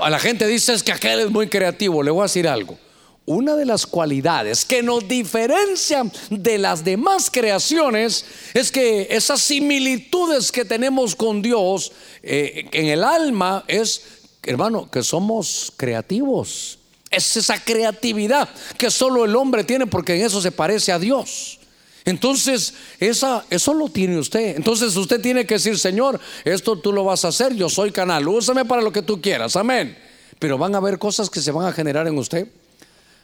A 0.00 0.08
la 0.08 0.18
gente 0.18 0.46
dice 0.46 0.72
es 0.72 0.82
que 0.82 0.92
aquel 0.92 1.20
es 1.20 1.30
muy 1.30 1.48
creativo. 1.48 2.02
Le 2.02 2.10
voy 2.10 2.20
a 2.20 2.24
decir 2.24 2.48
algo. 2.48 2.78
Una 3.26 3.54
de 3.54 3.64
las 3.64 3.86
cualidades 3.86 4.64
que 4.64 4.82
nos 4.82 5.06
diferencian 5.06 6.10
de 6.30 6.58
las 6.58 6.82
demás 6.82 7.30
creaciones 7.30 8.24
es 8.54 8.72
que 8.72 9.06
esas 9.10 9.40
similitudes 9.40 10.50
que 10.50 10.64
tenemos 10.64 11.14
con 11.14 11.40
Dios 11.40 11.92
eh, 12.22 12.66
en 12.72 12.86
el 12.86 13.04
alma 13.04 13.64
es, 13.68 14.02
hermano, 14.42 14.90
que 14.90 15.02
somos 15.02 15.72
creativos. 15.76 16.78
Es 17.08 17.36
esa 17.36 17.62
creatividad 17.62 18.48
que 18.76 18.90
solo 18.90 19.24
el 19.24 19.36
hombre 19.36 19.62
tiene 19.64 19.86
porque 19.86 20.16
en 20.16 20.26
eso 20.26 20.40
se 20.40 20.50
parece 20.50 20.90
a 20.90 20.98
Dios. 20.98 21.59
Entonces, 22.04 22.74
esa, 22.98 23.44
eso 23.50 23.74
lo 23.74 23.88
tiene 23.88 24.18
usted. 24.18 24.56
Entonces 24.56 24.96
usted 24.96 25.20
tiene 25.20 25.46
que 25.46 25.54
decir, 25.54 25.78
Señor, 25.78 26.20
esto 26.44 26.76
tú 26.78 26.92
lo 26.92 27.04
vas 27.04 27.24
a 27.24 27.28
hacer, 27.28 27.54
yo 27.54 27.68
soy 27.68 27.90
canal, 27.90 28.26
úsame 28.28 28.64
para 28.64 28.82
lo 28.82 28.92
que 28.92 29.02
tú 29.02 29.20
quieras, 29.20 29.56
amén. 29.56 29.96
Pero 30.38 30.56
van 30.56 30.74
a 30.74 30.78
haber 30.78 30.98
cosas 30.98 31.28
que 31.28 31.40
se 31.40 31.52
van 31.52 31.66
a 31.66 31.72
generar 31.72 32.06
en 32.06 32.16
usted. 32.16 32.48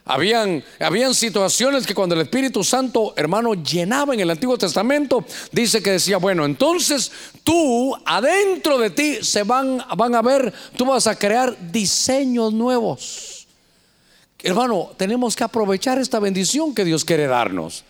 Habían, 0.08 0.62
habían 0.78 1.16
situaciones 1.16 1.84
que 1.84 1.94
cuando 1.94 2.14
el 2.14 2.20
Espíritu 2.20 2.62
Santo, 2.62 3.12
hermano, 3.16 3.54
llenaba 3.54 4.14
en 4.14 4.20
el 4.20 4.30
Antiguo 4.30 4.56
Testamento, 4.56 5.24
dice 5.50 5.82
que 5.82 5.90
decía, 5.90 6.18
bueno, 6.18 6.44
entonces 6.44 7.10
tú, 7.42 7.92
adentro 8.04 8.78
de 8.78 8.90
ti, 8.90 9.16
se 9.22 9.42
van, 9.42 9.82
van 9.96 10.14
a 10.14 10.22
ver, 10.22 10.54
tú 10.76 10.84
vas 10.84 11.08
a 11.08 11.18
crear 11.18 11.56
diseños 11.72 12.52
nuevos. 12.52 13.48
Hermano, 14.44 14.92
tenemos 14.96 15.34
que 15.34 15.42
aprovechar 15.42 15.98
esta 15.98 16.20
bendición 16.20 16.72
que 16.72 16.84
Dios 16.84 17.04
quiere 17.04 17.26
darnos. 17.26 17.82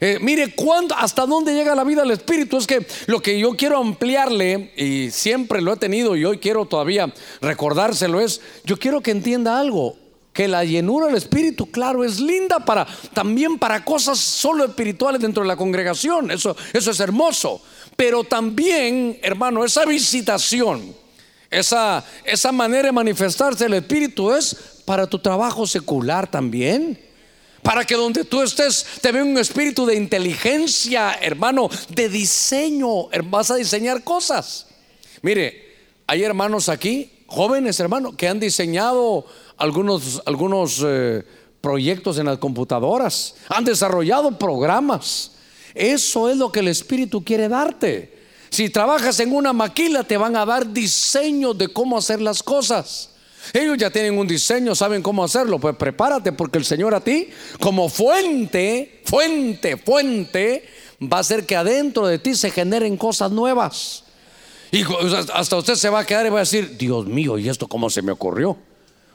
Eh, 0.00 0.18
mire 0.20 0.54
cuándo, 0.54 0.94
hasta 0.94 1.26
dónde 1.26 1.54
llega 1.54 1.74
la 1.74 1.84
vida 1.84 2.02
del 2.02 2.10
Espíritu. 2.10 2.58
Es 2.58 2.66
que 2.66 2.86
lo 3.06 3.20
que 3.20 3.38
yo 3.38 3.52
quiero 3.52 3.78
ampliarle, 3.78 4.72
y 4.76 5.10
siempre 5.10 5.60
lo 5.60 5.72
he 5.72 5.76
tenido 5.76 6.16
y 6.16 6.24
hoy 6.24 6.38
quiero 6.38 6.66
todavía 6.66 7.12
recordárselo, 7.40 8.20
es, 8.20 8.40
yo 8.64 8.78
quiero 8.78 9.00
que 9.00 9.10
entienda 9.10 9.58
algo. 9.58 9.96
Que 10.32 10.48
la 10.48 10.64
llenura 10.64 11.06
del 11.06 11.14
Espíritu, 11.14 11.70
claro, 11.70 12.02
es 12.02 12.18
linda 12.18 12.58
para 12.58 12.88
también 13.12 13.56
para 13.56 13.84
cosas 13.84 14.18
solo 14.18 14.64
espirituales 14.64 15.20
dentro 15.20 15.44
de 15.44 15.48
la 15.48 15.54
congregación. 15.54 16.32
Eso, 16.32 16.56
eso 16.72 16.90
es 16.90 16.98
hermoso. 16.98 17.62
Pero 17.94 18.24
también, 18.24 19.16
hermano, 19.22 19.64
esa 19.64 19.84
visitación, 19.84 20.92
esa, 21.52 22.04
esa 22.24 22.50
manera 22.50 22.86
de 22.86 22.92
manifestarse 22.92 23.66
el 23.66 23.74
Espíritu 23.74 24.32
es 24.32 24.82
para 24.84 25.06
tu 25.06 25.20
trabajo 25.20 25.68
secular 25.68 26.28
también 26.28 26.98
para 27.64 27.86
que 27.86 27.94
donde 27.94 28.24
tú 28.24 28.42
estés 28.42 28.84
te 29.00 29.10
vea 29.10 29.24
un 29.24 29.38
espíritu 29.38 29.86
de 29.86 29.96
inteligencia, 29.96 31.14
hermano, 31.14 31.70
de 31.88 32.10
diseño. 32.10 33.08
Vas 33.24 33.50
a 33.50 33.56
diseñar 33.56 34.04
cosas. 34.04 34.66
Mire, 35.22 35.74
hay 36.06 36.22
hermanos 36.22 36.68
aquí, 36.68 37.10
jóvenes 37.26 37.80
hermanos, 37.80 38.16
que 38.16 38.28
han 38.28 38.38
diseñado 38.38 39.24
algunos, 39.56 40.20
algunos 40.26 40.82
eh, 40.84 41.24
proyectos 41.62 42.18
en 42.18 42.26
las 42.26 42.36
computadoras, 42.36 43.34
han 43.48 43.64
desarrollado 43.64 44.38
programas. 44.38 45.30
Eso 45.74 46.28
es 46.28 46.36
lo 46.36 46.52
que 46.52 46.60
el 46.60 46.68
Espíritu 46.68 47.24
quiere 47.24 47.48
darte. 47.48 48.12
Si 48.50 48.68
trabajas 48.68 49.18
en 49.20 49.34
una 49.34 49.54
maquila, 49.54 50.04
te 50.04 50.18
van 50.18 50.36
a 50.36 50.44
dar 50.44 50.70
diseños 50.70 51.56
de 51.56 51.68
cómo 51.68 51.96
hacer 51.96 52.20
las 52.20 52.42
cosas. 52.42 53.13
Ellos 53.52 53.76
ya 53.78 53.90
tienen 53.90 54.18
un 54.18 54.26
diseño, 54.26 54.74
saben 54.74 55.02
cómo 55.02 55.24
hacerlo. 55.24 55.58
Pues 55.58 55.76
prepárate 55.76 56.32
porque 56.32 56.58
el 56.58 56.64
Señor 56.64 56.94
a 56.94 57.00
ti, 57.00 57.28
como 57.60 57.88
fuente, 57.88 59.00
fuente, 59.04 59.76
fuente, 59.76 60.64
va 61.02 61.18
a 61.18 61.20
hacer 61.20 61.46
que 61.46 61.56
adentro 61.56 62.06
de 62.06 62.18
ti 62.18 62.34
se 62.34 62.50
generen 62.50 62.96
cosas 62.96 63.30
nuevas. 63.30 64.04
Y 64.72 64.82
hasta 65.32 65.56
usted 65.56 65.74
se 65.74 65.88
va 65.88 66.00
a 66.00 66.04
quedar 66.04 66.26
y 66.26 66.30
va 66.30 66.38
a 66.38 66.40
decir, 66.40 66.76
Dios 66.76 67.06
mío, 67.06 67.38
¿y 67.38 67.48
esto 67.48 67.68
cómo 67.68 67.90
se 67.90 68.02
me 68.02 68.10
ocurrió? 68.10 68.56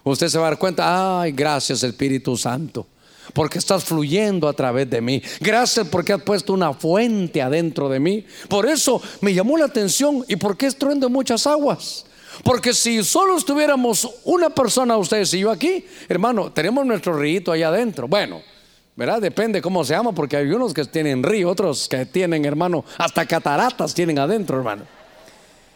Usted 0.03 0.29
se 0.29 0.37
va 0.37 0.47
a 0.47 0.49
dar 0.51 0.59
cuenta, 0.59 1.19
ay, 1.21 1.33
gracias 1.33 1.83
Espíritu 1.83 2.37
Santo, 2.37 2.87
porque 3.33 3.57
estás 3.57 3.83
fluyendo 3.83 4.47
a 4.47 4.53
través 4.53 4.89
de 4.89 5.01
mí. 5.01 5.21
Gracias 5.41 5.87
porque 5.89 6.13
has 6.13 6.21
puesto 6.21 6.53
una 6.53 6.73
fuente 6.73 7.41
adentro 7.41 7.89
de 7.89 7.99
mí. 7.99 8.25
Por 8.47 8.67
eso 8.67 9.01
me 9.19 9.33
llamó 9.33 9.57
la 9.57 9.65
atención 9.65 10.23
y 10.29 10.37
porque 10.37 10.67
estruendo 10.67 11.09
muchas 11.09 11.45
aguas. 11.45 12.05
Porque 12.43 12.73
si 12.73 13.03
solo 13.03 13.37
estuviéramos 13.37 14.09
una 14.23 14.49
persona, 14.49 14.97
ustedes 14.97 15.33
y 15.33 15.39
yo 15.39 15.51
aquí, 15.51 15.85
hermano, 16.07 16.51
tenemos 16.51 16.85
nuestro 16.85 17.17
río 17.17 17.51
allá 17.51 17.69
adentro. 17.69 18.07
Bueno, 18.07 18.41
¿verdad? 18.95 19.21
Depende 19.21 19.61
cómo 19.61 19.83
se 19.83 19.93
llama, 19.93 20.11
porque 20.11 20.37
hay 20.37 20.49
unos 20.49 20.73
que 20.73 20.85
tienen 20.85 21.23
río, 21.23 21.49
otros 21.49 21.87
que 21.87 22.05
tienen, 22.05 22.45
hermano, 22.45 22.83
hasta 22.97 23.25
cataratas 23.25 23.93
tienen 23.93 24.19
adentro, 24.19 24.57
hermano. 24.57 24.83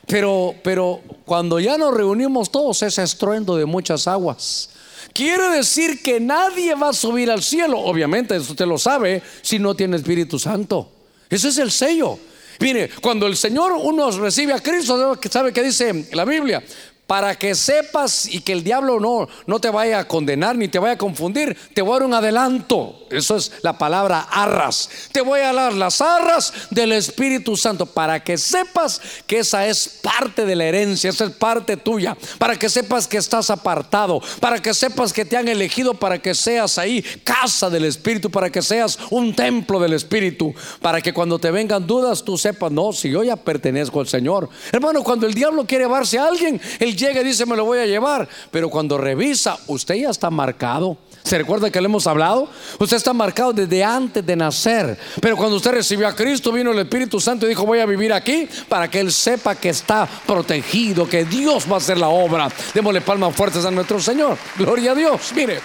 Pero, 0.07 0.53
pero 0.63 1.01
cuando 1.25 1.59
ya 1.59 1.77
nos 1.77 1.93
reunimos 1.93 2.51
todos, 2.51 2.81
es 2.83 2.97
estruendo 2.97 3.55
de 3.55 3.65
muchas 3.65 4.07
aguas. 4.07 4.69
Quiere 5.13 5.49
decir 5.49 6.01
que 6.03 6.19
nadie 6.19 6.75
va 6.75 6.89
a 6.89 6.93
subir 6.93 7.31
al 7.31 7.43
cielo, 7.43 7.79
obviamente, 7.79 8.35
eso 8.35 8.51
usted 8.51 8.65
lo 8.65 8.77
sabe, 8.77 9.21
si 9.41 9.59
no 9.59 9.75
tiene 9.75 9.95
Espíritu 9.95 10.39
Santo. 10.39 10.91
Ese 11.29 11.49
es 11.49 11.57
el 11.57 11.71
sello. 11.71 12.19
Mire, 12.59 12.89
cuando 13.01 13.27
el 13.27 13.35
Señor 13.35 13.73
uno 13.73 14.11
recibe 14.11 14.53
a 14.53 14.59
Cristo, 14.59 15.17
¿sabe 15.29 15.51
qué 15.53 15.63
dice 15.63 16.05
la 16.11 16.25
Biblia? 16.25 16.63
Para 17.07 17.35
que 17.35 17.53
sepas 17.53 18.25
y 18.25 18.39
que 18.39 18.53
el 18.53 18.63
diablo 18.63 18.99
no, 18.99 19.27
no 19.45 19.59
te 19.59 19.69
vaya 19.69 19.99
a 19.99 20.07
condenar 20.07 20.55
ni 20.55 20.67
te 20.67 20.79
vaya 20.79 20.93
a 20.93 20.97
confundir, 20.97 21.57
te 21.73 21.81
voy 21.81 21.91
a 21.91 21.99
dar 21.99 22.07
un 22.07 22.13
adelanto. 22.13 22.99
Eso 23.09 23.35
es 23.35 23.51
la 23.61 23.77
palabra 23.77 24.21
arras. 24.31 24.89
Te 25.11 25.21
voy 25.21 25.41
a 25.41 25.53
dar 25.53 25.73
las 25.73 26.01
arras 26.01 26.53
del 26.71 26.93
Espíritu 26.93 27.55
Santo 27.55 27.85
para 27.85 28.23
que 28.23 28.37
sepas 28.37 29.01
que 29.27 29.39
esa 29.39 29.67
es 29.67 29.87
parte 29.87 30.45
de 30.45 30.55
la 30.55 30.65
herencia, 30.65 31.09
esa 31.09 31.25
es 31.25 31.31
parte 31.31 31.77
tuya, 31.77 32.17
para 32.39 32.57
que 32.57 32.69
sepas 32.69 33.07
que 33.07 33.17
estás 33.17 33.49
apartado, 33.49 34.21
para 34.39 34.61
que 34.61 34.73
sepas 34.73 35.13
que 35.13 35.25
te 35.25 35.37
han 35.37 35.47
elegido 35.47 35.93
para 35.93 36.19
que 36.19 36.33
seas 36.33 36.77
ahí 36.77 37.01
casa 37.23 37.69
del 37.69 37.85
Espíritu, 37.85 38.31
para 38.31 38.49
que 38.49 38.61
seas 38.61 38.97
un 39.09 39.35
templo 39.35 39.79
del 39.79 39.93
Espíritu, 39.93 40.53
para 40.81 41.01
que 41.01 41.13
cuando 41.13 41.37
te 41.37 41.51
vengan 41.51 41.85
dudas 41.85 42.23
tú 42.23 42.37
sepas, 42.37 42.71
no, 42.71 42.93
si 42.93 43.09
yo 43.09 43.23
ya 43.23 43.35
pertenezco 43.35 43.99
al 43.99 44.07
Señor. 44.07 44.49
Hermano, 44.71 45.03
cuando 45.03 45.27
el 45.27 45.33
diablo 45.33 45.65
quiere 45.65 45.83
llevarse 45.83 46.17
a 46.17 46.27
alguien, 46.27 46.59
el 46.79 46.92
llega 46.95 47.21
y 47.21 47.23
dice 47.23 47.45
me 47.45 47.55
lo 47.55 47.65
voy 47.65 47.79
a 47.79 47.85
llevar, 47.85 48.27
pero 48.51 48.69
cuando 48.69 48.97
revisa, 48.97 49.57
usted 49.67 49.95
ya 49.95 50.09
está 50.09 50.29
marcado. 50.29 50.97
¿Se 51.23 51.37
recuerda 51.37 51.71
que 51.71 51.79
le 51.79 51.85
hemos 51.85 52.05
hablado? 52.05 52.49
Usted 52.79 52.97
está 52.97 53.13
marcado 53.13 53.53
desde 53.53 53.83
antes 53.83 54.25
de 54.25 54.35
nacer. 54.35 54.97
Pero 55.21 55.37
cuando 55.37 55.55
usted 55.55 55.71
recibió 55.71 56.07
a 56.07 56.15
Cristo, 56.15 56.51
vino 56.51 56.71
el 56.71 56.79
Espíritu 56.79 57.19
Santo 57.19 57.45
y 57.45 57.49
dijo, 57.49 57.65
voy 57.65 57.79
a 57.79 57.85
vivir 57.85 58.11
aquí 58.11 58.47
para 58.67 58.89
que 58.89 58.99
Él 58.99 59.11
sepa 59.11 59.55
que 59.55 59.69
está 59.69 60.07
protegido, 60.27 61.07
que 61.07 61.23
Dios 61.23 61.65
va 61.69 61.75
a 61.75 61.77
hacer 61.77 61.97
la 61.97 62.09
obra. 62.09 62.49
Démosle 62.73 62.99
palmas 63.01 63.33
fuertes 63.33 63.63
a 63.63 63.71
nuestro 63.71 64.01
Señor. 64.01 64.37
Gloria 64.57 64.91
a 64.91 64.95
Dios. 64.95 65.31
Mire. 65.33 65.61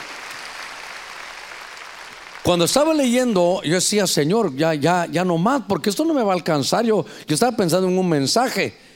Cuando 2.45 2.65
estaba 2.65 2.95
leyendo, 2.95 3.61
yo 3.65 3.75
decía, 3.75 4.07
Señor, 4.07 4.55
ya, 4.57 4.73
ya, 4.73 5.07
ya 5.11 5.25
no 5.25 5.37
más, 5.37 5.63
porque 5.69 5.91
esto 5.91 6.05
no 6.05 6.15
me 6.15 6.23
va 6.23 6.33
a 6.33 6.37
alcanzar. 6.37 6.85
Yo, 6.85 7.05
yo 7.27 7.35
estaba 7.35 7.55
pensando 7.57 7.89
en 7.89 7.99
un 7.99 8.09
mensaje. 8.09 8.88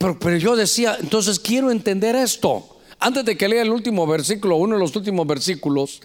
Pero, 0.00 0.36
yo 0.38 0.56
decía, 0.56 0.96
entonces 0.98 1.38
quiero 1.38 1.70
entender 1.70 2.16
esto. 2.16 2.78
Antes 2.98 3.22
de 3.22 3.36
que 3.36 3.48
lea 3.48 3.60
el 3.60 3.70
último 3.70 4.06
versículo, 4.06 4.56
uno 4.56 4.76
de 4.76 4.80
los 4.80 4.96
últimos 4.96 5.26
versículos, 5.26 6.00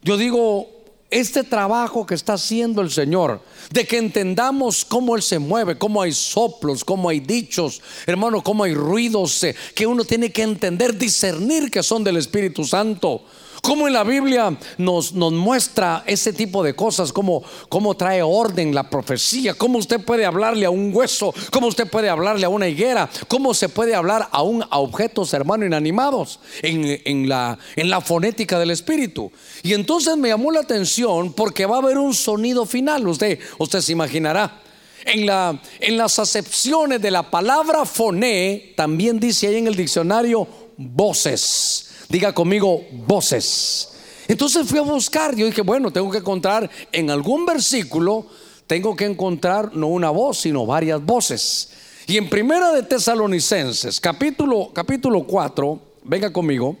yo 0.00 0.16
digo, 0.16 0.68
este 1.10 1.42
trabajo 1.42 2.06
que 2.06 2.14
está 2.14 2.34
haciendo 2.34 2.82
el 2.82 2.90
Señor, 2.92 3.40
de 3.72 3.84
que 3.84 3.98
entendamos 3.98 4.84
cómo 4.84 5.16
Él 5.16 5.22
se 5.22 5.40
mueve, 5.40 5.76
cómo 5.76 6.02
hay 6.02 6.12
soplos, 6.12 6.84
cómo 6.84 7.08
hay 7.08 7.18
dichos, 7.18 7.82
hermano, 8.06 8.44
cómo 8.44 8.62
hay 8.62 8.74
ruidos, 8.74 9.42
eh, 9.42 9.56
que 9.74 9.88
uno 9.88 10.04
tiene 10.04 10.30
que 10.30 10.42
entender, 10.42 10.96
discernir 10.96 11.68
que 11.68 11.82
son 11.82 12.04
del 12.04 12.18
Espíritu 12.18 12.64
Santo. 12.64 13.24
Cómo 13.66 13.88
en 13.88 13.94
la 13.94 14.04
Biblia 14.04 14.56
nos, 14.78 15.12
nos 15.12 15.32
muestra 15.32 16.04
ese 16.06 16.32
tipo 16.32 16.62
de 16.62 16.76
cosas, 16.76 17.12
cómo, 17.12 17.42
cómo 17.68 17.96
trae 17.96 18.22
orden 18.22 18.72
la 18.72 18.88
profecía, 18.88 19.54
cómo 19.54 19.78
usted 19.78 20.04
puede 20.04 20.24
hablarle 20.24 20.66
a 20.66 20.70
un 20.70 20.94
hueso, 20.94 21.34
cómo 21.50 21.66
usted 21.66 21.90
puede 21.90 22.08
hablarle 22.08 22.46
a 22.46 22.48
una 22.48 22.68
higuera, 22.68 23.10
cómo 23.26 23.54
se 23.54 23.68
puede 23.68 23.96
hablar 23.96 24.28
a, 24.30 24.42
un, 24.42 24.62
a 24.62 24.78
objetos, 24.78 25.34
hermano, 25.34 25.66
inanimados 25.66 26.38
en, 26.62 27.00
en, 27.04 27.28
la, 27.28 27.58
en 27.74 27.90
la 27.90 28.00
fonética 28.00 28.56
del 28.60 28.70
Espíritu. 28.70 29.32
Y 29.64 29.74
entonces 29.74 30.16
me 30.16 30.28
llamó 30.28 30.52
la 30.52 30.60
atención 30.60 31.32
porque 31.32 31.66
va 31.66 31.74
a 31.74 31.80
haber 31.80 31.98
un 31.98 32.14
sonido 32.14 32.66
final, 32.66 33.08
usted, 33.08 33.40
usted 33.58 33.80
se 33.80 33.90
imaginará. 33.90 34.62
En, 35.04 35.26
la, 35.26 35.60
en, 35.80 35.96
las 35.96 36.20
acepciones 36.20 37.02
de 37.02 37.10
la 37.10 37.28
palabra 37.28 37.84
foné, 37.84 38.74
también 38.76 39.18
dice 39.18 39.48
ahí 39.48 39.56
en 39.56 39.66
el 39.66 39.74
diccionario 39.74 40.46
voces. 40.76 41.85
Diga 42.08 42.32
conmigo 42.32 42.84
voces. 42.92 43.90
Entonces 44.28 44.66
fui 44.68 44.78
a 44.78 44.82
buscar, 44.82 45.34
yo 45.34 45.46
dije, 45.46 45.62
bueno, 45.62 45.90
tengo 45.90 46.10
que 46.10 46.18
encontrar 46.18 46.68
en 46.92 47.10
algún 47.10 47.46
versículo, 47.46 48.26
tengo 48.66 48.96
que 48.96 49.04
encontrar 49.04 49.74
no 49.74 49.88
una 49.88 50.10
voz, 50.10 50.38
sino 50.38 50.66
varias 50.66 51.04
voces. 51.04 51.70
Y 52.06 52.16
en 52.16 52.28
Primera 52.28 52.72
de 52.72 52.82
Tesalonicenses, 52.82 54.00
capítulo 54.00 54.70
capítulo 54.72 55.24
4, 55.24 55.80
venga 56.04 56.32
conmigo, 56.32 56.76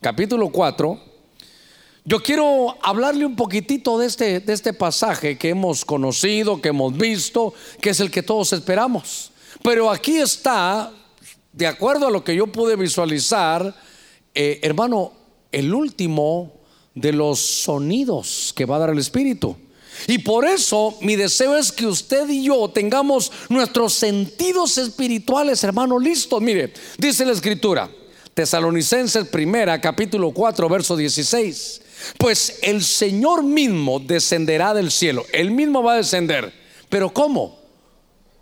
capítulo 0.00 0.50
4, 0.50 1.00
yo 2.04 2.22
quiero 2.22 2.76
hablarle 2.80 3.26
un 3.26 3.36
poquitito 3.36 3.98
de 3.98 4.06
este, 4.06 4.40
de 4.40 4.52
este 4.52 4.72
pasaje 4.72 5.36
que 5.36 5.50
hemos 5.50 5.84
conocido, 5.84 6.60
que 6.60 6.70
hemos 6.70 6.96
visto, 6.96 7.52
que 7.80 7.90
es 7.90 8.00
el 8.00 8.10
que 8.10 8.22
todos 8.22 8.52
esperamos. 8.52 9.30
Pero 9.62 9.90
aquí 9.90 10.16
está, 10.16 10.90
de 11.52 11.66
acuerdo 11.66 12.06
a 12.06 12.10
lo 12.10 12.24
que 12.24 12.34
yo 12.34 12.46
pude 12.46 12.76
visualizar, 12.76 13.74
eh, 14.40 14.60
hermano, 14.62 15.12
el 15.50 15.74
último 15.74 16.60
de 16.94 17.12
los 17.12 17.40
sonidos 17.40 18.52
que 18.54 18.66
va 18.66 18.76
a 18.76 18.78
dar 18.78 18.90
el 18.90 18.98
Espíritu. 18.98 19.56
Y 20.06 20.18
por 20.18 20.46
eso 20.46 20.96
mi 21.00 21.16
deseo 21.16 21.56
es 21.56 21.72
que 21.72 21.88
usted 21.88 22.28
y 22.28 22.44
yo 22.44 22.68
tengamos 22.68 23.32
nuestros 23.48 23.94
sentidos 23.94 24.78
espirituales, 24.78 25.64
hermano, 25.64 25.98
listos. 25.98 26.40
Mire, 26.40 26.72
dice 26.98 27.26
la 27.26 27.32
escritura, 27.32 27.90
Tesalonicenses 28.32 29.26
primera, 29.26 29.80
capítulo 29.80 30.30
4, 30.30 30.68
verso 30.68 30.96
16. 30.96 31.82
Pues 32.16 32.60
el 32.62 32.84
Señor 32.84 33.42
mismo 33.42 33.98
descenderá 33.98 34.72
del 34.72 34.92
cielo. 34.92 35.26
Él 35.32 35.50
mismo 35.50 35.82
va 35.82 35.94
a 35.94 35.96
descender. 35.96 36.52
Pero 36.88 37.12
¿cómo? 37.12 37.58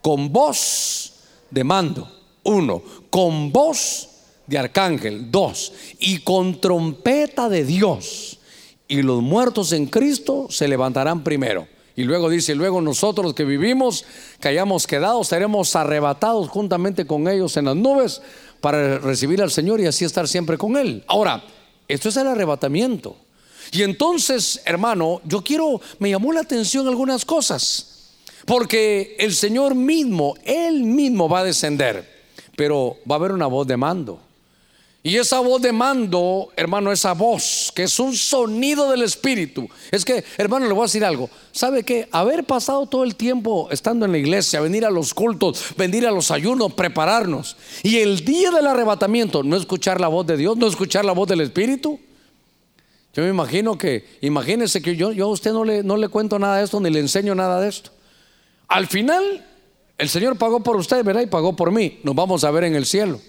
Con 0.03 0.31
voz 0.31 1.15
de 1.51 1.65
mando. 1.65 2.13
Uno, 2.43 2.83
con 3.09 3.51
voz 3.51 4.11
de 4.47 4.59
arcángel, 4.59 5.31
dos, 5.31 5.73
y 5.99 6.19
con 6.19 6.61
trompeta 6.61 7.49
de 7.49 7.65
Dios. 7.65 8.39
Y 8.89 9.03
los 9.03 9.23
muertos 9.23 9.73
en 9.73 9.87
Cristo 9.87 10.47
se 10.51 10.69
levantarán 10.69 11.25
primero. 11.25 11.67
Y 11.97 12.05
luego 12.05 12.29
dice, 12.29 12.55
luego 12.55 12.83
nosotros 12.83 13.33
que 13.33 13.45
vivimos, 13.45 14.05
que 14.39 14.49
hayamos 14.49 14.87
quedado, 14.87 15.25
seremos 15.25 15.75
arrebatados 15.75 16.49
juntamente 16.51 17.07
con 17.07 17.27
ellos 17.27 17.57
en 17.57 17.65
las 17.65 17.77
nubes 17.77 18.21
para 18.61 18.99
recibir 18.99 19.43
al 19.43 19.51
Señor 19.51 19.81
y 19.81 19.87
así 19.87 20.05
estar 20.05 20.29
siempre 20.29 20.59
con 20.59 20.77
Él. 20.77 21.03
Ahora, 21.07 21.43
esto 21.89 22.11
es 22.11 22.17
el 22.19 22.27
arrebatamiento. 22.27 23.17
Y 23.73 23.83
entonces, 23.83 24.61
hermano, 24.67 25.23
yo 25.25 25.43
quiero, 25.43 25.81
me 25.99 26.11
llamó 26.11 26.33
la 26.33 26.41
atención 26.41 26.87
algunas 26.87 27.25
cosas, 27.25 28.13
porque 28.45 29.17
el 29.19 29.35
Señor 29.35 29.75
mismo, 29.75 30.35
Él 30.45 30.83
mismo 30.85 31.29
va 31.29 31.41
a 31.41 31.45
descender, 31.45 32.27
pero 32.57 32.99
va 33.11 33.17
a 33.17 33.19
haber 33.19 33.33
una 33.33 33.47
voz 33.47 33.67
de 33.67 33.77
mando. 33.77 34.21
Y 35.07 35.19
esa 35.19 35.39
voz 35.39 35.63
de 35.63 35.71
mando, 35.71 36.49
hermano, 36.57 36.91
esa 36.91 37.13
voz 37.13 37.71
que 37.73 37.85
es 37.85 38.01
un 38.01 38.17
sonido 38.17 38.91
del 38.91 39.03
Espíritu. 39.03 39.69
Es 39.93 40.05
que, 40.05 40.25
hermano, 40.37 40.67
le 40.67 40.73
voy 40.73 40.81
a 40.81 40.87
decir 40.87 41.05
algo. 41.05 41.31
¿Sabe 41.53 41.85
qué? 41.85 42.09
Haber 42.11 42.43
pasado 42.43 42.87
todo 42.87 43.05
el 43.05 43.15
tiempo 43.15 43.69
estando 43.71 44.05
en 44.05 44.11
la 44.11 44.19
iglesia, 44.19 44.61
venir 44.61 44.85
a 44.85 44.91
los 44.91 45.15
cultos, 45.15 45.65
venir 45.77 46.09
a 46.09 46.11
los 46.11 46.33
ayunos, 46.33 46.75
prepararnos. 46.75 47.57
Y 47.85 47.99
el 47.99 48.25
día 48.25 48.51
del 48.51 48.67
arrebatamiento, 48.67 49.45
no 49.45 49.57
escuchar 49.57 50.01
la 50.01 50.09
voz 50.09 50.27
de 50.27 50.37
Dios, 50.37 50.57
no 50.57 50.67
escuchar 50.67 51.05
la 51.05 51.13
voz 51.13 51.29
del 51.29 51.41
Espíritu. 51.43 52.01
Yo 53.15 53.23
me 53.23 53.29
imagino 53.29 53.79
que, 53.79 54.19
imagínese 54.23 54.83
que 54.83 54.97
yo, 54.97 55.13
yo 55.13 55.27
a 55.27 55.29
usted 55.29 55.53
no 55.53 55.65
le, 55.65 55.85
no 55.85 55.97
le 55.99 56.09
cuento 56.09 56.37
nada 56.41 56.57
de 56.59 56.65
esto, 56.65 56.81
ni 56.81 56.91
le 56.91 56.99
enseño 56.99 57.37
nada 57.37 57.61
de 57.61 57.69
esto. 57.69 57.93
Al 58.67 58.89
final, 58.89 59.47
el 59.99 60.09
Señor 60.09 60.37
pagó 60.37 60.65
por 60.65 60.75
usted, 60.75 61.05
¿verdad? 61.05 61.23
Y 61.23 61.27
pagó 61.27 61.55
por 61.55 61.71
mí. 61.71 62.01
Nos 62.03 62.17
vamos 62.17 62.43
a 62.43 62.51
ver 62.51 62.65
en 62.65 62.75
el 62.75 62.87
cielo. 62.87 63.21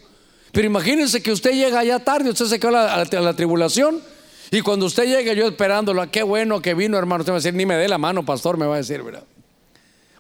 Pero 0.52 0.68
imagínense 0.68 1.22
que 1.22 1.32
usted 1.32 1.52
llega 1.52 1.84
ya 1.84 2.00
tarde, 2.00 2.30
usted 2.30 2.46
se 2.46 2.60
quedó 2.60 2.78
a 2.78 3.06
la, 3.06 3.34
tribulación. 3.34 4.02
Y 4.52 4.62
cuando 4.62 4.86
usted 4.86 5.06
llega, 5.06 5.34
yo 5.34 5.48
esperándolo, 5.48 6.02
ah, 6.02 6.08
qué 6.08 6.24
bueno 6.24 6.62
que 6.62 6.74
vino, 6.74 6.98
hermano. 6.98 7.22
Usted 7.22 7.34
va 7.34 7.38
a 7.38 7.40
decir, 7.40 7.54
ni 7.54 7.66
me 7.66 7.76
dé 7.76 7.88
la 7.88 7.98
mano, 7.98 8.24
pastor, 8.24 8.58
me 8.58 8.66
va 8.66 8.76
a 8.76 8.78
decir, 8.78 9.04
¿verdad? 9.04 9.24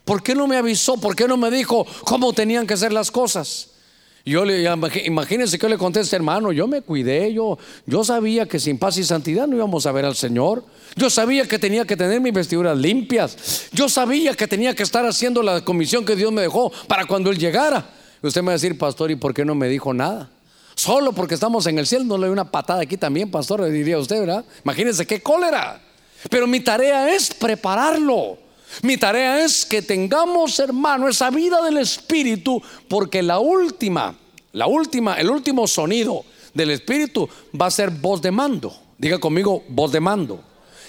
¿Por 0.03 0.23
qué 0.23 0.35
no 0.35 0.47
me 0.47 0.57
avisó? 0.57 0.97
¿Por 0.97 1.15
qué 1.15 1.27
no 1.27 1.37
me 1.37 1.51
dijo 1.51 1.85
cómo 2.05 2.33
tenían 2.33 2.67
que 2.67 2.77
ser 2.77 2.93
las 2.93 3.11
cosas? 3.11 3.71
Yo 4.27 4.43
le 4.43 4.69
imagínense 5.05 5.57
que 5.57 5.63
yo 5.63 5.69
le 5.69 5.77
conteste, 5.77 6.13
hermano, 6.13 6.51
yo 6.51 6.67
me 6.67 6.81
cuidé, 6.81 7.31
yo, 7.33 7.57
yo 7.85 8.03
sabía 8.03 8.45
que 8.45 8.59
sin 8.59 8.77
paz 8.77 8.97
y 8.97 9.05
santidad 9.05 9.47
no 9.47 9.55
íbamos 9.55 9.85
a 9.85 9.93
ver 9.93 10.03
al 10.03 10.15
Señor. 10.15 10.65
Yo 10.97 11.09
sabía 11.09 11.47
que 11.47 11.57
tenía 11.57 11.85
que 11.85 11.95
tener 11.95 12.19
mis 12.19 12.33
vestiduras 12.33 12.77
limpias. 12.77 13.69
Yo 13.71 13.87
sabía 13.87 14.33
que 14.33 14.45
tenía 14.45 14.75
que 14.75 14.83
estar 14.83 15.05
haciendo 15.05 15.41
la 15.41 15.63
comisión 15.63 16.03
que 16.03 16.17
Dios 16.17 16.33
me 16.33 16.41
dejó 16.41 16.73
para 16.87 17.05
cuando 17.05 17.31
Él 17.31 17.37
llegara. 17.37 17.89
Usted 18.21 18.41
me 18.41 18.47
va 18.47 18.51
a 18.53 18.55
decir, 18.55 18.77
pastor, 18.77 19.11
¿y 19.11 19.15
por 19.15 19.33
qué 19.33 19.45
no 19.45 19.55
me 19.55 19.67
dijo 19.67 19.93
nada? 19.93 20.29
Solo 20.75 21.11
porque 21.13 21.33
estamos 21.33 21.65
en 21.65 21.79
el 21.79 21.87
cielo, 21.87 22.05
no 22.05 22.17
le 22.17 22.27
doy 22.27 22.33
una 22.33 22.51
patada 22.51 22.81
aquí 22.81 22.97
también, 22.97 23.31
pastor, 23.31 23.61
le 23.61 23.71
diría 23.71 23.97
usted, 23.97 24.19
¿verdad? 24.19 24.45
Imagínense 24.63 25.05
qué 25.05 25.21
cólera. 25.21 25.81
Pero 26.29 26.47
mi 26.47 26.59
tarea 26.59 27.13
es 27.13 27.33
prepararlo. 27.33 28.37
Mi 28.81 28.97
tarea 28.97 29.43
es 29.43 29.65
que 29.65 29.81
tengamos, 29.81 30.59
hermano, 30.59 31.07
esa 31.07 31.29
vida 31.29 31.63
del 31.63 31.77
Espíritu, 31.77 32.61
porque 32.87 33.23
la 33.23 33.39
última, 33.39 34.15
la 34.51 34.67
última, 34.67 35.15
el 35.15 35.29
último 35.29 35.67
sonido 35.67 36.25
del 36.53 36.71
Espíritu 36.71 37.27
va 37.59 37.67
a 37.67 37.71
ser 37.71 37.89
voz 37.89 38.21
de 38.21 38.31
mando. 38.31 38.75
Diga 38.97 39.19
conmigo, 39.19 39.63
voz 39.69 39.91
de 39.91 39.99
mando. 39.99 40.43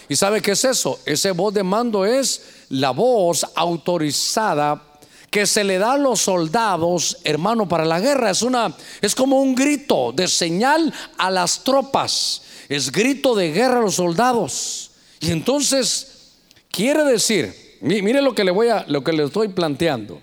¿Y 0.09 0.17
sabe 0.17 0.41
qué 0.41 0.53
es 0.53 0.65
eso? 0.65 1.01
Ese 1.05 1.31
voz 1.33 1.53
de 1.55 1.63
mando 1.63 2.05
es 2.05 2.43
la 2.71 2.91
voz 2.91 3.47
autorizada 3.55 4.83
que 5.31 5.47
se 5.47 5.65
le 5.65 5.79
da 5.79 5.93
a 5.93 5.99
los 5.99 6.21
soldados, 6.21 7.19
hermano, 7.25 7.69
para 7.69 7.85
la 7.85 8.01
guerra. 8.01 8.31
Es 8.31 8.43
una 8.43 8.75
es 9.01 9.15
como 9.15 9.41
un 9.41 9.55
grito 9.55 10.13
de 10.13 10.29
señal 10.29 10.93
a 11.17 11.31
las 11.31 11.65
tropas. 11.65 12.43
Es 12.69 12.91
grito 12.91 13.35
de 13.35 13.53
guerra 13.53 13.79
a 13.79 13.83
los 13.83 13.97
soldados. 13.97 14.91
Y 15.21 15.31
entonces 15.31 16.33
quiere 16.71 17.05
decir, 17.05 17.55
mire 17.81 18.23
lo 18.23 18.35
que 18.35 18.45
le 18.45 18.51
voy 18.51 18.69
a 18.69 18.85
lo 18.89 19.05
que 19.05 19.13
le 19.13 19.25
estoy 19.25 19.49
planteando. 19.49 20.21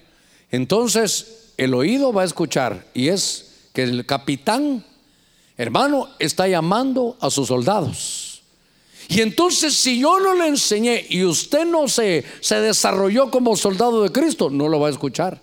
Entonces, 0.52 1.54
el 1.58 1.74
oído 1.74 2.14
va 2.14 2.22
a 2.22 2.26
escuchar 2.26 2.86
y 2.94 3.10
es 3.10 3.70
que 3.74 3.84
el 3.84 4.06
capitán, 4.06 4.86
hermano, 5.58 6.10
está 6.20 6.48
llamando 6.48 7.18
a 7.20 7.30
sus 7.30 7.48
soldados. 7.48 8.25
Y 9.08 9.22
entonces 9.22 9.74
si 9.76 10.00
yo 10.00 10.20
no 10.20 10.34
le 10.34 10.48
enseñé 10.48 11.06
y 11.10 11.24
usted 11.24 11.66
no 11.66 11.88
se, 11.88 12.24
se 12.42 12.60
desarrolló 12.60 13.30
como 13.30 13.56
soldado 13.56 14.04
de 14.04 14.12
Cristo, 14.12 14.50
no 14.50 14.68
lo 14.68 14.80
va 14.80 14.88
a 14.88 14.92
escuchar. 14.92 15.42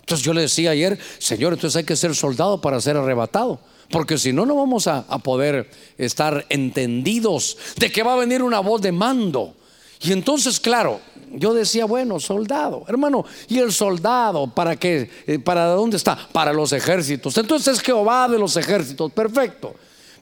Entonces 0.00 0.24
yo 0.24 0.32
le 0.32 0.42
decía 0.42 0.70
ayer, 0.70 0.98
Señor, 1.18 1.52
entonces 1.52 1.76
hay 1.76 1.84
que 1.84 1.96
ser 1.96 2.14
soldado 2.14 2.60
para 2.60 2.80
ser 2.80 2.96
arrebatado. 2.96 3.60
Porque 3.90 4.18
si 4.18 4.32
no, 4.32 4.44
no 4.44 4.54
vamos 4.54 4.86
a, 4.86 5.04
a, 5.08 5.18
poder 5.18 5.70
estar 5.96 6.44
entendidos 6.50 7.56
de 7.76 7.90
que 7.90 8.02
va 8.02 8.14
a 8.14 8.16
venir 8.16 8.42
una 8.42 8.60
voz 8.60 8.82
de 8.82 8.92
mando. 8.92 9.54
Y 10.00 10.12
entonces, 10.12 10.60
claro, 10.60 11.00
yo 11.32 11.54
decía, 11.54 11.84
bueno, 11.84 12.20
soldado, 12.20 12.84
hermano, 12.88 13.24
¿y 13.48 13.58
el 13.58 13.72
soldado 13.72 14.46
para 14.46 14.76
qué? 14.76 15.10
Eh, 15.26 15.38
¿Para 15.38 15.66
dónde 15.66 15.96
está? 15.96 16.16
Para 16.32 16.52
los 16.52 16.72
ejércitos. 16.72 17.36
Entonces 17.36 17.74
es 17.74 17.80
Jehová 17.80 18.28
de 18.28 18.38
los 18.38 18.56
ejércitos, 18.56 19.12
perfecto. 19.12 19.74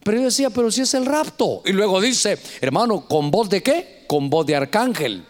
Pero 0.06 0.18
yo 0.18 0.24
decía, 0.26 0.50
pero 0.50 0.70
si 0.70 0.82
es 0.82 0.94
el 0.94 1.04
rapto. 1.04 1.62
Y 1.64 1.72
luego 1.72 2.00
dice, 2.00 2.38
hermano, 2.60 3.08
¿con 3.08 3.28
voz 3.28 3.50
de 3.50 3.60
qué? 3.60 4.04
Con 4.06 4.30
voz 4.30 4.46
de 4.46 4.54
arcángel. 4.54 5.24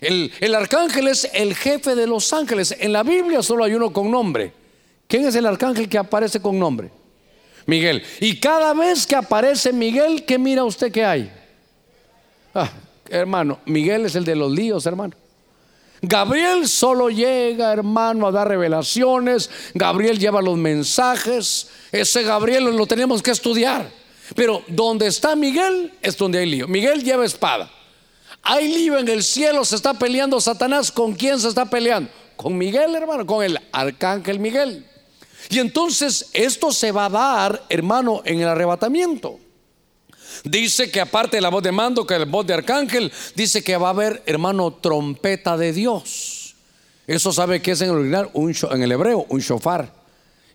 El, 0.00 0.32
el, 0.40 0.56
arcángel 0.56 1.06
es 1.06 1.30
el 1.32 1.54
jefe 1.54 1.94
de 1.94 2.08
los 2.08 2.32
ángeles. 2.32 2.74
En 2.80 2.92
la 2.92 3.04
Biblia 3.04 3.44
solo 3.44 3.62
hay 3.62 3.74
uno 3.74 3.92
con 3.92 4.10
nombre. 4.10 4.52
¿Quién 5.06 5.24
es 5.24 5.36
el 5.36 5.46
arcángel 5.46 5.88
que 5.88 5.98
aparece 5.98 6.42
con 6.42 6.58
nombre? 6.58 6.90
Miguel. 7.66 8.02
Y 8.18 8.40
cada 8.40 8.74
vez 8.74 9.06
que 9.06 9.14
aparece 9.14 9.72
Miguel, 9.72 10.24
¿qué 10.24 10.36
mira 10.36 10.64
usted 10.64 10.90
que 10.90 11.04
hay? 11.04 11.30
Ah, 12.56 12.72
hermano, 13.08 13.60
Miguel 13.66 14.06
es 14.06 14.16
el 14.16 14.24
de 14.24 14.34
los 14.34 14.50
líos, 14.50 14.84
hermano. 14.86 15.14
Gabriel 16.02 16.66
solo 16.66 17.08
llega, 17.08 17.72
hermano, 17.72 18.26
a 18.26 18.32
dar 18.32 18.48
revelaciones. 18.48 19.48
Gabriel 19.74 20.18
lleva 20.18 20.42
los 20.42 20.56
mensajes. 20.56 21.68
Ese 21.92 22.24
Gabriel 22.24 22.64
lo 22.64 22.86
tenemos 22.88 23.22
que 23.22 23.30
estudiar. 23.30 24.07
Pero 24.34 24.62
donde 24.68 25.06
está 25.06 25.36
Miguel 25.36 25.92
es 26.02 26.16
donde 26.16 26.38
hay 26.38 26.46
lío. 26.46 26.68
Miguel 26.68 27.02
lleva 27.02 27.24
espada. 27.24 27.70
Hay 28.42 28.68
lío 28.68 28.98
en 28.98 29.08
el 29.08 29.22
cielo, 29.22 29.64
se 29.64 29.76
está 29.76 29.94
peleando 29.94 30.40
Satanás. 30.40 30.92
¿Con 30.92 31.14
quién 31.14 31.38
se 31.40 31.48
está 31.48 31.66
peleando? 31.66 32.10
Con 32.36 32.56
Miguel, 32.56 32.94
hermano, 32.94 33.26
con 33.26 33.44
el 33.44 33.58
arcángel 33.72 34.38
Miguel. 34.38 34.86
Y 35.50 35.58
entonces 35.58 36.30
esto 36.32 36.72
se 36.72 36.92
va 36.92 37.06
a 37.06 37.10
dar, 37.10 37.64
hermano, 37.68 38.22
en 38.24 38.40
el 38.40 38.48
arrebatamiento. 38.48 39.40
Dice 40.44 40.90
que 40.90 41.00
aparte 41.00 41.38
de 41.38 41.40
la 41.40 41.48
voz 41.48 41.62
de 41.62 41.72
mando, 41.72 42.06
que 42.06 42.18
la 42.18 42.24
voz 42.24 42.46
de 42.46 42.54
arcángel, 42.54 43.12
dice 43.34 43.62
que 43.62 43.76
va 43.76 43.88
a 43.88 43.90
haber, 43.90 44.22
hermano, 44.26 44.72
trompeta 44.74 45.56
de 45.56 45.72
Dios. 45.72 46.54
Eso 47.06 47.32
sabe 47.32 47.62
que 47.62 47.72
es 47.72 47.80
en 47.80 47.88
el 47.88 47.96
original, 47.96 48.30
en 48.72 48.82
el 48.82 48.92
hebreo, 48.92 49.26
un 49.30 49.40
shofar. 49.40 49.97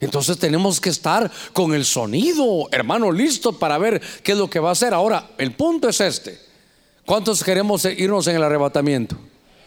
Entonces 0.03 0.37
tenemos 0.37 0.81
que 0.81 0.89
estar 0.89 1.31
con 1.53 1.73
el 1.73 1.85
sonido, 1.85 2.67
hermano, 2.71 3.11
listo 3.11 3.57
para 3.57 3.77
ver 3.77 4.01
qué 4.21 4.33
es 4.33 4.37
lo 4.37 4.49
que 4.49 4.59
va 4.59 4.69
a 4.69 4.73
hacer. 4.73 4.93
Ahora, 4.93 5.29
el 5.37 5.53
punto 5.53 5.87
es 5.87 6.01
este. 6.01 6.39
¿Cuántos 7.05 7.43
queremos 7.43 7.85
irnos 7.85 8.27
en 8.27 8.35
el 8.35 8.43
arrebatamiento? 8.43 9.15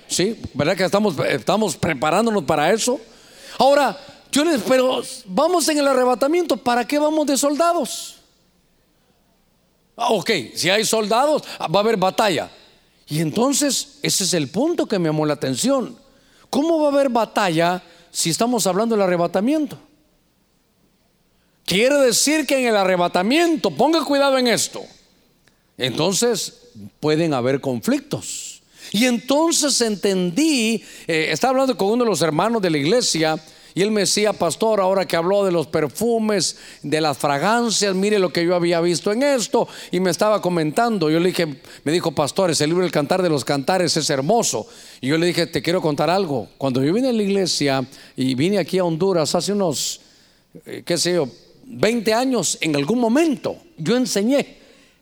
¿Sí? 0.09 0.41
¿Verdad 0.55 0.77
que 0.77 0.85
estamos, 0.85 1.15
estamos 1.29 1.77
preparándonos 1.77 2.45
para 2.45 2.73
eso? 2.73 3.01
Ahora, 3.59 3.99
yo 4.31 4.45
les, 4.45 4.61
pero 4.63 5.03
vamos 5.27 5.69
en 5.69 5.79
el 5.79 5.89
arrebatamiento, 5.89 6.57
¿para 6.57 6.87
qué 6.87 6.99
vamos 6.99 7.27
de 7.27 7.37
soldados? 7.37 8.17
Ah, 9.97 10.09
ok, 10.11 10.31
si 10.55 10.69
hay 10.69 10.85
soldados, 10.85 11.43
va 11.61 11.81
a 11.81 11.83
haber 11.83 11.97
batalla. 11.97 12.51
Y 13.09 13.21
entonces, 13.21 13.99
ese 14.03 14.25
es 14.25 14.35
el 14.35 14.49
punto 14.49 14.87
que 14.87 14.99
me 14.99 15.09
llamó 15.09 15.25
la 15.25 15.35
atención. 15.35 15.97
¿Cómo 16.51 16.81
va 16.81 16.89
a 16.89 16.93
haber 16.93 17.09
batalla 17.09 17.83
si 18.11 18.31
estamos 18.31 18.67
hablando 18.67 18.95
del 18.95 19.03
arrebatamiento? 19.03 19.79
Quiere 21.67 21.97
decir 21.97 22.47
que 22.47 22.61
en 22.61 22.69
el 22.69 22.77
arrebatamiento, 22.77 23.73
ponga 23.73 24.03
cuidado 24.05 24.39
en 24.39 24.47
esto, 24.47 24.83
entonces 25.77 26.71
pueden 27.01 27.35
haber 27.35 27.61
conflictos. 27.61 28.63
Y 28.93 29.05
entonces 29.07 29.81
entendí, 29.81 30.83
eh, 31.09 31.29
estaba 31.33 31.51
hablando 31.51 31.77
con 31.77 31.89
uno 31.89 32.05
de 32.05 32.11
los 32.11 32.23
hermanos 32.23 32.63
de 32.63 32.71
la 32.71 32.79
iglesia, 32.79 33.37
y 33.75 33.83
él 33.83 33.91
me 33.91 34.03
decía, 34.03 34.33
pastor, 34.33 34.81
ahora 34.81 35.07
que 35.07 35.17
habló 35.17 35.45
de 35.45 35.53
los 35.53 35.67
perfumes, 35.67 36.57
de 36.83 36.99
las 36.99 37.19
fragancias, 37.19 37.95
mire 37.95 38.19
lo 38.19 38.33
que 38.33 38.43
yo 38.43 38.55
había 38.55 38.81
visto 38.81 39.13
en 39.13 39.23
esto. 39.23 39.69
Y 39.91 40.01
me 40.01 40.09
estaba 40.09 40.41
comentando. 40.41 41.11
Yo 41.11 41.21
le 41.21 41.29
dije, 41.29 41.61
me 41.85 41.93
dijo, 41.93 42.13
pastor, 42.13 42.51
ese 42.51 42.67
libro 42.67 42.87
El 42.87 42.91
Cantar 42.91 43.21
de 43.21 43.29
los 43.29 43.45
Cantares 43.45 43.95
es 43.99 44.09
hermoso. 44.09 44.67
Y 45.03 45.09
yo 45.09 45.19
le 45.19 45.27
dije, 45.27 45.47
te 45.47 45.61
quiero 45.61 45.83
contar 45.83 46.09
algo. 46.09 46.49
Cuando 46.57 46.83
yo 46.83 46.91
vine 46.91 47.11
a 47.11 47.13
la 47.13 47.23
iglesia 47.23 47.87
y 48.17 48.35
vine 48.35 48.57
aquí 48.57 48.79
a 48.79 48.85
Honduras 48.85 49.35
hace 49.35 49.53
unos, 49.53 50.01
eh, 50.65 50.83
qué 50.83 50.97
sé 50.97 51.13
yo, 51.13 51.29
20 51.67 52.15
años, 52.15 52.59
en 52.61 52.77
algún 52.77 53.01
momento, 53.01 53.57
yo 53.77 53.97
enseñé. 53.97 54.57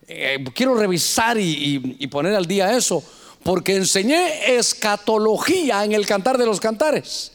Eh, 0.09 0.43
quiero 0.55 0.75
revisar 0.75 1.39
y, 1.39 2.07
poner 2.11 2.35
al 2.35 2.47
día 2.47 2.77
eso, 2.77 3.05
porque 3.43 3.77
enseñé 3.77 4.57
escatología 4.57 5.85
en 5.85 5.93
el 5.93 6.07
Cantar 6.07 6.39
de 6.39 6.47
los 6.47 6.61
Cantares. 6.61 7.33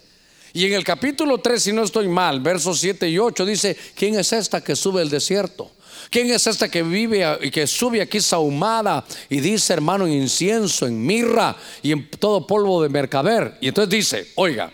Y 0.52 0.66
en 0.66 0.74
el 0.74 0.84
capítulo 0.84 1.38
3, 1.38 1.62
si 1.62 1.74
no 1.74 1.84
estoy 1.84 2.08
mal, 2.08 2.42
versos 2.42 2.80
7 2.80 3.08
y 3.08 3.20
8, 3.20 3.46
dice, 3.46 3.78
¿quién 3.96 4.18
es 4.18 4.34
esta 4.34 4.62
que 4.62 4.76
sube 4.76 5.02
el 5.04 5.10
desierto? 5.10 5.72
¿Quién 6.10 6.32
es 6.32 6.48
esta 6.48 6.70
que 6.70 6.82
vive 6.82 7.24
y 7.42 7.52
que 7.52 7.68
sube 7.68 8.02
aquí 8.02 8.20
sahumada 8.20 9.06
y 9.30 9.40
dice, 9.42 9.74
hermano, 9.74 10.08
en 10.08 10.14
incienso, 10.14 10.88
en 10.88 11.06
mirra 11.06 11.56
y 11.84 11.92
en 11.92 12.10
todo 12.10 12.48
polvo 12.48 12.82
de 12.82 12.90
mercader? 12.90 13.58
Y 13.62 13.68
entonces 13.68 13.92
dice, 13.92 14.28
oiga, 14.36 14.72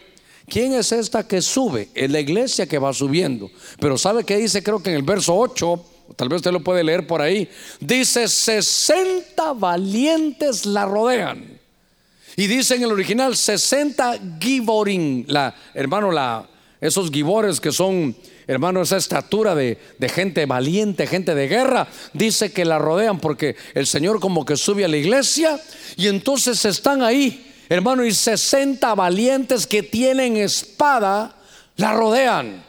¿quién 0.47 0.73
es 0.73 0.91
esta 0.91 1.27
que 1.27 1.41
sube? 1.41 1.89
Es 1.93 2.09
la 2.11 2.19
iglesia 2.19 2.67
que 2.67 2.79
va 2.79 2.93
subiendo. 2.93 3.49
Pero 3.79 3.97
¿sabe 3.97 4.23
qué 4.23 4.37
dice? 4.37 4.63
Creo 4.63 4.81
que 4.81 4.89
en 4.89 4.97
el 4.97 5.03
verso 5.03 5.35
8, 5.35 5.85
tal 6.15 6.29
vez 6.29 6.37
usted 6.37 6.51
lo 6.51 6.63
puede 6.63 6.83
leer 6.83 7.07
por 7.07 7.21
ahí, 7.21 7.49
dice, 7.79 8.27
60 8.27 9.53
valientes 9.53 10.65
la 10.65 10.85
rodean. 10.85 11.55
Y 12.37 12.47
dice 12.47 12.75
en 12.75 12.83
el 12.83 12.91
original 12.91 13.35
60 13.35 14.19
giborim, 14.39 15.23
la, 15.27 15.55
hermano, 15.73 16.11
la, 16.11 16.49
esos 16.81 17.09
gibores 17.09 17.61
que 17.61 17.71
son, 17.71 18.15
hermano, 18.45 18.81
esa 18.81 18.97
estatura 18.97 19.55
de, 19.55 19.77
gente 20.13 20.45
valiente, 20.45 21.07
gente 21.07 21.33
de 21.33 21.47
guerra, 21.47 21.87
dice 22.13 22.51
que 22.51 22.65
la 22.65 22.77
rodean 22.77 23.19
porque 23.19 23.55
el 23.73 23.87
Señor 23.87 24.19
como 24.19 24.45
que 24.45 24.57
sube 24.57 24.83
a 24.83 24.89
la 24.89 24.97
iglesia 24.97 25.59
y 25.95 26.07
entonces 26.07 26.65
están 26.65 27.01
ahí, 27.01 27.54
hermano, 27.69 28.05
y 28.05 28.13
60 28.13 28.93
valientes 28.95 29.67
que 29.67 29.83
tienen 29.83 30.37
espada 30.37 31.35
la 31.77 31.93
rodean. 31.93 32.63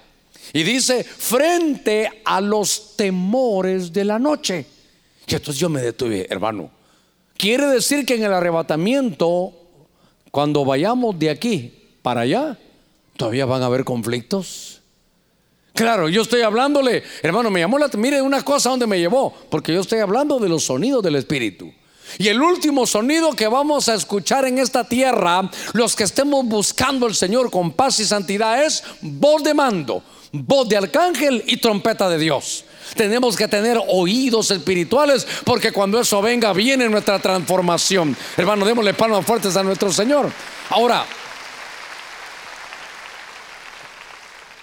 Y 0.53 0.63
dice, 0.63 1.05
frente 1.05 2.23
a 2.25 2.41
los 2.41 2.97
temores 2.97 3.93
de 3.93 4.05
la 4.05 4.19
noche. 4.19 4.67
Y 5.27 5.35
entonces 5.35 5.61
yo 5.61 5.69
me 5.69 5.83
detuve, 5.83 6.27
hermano. 6.31 6.71
Quiere 7.37 7.67
decir 7.67 8.07
que 8.07 8.15
en 8.15 8.25
el 8.25 8.33
arrebatamiento, 8.33 9.53
cuando 10.31 10.65
vayamos 10.65 11.19
de 11.19 11.31
aquí 11.31 11.73
para 12.03 12.23
allá, 12.23 12.59
todavía 13.17 13.45
van 13.45 13.63
a 13.63 13.67
haber 13.67 13.85
conflictos. 13.85 14.81
Claro, 15.75 16.09
yo 16.09 16.23
estoy 16.23 16.41
hablándole, 16.41 17.03
hermano, 17.23 17.51
me 17.51 17.61
llamó 17.61 17.79
la 17.79 17.91
mire 17.99 18.23
una 18.23 18.43
cosa 18.43 18.71
donde 18.71 18.87
me 18.87 18.99
llevó, 18.99 19.35
porque 19.51 19.75
yo 19.75 19.81
estoy 19.83 19.99
hablando 19.99 20.39
de 20.39 20.49
los 20.49 20.65
sonidos 20.65 21.03
del 21.03 21.17
espíritu. 21.17 21.71
Y 22.19 22.29
el 22.29 22.41
último 22.41 22.87
sonido 22.87 23.33
que 23.33 23.49
vamos 23.49 23.89
a 23.89 23.95
escuchar 23.95 24.47
en 24.47 24.59
esta 24.59 24.85
tierra, 24.85 25.51
los 25.73 25.95
que 25.97 26.05
estemos 26.05 26.45
buscando 26.47 27.07
al 27.07 27.15
Señor 27.15 27.51
con 27.51 27.73
paz 27.73 28.01
y 28.01 28.05
santidad, 28.05 28.65
es 28.65 28.83
voz 29.01 29.43
de 29.43 29.55
mando, 29.55 30.03
voz 30.33 30.69
de 30.69 30.77
arcángel 30.77 31.43
y 31.47 31.59
trompeta 31.59 32.09
de 32.09 32.19
Dios. 32.19 32.65
Tenemos 32.95 33.37
que 33.37 33.49
tener 33.49 33.79
oídos 33.89 34.51
espirituales 34.51 35.27
porque 35.45 35.73
cuando 35.73 36.01
eso 36.01 36.23
venga 36.23 36.53
viene 36.53 36.89
nuestra 36.89 37.19
transformación. 37.19 38.17
Hermano, 38.37 38.65
démosle 38.65 38.95
palmas 38.95 39.27
fuertes 39.27 39.57
a 39.57 39.63
nuestro 39.63 39.93
Señor. 39.93 40.31
Ahora, 40.71 41.05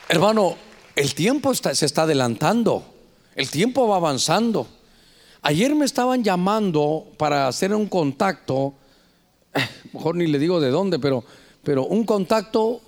hermano, 0.07 0.57
el 0.95 1.13
tiempo 1.13 1.53
se 1.53 1.85
está 1.85 2.03
adelantando. 2.03 2.85
El 3.35 3.49
tiempo 3.49 3.87
va 3.87 3.97
avanzando. 3.97 4.67
Ayer 5.45 5.75
me 5.75 5.83
estaban 5.83 6.23
llamando 6.23 7.05
para 7.17 7.49
hacer 7.49 7.75
un 7.75 7.87
contacto, 7.87 8.73
mejor 9.91 10.15
ni 10.15 10.25
le 10.27 10.39
digo 10.39 10.61
de 10.61 10.69
dónde, 10.69 10.99
pero, 10.99 11.25
pero 11.63 11.85
un 11.85 12.05
contacto 12.05 12.79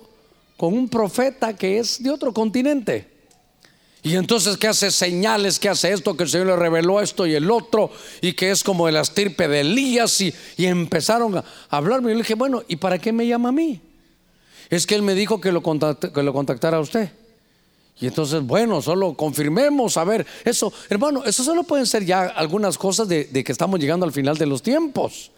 con 0.56 0.72
un 0.72 0.88
profeta 0.88 1.54
que 1.54 1.78
es 1.78 2.02
de 2.02 2.10
otro 2.10 2.32
continente. 2.32 3.14
Y 4.02 4.16
entonces 4.16 4.56
que 4.56 4.68
hace 4.68 4.90
señales, 4.90 5.58
que 5.58 5.68
hace 5.68 5.92
esto, 5.92 6.16
que 6.16 6.22
el 6.22 6.30
Señor 6.30 6.46
le 6.46 6.56
reveló 6.56 7.02
esto 7.02 7.26
y 7.26 7.34
el 7.34 7.50
otro, 7.50 7.90
y 8.22 8.32
que 8.32 8.50
es 8.50 8.62
como 8.62 8.86
de 8.86 8.92
la 8.92 9.02
de 9.02 9.60
Elías, 9.60 10.18
y, 10.22 10.32
empezaron 10.56 11.36
a 11.36 11.44
hablarme. 11.68 12.08
Y 12.08 12.12
yo 12.12 12.14
le 12.14 12.22
dije, 12.22 12.34
bueno, 12.36 12.62
¿y 12.68 12.76
para 12.76 12.98
qué 12.98 13.12
me 13.12 13.26
llama 13.26 13.50
a 13.50 13.52
mí? 13.52 13.82
Es 14.70 14.86
que 14.86 14.94
él 14.94 15.02
me 15.02 15.14
dijo 15.14 15.42
que 15.42 15.52
lo, 15.52 15.60
que 15.62 16.22
lo 16.22 16.32
contactara 16.32 16.78
a 16.78 16.80
usted. 16.80 17.10
Y 17.98 18.06
entonces, 18.06 18.42
bueno, 18.42 18.82
solo 18.82 19.14
confirmemos, 19.14 19.96
a 19.96 20.04
ver, 20.04 20.26
eso, 20.44 20.72
hermano, 20.90 21.24
eso 21.24 21.42
solo 21.42 21.64
pueden 21.64 21.86
ser 21.86 22.04
ya 22.04 22.24
algunas 22.24 22.76
cosas 22.76 23.08
de, 23.08 23.28
que 23.28 23.52
estamos 23.52 23.80
llegando 23.80 24.04
al 24.04 24.12
final 24.12 24.36
de 24.36 24.46
los 24.46 24.62
tiempos. 24.62 25.30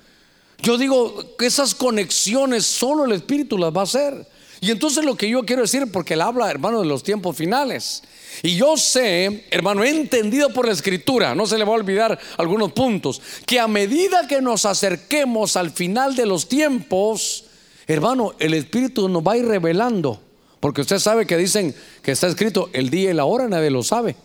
Yo 0.61 0.77
digo 0.77 1.37
que 1.37 1.47
esas 1.47 1.73
conexiones 1.75 2.67
solo 2.67 3.05
el 3.05 3.13
Espíritu 3.13 3.57
las 3.59 3.73
va 3.73 3.83
a 3.83 3.85
hacer. 3.85 4.27
Y 4.61 4.73
entonces 4.73 5.05
lo 5.05 5.15
que 5.15 5.29
yo 5.29 5.45
quiero 5.45 5.63
decir, 5.63 5.93
porque 5.93 6.15
él 6.15 6.21
habla, 6.21 6.51
hermano, 6.51 6.81
de 6.81 6.87
los 6.87 7.05
tiempos 7.05 7.37
finales. 7.37 8.03
Y 8.43 8.57
yo 8.57 8.77
sé, 8.77 9.47
hermano, 9.53 9.85
he 9.85 9.91
entendido 9.91 10.53
por 10.53 10.67
la 10.67 10.73
escritura, 10.73 11.37
no 11.37 11.47
se 11.47 11.59
le 11.59 11.65
va 11.65 11.71
a 11.71 11.77
olvidar 11.77 12.19
algunos 12.37 12.73
puntos, 12.73 13.23
que 13.47 13.61
a 13.61 13.69
medida 13.69 14.27
que 14.27 14.41
nos 14.41 14.67
acerquemos 14.67 15.57
al 15.57 15.71
final 15.71 16.17
de 16.17 16.27
los 16.27 16.49
tiempos, 16.49 17.45
hermano, 17.87 18.35
el 18.41 18.55
Espíritu 18.55 19.09
nos 19.09 19.23
va 19.23 19.35
a 19.35 19.37
ir 19.37 19.47
revelando. 19.47 20.28
Porque 20.61 20.81
usted 20.81 20.99
sabe 20.99 21.27
que 21.27 21.37
dicen 21.37 21.75
que 22.03 22.13
está 22.13 22.27
escrito 22.27 22.71
el 22.73 22.91
día 22.91 23.11
y 23.11 23.15
la 23.15 23.25
hora, 23.25 23.49
nadie 23.49 23.71
lo 23.71 23.83
sabe. 23.83 24.17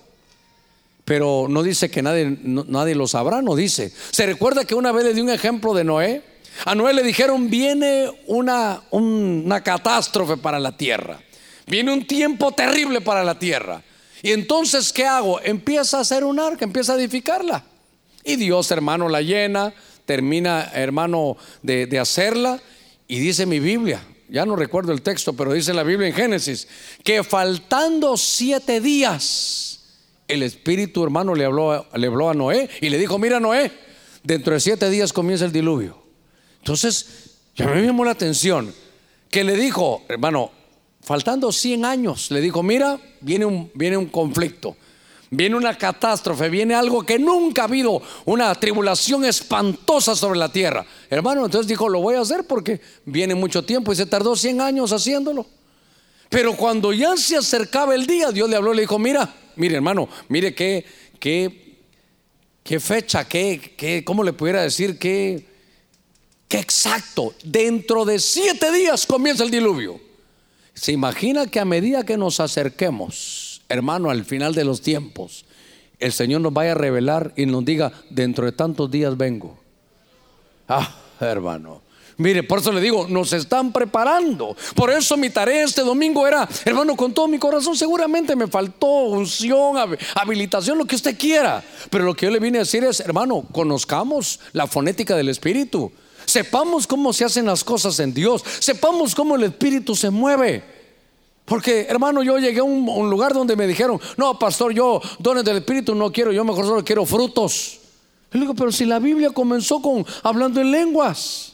Pero 1.06 1.48
no 1.50 1.64
dice 1.64 1.92
que 1.92 2.02
nadie, 2.02 2.38
nadie 2.44 2.96
lo 2.96 3.08
sabrá, 3.08 3.42
no 3.42 3.56
dice. 3.56 3.92
Se 4.12 4.26
recuerda 4.26 4.66
que 4.66 4.76
una 4.76 4.92
vez 4.92 5.04
le 5.04 5.14
di 5.14 5.22
un 5.22 5.30
ejemplo 5.30 5.74
de 5.74 5.84
Noé. 5.84 6.22
A 6.66 6.76
Noé 6.76 6.94
le 6.94 7.04
dijeron, 7.04 7.50
viene 7.50 8.10
una, 8.28 8.82
una 8.92 9.62
catástrofe 9.62 10.38
para 10.38 10.60
la 10.60 10.78
tierra. 10.78 11.20
Viene 11.68 11.92
un 11.92 12.08
tiempo 12.08 12.52
terrible 12.54 13.02
para 13.02 13.24
la 13.24 13.38
tierra. 13.38 13.84
Y 14.22 14.32
entonces, 14.32 14.94
¿qué 14.94 15.06
hago? 15.06 15.42
Empieza 15.42 15.98
a 15.98 16.02
hacer 16.02 16.24
un 16.24 16.40
arca, 16.40 16.64
empieza 16.64 16.94
a 16.94 16.96
edificarla. 16.96 17.64
Y 18.24 18.38
Dios, 18.38 18.72
hermano, 18.72 19.10
la 19.10 19.22
llena, 19.22 19.74
termina, 20.06 20.72
hermano, 20.74 21.36
de, 21.62 21.86
de 21.86 22.00
hacerla. 22.00 22.62
Y 23.08 23.20
dice 23.20 23.46
mi 23.46 23.60
Biblia, 23.60 24.02
ya 24.34 24.48
no 24.48 24.56
recuerdo 24.56 24.94
el 24.94 25.04
texto, 25.04 25.34
pero 25.34 25.54
dice 25.54 25.76
la 25.76 25.84
Biblia 25.84 26.08
en 26.08 26.16
Génesis, 26.16 26.68
que 27.04 27.24
faltando 27.24 28.18
siete 28.18 28.82
días, 28.82 29.82
el 30.28 30.42
Espíritu, 30.42 31.04
hermano, 31.04 31.36
le 31.36 31.46
habló, 31.46 31.72
a 31.72 32.34
Noé 32.34 32.68
y 32.82 32.90
le 32.90 32.98
dijo, 32.98 33.20
mira 33.20 33.40
Noé, 33.40 33.72
dentro 34.24 34.56
de 34.56 34.60
siete 34.60 34.90
días 34.90 35.14
comienza 35.14 35.46
el 35.46 35.52
diluvio. 35.52 36.02
Entonces, 36.58 37.36
Y 37.56 37.62
a 37.62 37.68
mí 37.68 37.94
me 37.94 38.06
la 38.06 38.10
atención 38.10 38.74
que 39.30 39.44
le 39.44 39.56
dijo, 39.56 40.04
hermano, 40.10 40.50
faltando 41.04 41.52
100 41.52 41.86
años, 41.86 42.32
le 42.32 42.42
dijo, 42.42 42.64
mira, 42.64 43.00
viene 43.22 43.46
un, 43.46 43.70
viene 43.76 43.98
un 43.98 44.08
conflicto, 44.08 44.76
viene 45.36 45.56
una 45.56 45.76
catástrofe, 45.78 46.50
viene 46.50 46.76
algo 46.76 47.04
que 47.04 47.18
nunca 47.18 47.64
ha 47.64 47.66
habido, 47.66 48.02
una 48.26 48.54
tribulación 48.56 49.26
espantosa 49.26 50.16
sobre 50.16 50.38
la 50.38 50.52
tierra. 50.52 50.86
Hermano, 51.10 51.46
entonces 51.46 51.68
dijo, 51.68 51.90
lo 51.90 52.00
voy 52.00 52.16
a 52.16 52.22
hacer 52.22 52.46
porque 52.46 52.80
viene 53.06 53.34
mucho 53.34 53.64
tiempo 53.64 53.92
y 53.92 53.96
se 53.96 54.06
tardó 54.06 54.36
100 54.36 54.62
años 54.62 54.92
haciéndolo. 54.92 55.46
Pero 56.30 56.56
cuando 56.56 56.94
ya 56.94 57.18
se 57.18 57.36
acercaba 57.36 57.96
el 57.96 58.06
día, 58.06 58.32
Dios 58.32 58.50
le 58.50 58.56
habló 58.56 58.74
le 58.74 58.82
dijo, 58.82 59.00
mira, 59.00 59.34
mire 59.56 59.76
hermano, 59.76 60.08
mire 60.30 60.54
qué, 60.54 60.86
qué, 61.20 61.80
qué 62.64 62.80
fecha, 62.80 63.28
qué, 63.28 63.74
qué, 63.76 64.04
¿cómo 64.04 64.24
le 64.24 64.34
pudiera 64.34 64.62
decir? 64.62 65.00
Qué, 65.00 65.48
qué 66.48 66.60
exacto. 66.60 67.34
Dentro 67.44 68.06
de 68.06 68.20
siete 68.20 68.72
días 68.72 69.06
comienza 69.06 69.44
el 69.44 69.52
diluvio. 69.52 70.00
Se 70.76 70.92
imagina 70.92 71.48
que 71.48 71.60
a 71.60 71.66
medida 71.66 72.04
que 72.04 72.18
nos 72.18 72.40
acerquemos, 72.40 73.43
hermano, 73.70 74.10
al 74.10 74.26
final 74.26 74.54
de 74.54 74.64
los 74.64 74.82
tiempos, 74.82 75.46
el 76.00 76.12
Señor 76.12 76.42
nos 76.42 76.54
vaya 76.54 76.74
a 76.74 76.76
revelar 76.76 77.34
y 77.36 77.46
nos 77.46 77.64
diga, 77.64 77.92
dentro 78.10 78.46
de 78.46 78.52
tantos 78.52 78.92
días 78.92 79.18
vengo. 79.18 79.58
Ah, 80.68 80.96
hermano. 81.20 81.82
Mire, 82.18 82.44
por 82.44 82.60
eso 82.60 82.72
le 82.72 82.82
digo, 82.82 83.08
nos 83.10 83.34
están 83.34 83.72
preparando. 83.72 84.56
Por 84.76 84.92
eso 84.92 85.18
mi 85.18 85.30
tarea 85.30 85.64
este 85.64 85.82
domingo 85.82 86.28
era, 86.28 86.48
hermano, 86.66 86.96
con 86.96 87.14
todo 87.14 87.28
mi 87.28 87.40
corazón, 87.40 87.76
seguramente 87.76 88.36
me 88.36 88.48
faltó 88.48 88.86
unción, 88.86 89.78
habilitación, 90.16 90.78
lo 90.78 90.86
que 90.86 90.96
usted 90.96 91.18
quiera. 91.18 91.64
Pero 91.90 92.04
lo 92.04 92.14
que 92.14 92.28
yo 92.28 92.32
le 92.32 92.40
vine 92.40 92.60
a 92.60 92.62
decir 92.62 92.84
es, 92.84 93.00
hermano, 93.00 93.46
conozcamos 93.52 94.40
la 94.52 94.68
fonética 94.68 95.16
del 95.16 95.30
Espíritu. 95.30 95.92
Sepamos 96.26 96.88
cómo 96.88 97.12
se 97.14 97.26
hacen 97.26 97.46
las 97.46 97.64
cosas 97.64 98.00
en 98.00 98.14
Dios. 98.14 98.44
Sepamos 98.60 99.16
cómo 99.16 99.36
el 99.36 99.44
Espíritu 99.44 99.96
se 99.96 100.10
mueve. 100.10 100.73
Porque, 101.46 101.88
hermano, 101.90 102.24
yo 102.24 102.38
llegué 102.40 102.60
a 102.60 102.64
un, 102.64 103.10
lugar 103.10 103.34
donde 103.34 103.56
me 103.56 103.68
dijeron, 103.68 104.00
no, 104.16 104.40
pastor, 104.40 104.74
yo 104.74 105.02
dones 105.20 105.44
del 105.44 105.58
Espíritu 105.58 105.94
no 105.94 106.12
quiero, 106.12 106.32
yo 106.32 106.44
mejor 106.46 106.66
solo 106.66 106.84
quiero 106.84 107.06
frutos. 107.06 107.80
le 108.32 108.42
digo, 108.42 108.54
pero 108.54 108.72
si 108.72 108.86
la 108.86 109.00
Biblia 109.00 109.32
comenzó 109.32 109.82
con 109.82 110.06
hablando 110.24 110.62
en 110.62 110.72
lenguas. 110.72 111.54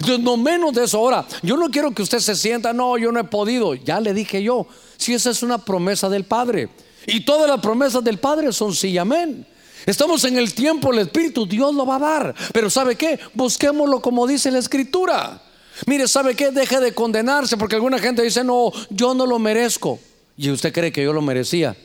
Entonces, 0.00 0.24
no 0.24 0.36
menos 0.36 0.72
de 0.72 0.84
eso. 0.84 0.98
Ahora, 0.98 1.26
yo 1.42 1.56
no 1.56 1.68
quiero 1.70 1.90
que 1.90 2.02
usted 2.02 2.20
se 2.20 2.36
sienta, 2.36 2.72
no, 2.72 2.96
yo 2.96 3.10
no 3.10 3.20
he 3.20 3.24
podido. 3.24 3.74
Ya 3.74 4.00
le 4.00 4.14
dije 4.14 4.42
yo, 4.42 4.66
si 4.96 5.12
esa 5.12 5.30
es 5.30 5.42
una 5.42 5.58
promesa 5.58 6.08
del 6.08 6.24
Padre. 6.24 6.68
Y 7.06 7.24
todas 7.24 7.48
las 7.48 7.60
promesas 7.60 8.02
del 8.04 8.18
Padre 8.18 8.52
son 8.52 8.74
sí 8.74 8.88
y 8.88 8.98
amén. 8.98 9.46
Estamos 9.86 10.24
en 10.24 10.36
el 10.36 10.54
tiempo, 10.54 10.92
el 10.92 11.00
Espíritu, 11.00 11.46
Dios 11.46 11.74
lo 11.74 11.84
va 11.84 11.96
a 11.96 11.98
dar. 11.98 12.34
Pero 12.52 12.70
¿sabe 12.70 12.96
qué? 12.96 13.18
Busquémoslo 13.34 14.00
como 14.00 14.26
dice 14.26 14.50
la 14.50 14.58
Escritura. 14.58 15.42
Mire, 15.86 16.08
¿sabe 16.08 16.34
qué? 16.34 16.50
Deje 16.50 16.80
de 16.80 16.92
condenarse 16.92 17.56
porque 17.56 17.76
alguna 17.76 17.98
gente 17.98 18.22
dice, 18.22 18.44
no, 18.44 18.72
yo 18.90 19.14
no 19.14 19.26
lo 19.26 19.38
merezco. 19.38 19.98
¿Y 20.36 20.50
usted 20.50 20.72
cree 20.72 20.92
que 20.92 21.02
yo 21.02 21.12
lo 21.12 21.22
merecía? 21.22 21.76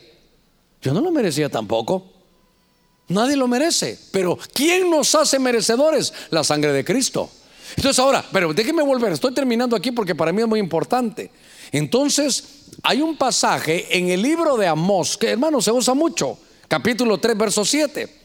Yo 0.82 0.94
no 0.94 1.02
lo 1.02 1.12
merecía 1.12 1.50
tampoco. 1.50 2.06
Nadie 3.08 3.36
lo 3.36 3.48
merece. 3.48 4.00
Pero 4.12 4.38
¿quién 4.54 4.90
nos 4.90 5.14
hace 5.16 5.40
merecedores? 5.40 6.14
La 6.30 6.44
sangre 6.44 6.72
de 6.74 6.84
Cristo. 6.84 7.30
Entonces 7.76 8.00
ahora, 8.00 8.24
pero 8.32 8.54
déjeme 8.54 8.84
volver, 8.84 9.14
estoy 9.14 9.34
terminando 9.34 9.76
aquí 9.76 9.92
porque 9.92 10.14
para 10.14 10.32
mí 10.32 10.42
es 10.42 10.48
muy 10.48 10.60
importante. 10.60 11.32
Entonces, 11.72 12.44
hay 12.84 13.02
un 13.02 13.18
pasaje 13.18 13.98
en 13.98 14.10
el 14.10 14.22
libro 14.22 14.58
de 14.58 14.68
Amós 14.68 15.18
que 15.18 15.32
hermano 15.32 15.62
se 15.62 15.72
usa 15.72 15.94
mucho 15.94 16.38
capítulo 16.68 17.20
3, 17.20 17.38
verso 17.38 17.66
7. 17.66 18.23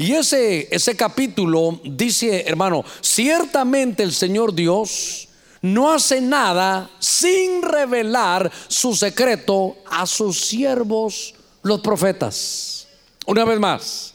Y 0.00 0.14
ese, 0.14 0.66
ese 0.74 0.96
capítulo 0.96 1.78
dice, 1.84 2.44
hermano, 2.46 2.82
ciertamente 3.02 4.02
el 4.02 4.14
Señor 4.14 4.54
Dios 4.54 5.28
no 5.60 5.92
hace 5.92 6.22
nada 6.22 6.88
sin 6.98 7.60
revelar 7.60 8.50
su 8.66 8.96
secreto 8.96 9.76
a 9.90 10.06
sus 10.06 10.40
siervos, 10.40 11.34
los 11.62 11.80
profetas. 11.82 12.88
Una 13.26 13.44
vez 13.44 13.60
más, 13.60 14.14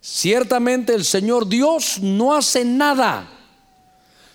ciertamente 0.00 0.92
el 0.92 1.04
Señor 1.04 1.48
Dios 1.48 2.00
no 2.00 2.34
hace 2.34 2.64
nada 2.64 3.30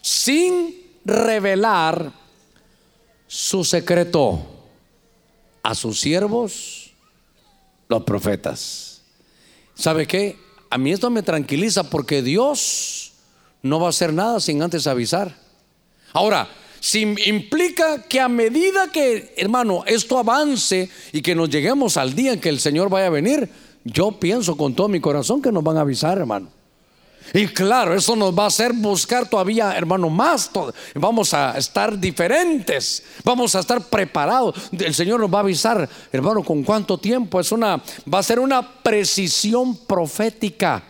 sin 0.01 0.73
revelar 1.03 2.13
su 3.27 3.65
secreto 3.65 4.39
a 5.63 5.75
sus 5.75 5.99
siervos, 5.99 6.91
los 7.89 8.03
profetas. 8.03 9.01
¿Sabe 9.75 10.07
qué? 10.07 10.50
A 10.71 10.77
mí 10.77 10.93
esto 10.93 11.09
me 11.09 11.21
tranquiliza 11.21 11.89
porque 11.89 12.21
Dios 12.21 13.11
no 13.61 13.81
va 13.81 13.87
a 13.87 13.89
hacer 13.89 14.13
nada 14.13 14.39
sin 14.39 14.61
antes 14.61 14.87
avisar. 14.87 15.35
Ahora, 16.13 16.47
si 16.79 17.01
implica 17.01 18.03
que 18.03 18.21
a 18.21 18.29
medida 18.29 18.89
que, 18.89 19.33
hermano, 19.35 19.83
esto 19.85 20.17
avance 20.17 20.89
y 21.11 21.21
que 21.21 21.35
nos 21.35 21.49
lleguemos 21.49 21.97
al 21.97 22.15
día 22.15 22.31
en 22.31 22.39
que 22.39 22.47
el 22.47 22.61
Señor 22.61 22.89
vaya 22.89 23.07
a 23.07 23.09
venir, 23.09 23.49
yo 23.83 24.13
pienso 24.13 24.55
con 24.55 24.73
todo 24.73 24.87
mi 24.87 25.01
corazón 25.01 25.41
que 25.41 25.51
nos 25.51 25.61
van 25.61 25.75
a 25.75 25.81
avisar, 25.81 26.17
hermano. 26.17 26.47
Y 27.33 27.47
claro, 27.47 27.95
eso 27.95 28.15
nos 28.15 28.37
va 28.37 28.43
a 28.43 28.47
hacer 28.47 28.73
buscar 28.73 29.27
todavía, 29.27 29.75
hermano, 29.75 30.09
más. 30.09 30.51
Vamos 30.95 31.33
a 31.33 31.57
estar 31.57 31.97
diferentes, 31.97 33.03
vamos 33.23 33.55
a 33.55 33.59
estar 33.59 33.81
preparados. 33.81 34.55
El 34.71 34.93
Señor 34.93 35.19
nos 35.19 35.33
va 35.33 35.37
a 35.37 35.41
avisar, 35.41 35.87
hermano, 36.11 36.43
con 36.43 36.63
cuánto 36.63 36.97
tiempo. 36.97 37.39
Es 37.39 37.51
una, 37.51 37.81
va 38.11 38.19
a 38.19 38.23
ser 38.23 38.39
una 38.39 38.61
precisión 38.61 39.77
profética. 39.85 40.83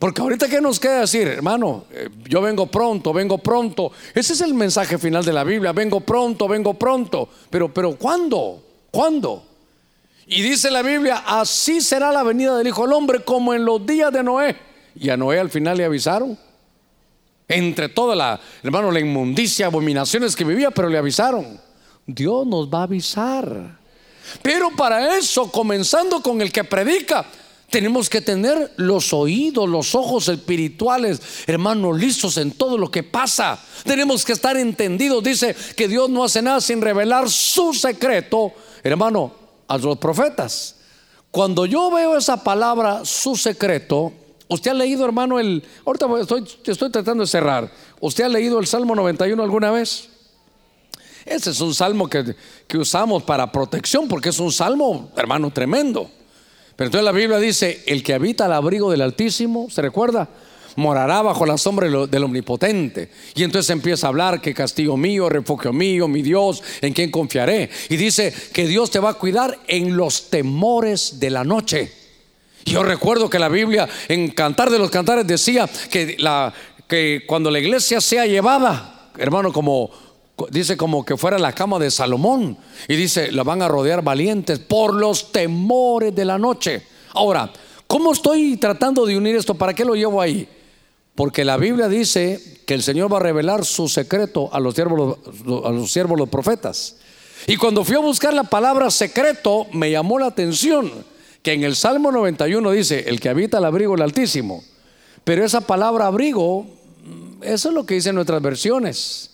Porque 0.00 0.22
ahorita 0.22 0.48
que 0.48 0.62
nos 0.62 0.80
queda 0.80 1.00
decir, 1.00 1.28
hermano, 1.28 1.84
eh, 1.92 2.08
yo 2.26 2.40
vengo 2.40 2.66
pronto, 2.66 3.12
vengo 3.12 3.36
pronto. 3.36 3.92
Ese 4.14 4.32
es 4.32 4.40
el 4.40 4.54
mensaje 4.54 4.96
final 4.96 5.24
de 5.24 5.32
la 5.32 5.44
Biblia, 5.44 5.72
vengo 5.72 6.00
pronto, 6.00 6.48
vengo 6.48 6.74
pronto. 6.74 7.28
Pero, 7.50 7.72
pero 7.72 7.96
¿cuándo? 7.96 8.62
¿Cuándo? 8.90 9.44
Y 10.26 10.40
dice 10.40 10.70
la 10.70 10.82
Biblia, 10.82 11.22
así 11.26 11.82
será 11.82 12.10
la 12.12 12.22
venida 12.22 12.56
del 12.56 12.68
Hijo 12.68 12.82
del 12.82 12.94
Hombre 12.94 13.22
como 13.22 13.52
en 13.52 13.64
los 13.64 13.84
días 13.84 14.10
de 14.10 14.22
Noé. 14.22 14.69
Y 14.94 15.10
a 15.10 15.16
Noé 15.16 15.38
al 15.38 15.50
final 15.50 15.76
le 15.76 15.84
avisaron. 15.84 16.38
Entre 17.48 17.88
toda 17.88 18.14
la, 18.14 18.40
hermano, 18.62 18.92
la 18.92 19.00
inmundicia, 19.00 19.66
abominaciones 19.66 20.36
que 20.36 20.44
vivía, 20.44 20.70
pero 20.70 20.88
le 20.88 20.98
avisaron. 20.98 21.60
Dios 22.06 22.46
nos 22.46 22.68
va 22.68 22.80
a 22.80 22.84
avisar. 22.84 23.78
Pero 24.42 24.70
para 24.76 25.16
eso, 25.16 25.50
comenzando 25.50 26.22
con 26.22 26.40
el 26.40 26.52
que 26.52 26.62
predica, 26.62 27.26
tenemos 27.70 28.10
que 28.10 28.20
tener 28.20 28.72
los 28.76 29.12
oídos, 29.12 29.68
los 29.68 29.94
ojos 29.94 30.28
espirituales, 30.28 31.20
hermano, 31.46 31.92
listos 31.92 32.36
en 32.36 32.52
todo 32.52 32.76
lo 32.76 32.90
que 32.90 33.02
pasa. 33.02 33.58
Tenemos 33.84 34.24
que 34.24 34.32
estar 34.32 34.56
entendidos. 34.56 35.22
Dice 35.22 35.54
que 35.76 35.88
Dios 35.88 36.10
no 36.10 36.24
hace 36.24 36.42
nada 36.42 36.60
sin 36.60 36.80
revelar 36.82 37.30
su 37.30 37.72
secreto, 37.72 38.52
hermano, 38.82 39.32
a 39.68 39.78
los 39.78 39.98
profetas. 39.98 40.76
Cuando 41.30 41.64
yo 41.64 41.90
veo 41.92 42.16
esa 42.16 42.42
palabra, 42.42 43.04
su 43.04 43.36
secreto, 43.36 44.12
¿Usted 44.50 44.72
ha 44.72 44.74
leído, 44.74 45.04
hermano, 45.04 45.38
el... 45.38 45.62
Ahorita 45.86 46.06
estoy, 46.66 46.90
tratando 46.90 47.22
de 47.22 47.28
cerrar. 47.28 47.70
¿Usted 48.00 48.24
ha 48.24 48.28
leído 48.28 48.58
el 48.58 48.66
Salmo 48.66 48.96
91 48.96 49.40
alguna 49.40 49.70
vez? 49.70 50.08
Ese 51.24 51.50
es 51.50 51.60
un 51.60 51.72
salmo 51.72 52.10
que, 52.10 52.34
que 52.66 52.76
usamos 52.76 53.22
para 53.22 53.52
protección 53.52 54.08
porque 54.08 54.30
es 54.30 54.40
un 54.40 54.50
salmo, 54.50 55.12
hermano, 55.16 55.52
tremendo. 55.52 56.10
Pero 56.74 56.88
entonces 56.88 57.04
la 57.04 57.12
Biblia 57.12 57.38
dice, 57.38 57.84
el 57.86 58.02
que 58.02 58.12
habita 58.12 58.46
al 58.46 58.52
abrigo 58.52 58.90
del 58.90 59.02
Altísimo, 59.02 59.70
¿se 59.70 59.82
recuerda? 59.82 60.28
Morará 60.74 61.22
bajo 61.22 61.46
la 61.46 61.56
sombra 61.56 61.88
del 61.88 62.24
Omnipotente. 62.24 63.08
Y 63.36 63.44
entonces 63.44 63.70
empieza 63.70 64.08
a 64.08 64.10
hablar 64.10 64.40
que 64.40 64.52
castigo 64.52 64.96
mío, 64.96 65.28
refugio 65.28 65.72
mío, 65.72 66.08
mi 66.08 66.22
Dios, 66.22 66.60
en 66.80 66.92
quien 66.92 67.12
confiaré. 67.12 67.70
Y 67.88 67.96
dice 67.96 68.34
que 68.52 68.66
Dios 68.66 68.90
te 68.90 68.98
va 68.98 69.10
a 69.10 69.14
cuidar 69.14 69.60
en 69.68 69.96
los 69.96 70.28
temores 70.28 71.20
de 71.20 71.30
la 71.30 71.44
noche. 71.44 71.99
Yo 72.64 72.82
recuerdo 72.82 73.30
que 73.30 73.38
la 73.38 73.48
Biblia 73.48 73.88
en 74.08 74.30
Cantar 74.30 74.70
de 74.70 74.78
los 74.78 74.90
Cantares 74.90 75.26
decía 75.26 75.68
que, 75.90 76.16
la, 76.18 76.52
que 76.86 77.24
cuando 77.26 77.50
la 77.50 77.58
iglesia 77.58 78.00
sea 78.00 78.26
llevada, 78.26 79.10
hermano, 79.16 79.52
como 79.52 79.90
dice 80.50 80.76
como 80.76 81.04
que 81.04 81.16
fuera 81.16 81.38
la 81.38 81.52
cama 81.52 81.78
de 81.78 81.90
Salomón, 81.90 82.56
y 82.88 82.96
dice, 82.96 83.32
la 83.32 83.42
van 83.42 83.62
a 83.62 83.68
rodear 83.68 84.02
valientes 84.02 84.58
por 84.58 84.94
los 84.94 85.32
temores 85.32 86.14
de 86.14 86.24
la 86.24 86.38
noche. 86.38 86.82
Ahora, 87.12 87.50
¿cómo 87.86 88.12
estoy 88.12 88.56
tratando 88.56 89.04
de 89.04 89.16
unir 89.16 89.36
esto? 89.36 89.54
¿Para 89.54 89.74
qué 89.74 89.84
lo 89.84 89.94
llevo 89.94 90.20
ahí? 90.20 90.48
Porque 91.14 91.44
la 91.44 91.56
Biblia 91.56 91.88
dice 91.88 92.62
que 92.66 92.74
el 92.74 92.82
Señor 92.82 93.12
va 93.12 93.18
a 93.18 93.20
revelar 93.20 93.64
su 93.64 93.88
secreto 93.88 94.48
a 94.52 94.60
los 94.60 94.74
siervos, 94.74 95.18
a 95.64 95.70
los, 95.70 95.92
siervos, 95.92 96.18
los 96.18 96.28
profetas. 96.28 96.96
Y 97.46 97.56
cuando 97.56 97.84
fui 97.84 97.96
a 97.96 98.00
buscar 98.00 98.32
la 98.32 98.44
palabra 98.44 98.90
secreto, 98.90 99.66
me 99.72 99.90
llamó 99.90 100.18
la 100.18 100.26
atención 100.26 100.90
que 101.42 101.52
en 101.52 101.64
el 101.64 101.76
Salmo 101.76 102.12
91 102.12 102.70
dice, 102.72 103.04
el 103.08 103.20
que 103.20 103.28
habita 103.28 103.58
el 103.58 103.64
abrigo 103.64 103.94
el 103.94 104.02
Altísimo. 104.02 104.62
Pero 105.24 105.44
esa 105.44 105.62
palabra 105.62 106.06
abrigo, 106.06 106.64
mm, 106.64 107.42
eso 107.42 107.68
es 107.68 107.74
lo 107.74 107.86
que 107.86 107.94
dicen 107.94 108.14
nuestras 108.14 108.42
versiones. 108.42 109.30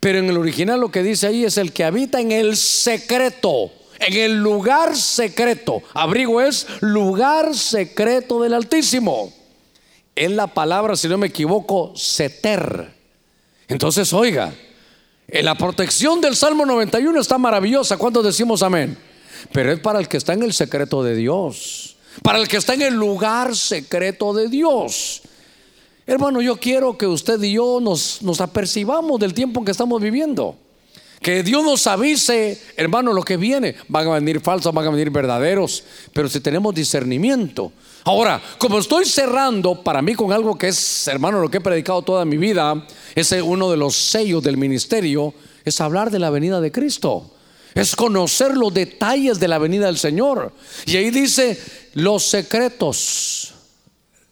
Pero 0.00 0.18
en 0.18 0.28
el 0.28 0.36
original 0.36 0.80
lo 0.80 0.90
que 0.90 1.02
dice 1.02 1.26
ahí 1.26 1.44
es 1.44 1.56
el 1.56 1.72
que 1.72 1.84
habita 1.84 2.20
en 2.20 2.30
el 2.30 2.56
secreto, 2.56 3.70
en 4.00 4.14
el 4.14 4.36
lugar 4.36 4.96
secreto. 4.96 5.82
Abrigo 5.94 6.42
es 6.42 6.66
lugar 6.80 7.54
secreto 7.54 8.42
del 8.42 8.52
Altísimo. 8.52 9.32
Es 10.14 10.30
la 10.30 10.46
palabra, 10.46 10.94
si 10.94 11.08
no 11.08 11.16
me 11.16 11.28
equivoco, 11.28 11.92
seter. 11.96 12.92
Entonces, 13.66 14.12
oiga, 14.12 14.54
en 15.26 15.44
la 15.44 15.54
protección 15.54 16.20
del 16.20 16.36
Salmo 16.36 16.66
91 16.66 17.18
está 17.18 17.38
maravillosa. 17.38 17.96
¿Cuántos 17.96 18.24
decimos 18.24 18.62
amén? 18.62 18.96
Pero 19.52 19.72
es 19.72 19.80
para 19.80 19.98
el 19.98 20.08
que 20.08 20.16
está 20.16 20.32
en 20.32 20.42
el 20.42 20.52
secreto 20.52 21.02
de 21.02 21.14
Dios, 21.14 21.96
para 22.22 22.38
el 22.38 22.48
que 22.48 22.56
está 22.56 22.74
en 22.74 22.82
el 22.82 22.94
lugar 22.94 23.54
secreto 23.56 24.32
de 24.32 24.48
Dios. 24.48 25.22
Hermano, 26.06 26.42
yo 26.42 26.56
quiero 26.58 26.98
que 26.98 27.06
usted 27.06 27.40
y 27.42 27.52
yo 27.52 27.80
nos, 27.80 28.20
nos 28.22 28.40
apercibamos 28.40 29.18
del 29.18 29.32
tiempo 29.32 29.64
que 29.64 29.70
estamos 29.70 30.02
viviendo. 30.02 30.56
Que 31.24 31.42
Dios 31.42 31.64
nos 31.64 31.86
avise, 31.86 32.60
hermano, 32.76 33.14
lo 33.14 33.22
que 33.22 33.38
viene. 33.38 33.74
Van 33.88 34.06
a 34.08 34.10
venir 34.12 34.40
falsos, 34.40 34.74
van 34.74 34.86
a 34.86 34.90
venir 34.90 35.08
verdaderos. 35.08 35.82
Pero 36.12 36.28
si 36.28 36.40
tenemos 36.40 36.74
discernimiento. 36.74 37.72
Ahora, 38.04 38.42
como 38.58 38.78
estoy 38.78 39.06
cerrando 39.06 39.82
para 39.82 40.02
mí 40.02 40.14
con 40.14 40.30
algo 40.30 40.58
que 40.58 40.68
es, 40.68 41.08
hermano, 41.08 41.40
lo 41.40 41.50
que 41.50 41.56
he 41.56 41.62
predicado 41.62 42.02
toda 42.02 42.26
mi 42.26 42.36
vida, 42.36 42.86
es 43.14 43.32
uno 43.32 43.70
de 43.70 43.78
los 43.78 43.96
sellos 43.96 44.42
del 44.42 44.58
ministerio, 44.58 45.32
es 45.64 45.80
hablar 45.80 46.10
de 46.10 46.18
la 46.18 46.28
venida 46.28 46.60
de 46.60 46.70
Cristo. 46.70 47.30
Es 47.74 47.96
conocer 47.96 48.56
los 48.56 48.72
detalles 48.72 49.40
de 49.40 49.48
la 49.48 49.58
venida 49.58 49.86
del 49.86 49.98
Señor. 49.98 50.52
Y 50.86 50.96
ahí 50.96 51.10
dice 51.10 51.60
los 51.94 52.24
secretos 52.24 53.54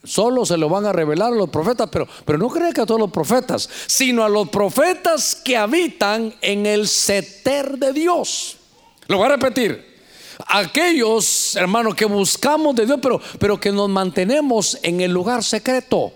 Solo 0.05 0.45
se 0.45 0.57
lo 0.57 0.68
van 0.68 0.84
a 0.84 0.93
revelar 0.93 1.32
a 1.32 1.36
los 1.36 1.49
profetas, 1.49 1.88
pero, 1.90 2.09
pero 2.24 2.36
no 2.36 2.49
cree 2.49 2.72
que 2.72 2.80
a 2.80 2.86
todos 2.86 3.01
los 3.01 3.12
profetas, 3.12 3.68
sino 3.86 4.24
a 4.24 4.28
los 4.28 4.49
profetas 4.49 5.36
que 5.36 5.57
habitan 5.57 6.34
en 6.40 6.66
el 6.66 6.88
seter 6.88 7.78
de 7.78 7.93
Dios. 7.93 8.57
Lo 9.07 9.18
voy 9.18 9.26
a 9.26 9.36
repetir. 9.36 9.93
Aquellos, 10.49 11.55
hermanos, 11.55 11.95
que 11.95 12.05
buscamos 12.05 12.74
de 12.74 12.86
Dios, 12.86 12.99
pero, 13.01 13.20
pero 13.38 13.61
que 13.61 13.70
nos 13.70 13.88
mantenemos 13.88 14.76
en 14.82 15.01
el 15.01 15.12
lugar 15.12 15.45
secreto. 15.45 16.12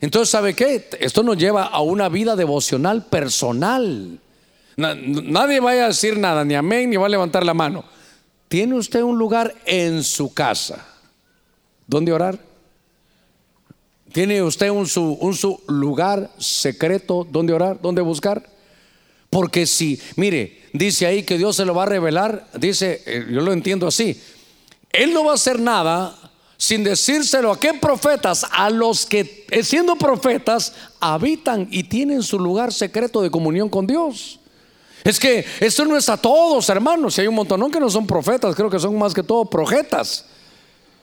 Entonces, 0.00 0.30
¿sabe 0.30 0.54
qué? 0.54 0.88
Esto 1.00 1.24
nos 1.24 1.36
lleva 1.36 1.64
a 1.64 1.80
una 1.80 2.08
vida 2.08 2.36
devocional 2.36 3.06
personal. 3.06 4.20
Nadie 4.78 5.58
vaya 5.58 5.86
a 5.86 5.88
decir 5.88 6.16
nada, 6.16 6.44
ni 6.44 6.54
amén, 6.54 6.88
ni 6.88 6.96
va 6.96 7.06
a 7.06 7.08
levantar 7.08 7.44
la 7.44 7.52
mano. 7.52 7.84
¿Tiene 8.46 8.76
usted 8.76 9.02
un 9.02 9.18
lugar 9.18 9.52
en 9.66 10.04
su 10.04 10.32
casa? 10.32 10.86
¿Dónde 11.88 12.12
orar? 12.12 12.38
¿Tiene 14.12 14.40
usted 14.40 14.70
un 14.70 14.86
su, 14.86 15.60
lugar 15.66 16.30
secreto 16.38 17.26
donde 17.28 17.52
orar, 17.54 17.80
donde 17.82 18.02
buscar? 18.02 18.48
Porque 19.30 19.66
si, 19.66 20.00
mire, 20.14 20.62
dice 20.72 21.06
ahí 21.06 21.24
que 21.24 21.38
Dios 21.38 21.56
se 21.56 21.64
lo 21.64 21.74
va 21.74 21.82
a 21.82 21.86
revelar, 21.86 22.46
dice, 22.54 23.02
eh, 23.04 23.26
yo 23.28 23.40
lo 23.40 23.52
entiendo 23.52 23.88
así, 23.88 24.22
Él 24.92 25.12
no 25.12 25.24
va 25.24 25.32
a 25.32 25.34
hacer 25.34 25.58
nada 25.58 26.16
sin 26.56 26.84
decírselo 26.84 27.50
a 27.50 27.58
qué 27.58 27.74
profetas, 27.74 28.46
a 28.52 28.70
los 28.70 29.06
que 29.06 29.44
eh, 29.50 29.64
siendo 29.64 29.96
profetas 29.96 30.72
habitan 31.00 31.66
y 31.72 31.82
tienen 31.82 32.22
su 32.22 32.38
lugar 32.38 32.72
secreto 32.72 33.22
de 33.22 33.30
comunión 33.32 33.68
con 33.68 33.84
Dios. 33.84 34.38
Es 35.04 35.18
que 35.18 35.44
esto 35.60 35.84
no 35.84 35.96
es 35.96 36.08
a 36.08 36.16
todos, 36.16 36.68
hermanos. 36.68 37.14
Si 37.14 37.20
hay 37.20 37.26
un 37.26 37.34
montón 37.34 37.70
que 37.70 37.80
no 37.80 37.88
son 37.88 38.06
profetas, 38.06 38.54
creo 38.54 38.70
que 38.70 38.78
son 38.78 38.98
más 38.98 39.14
que 39.14 39.22
todo 39.22 39.44
projetas 39.44 40.24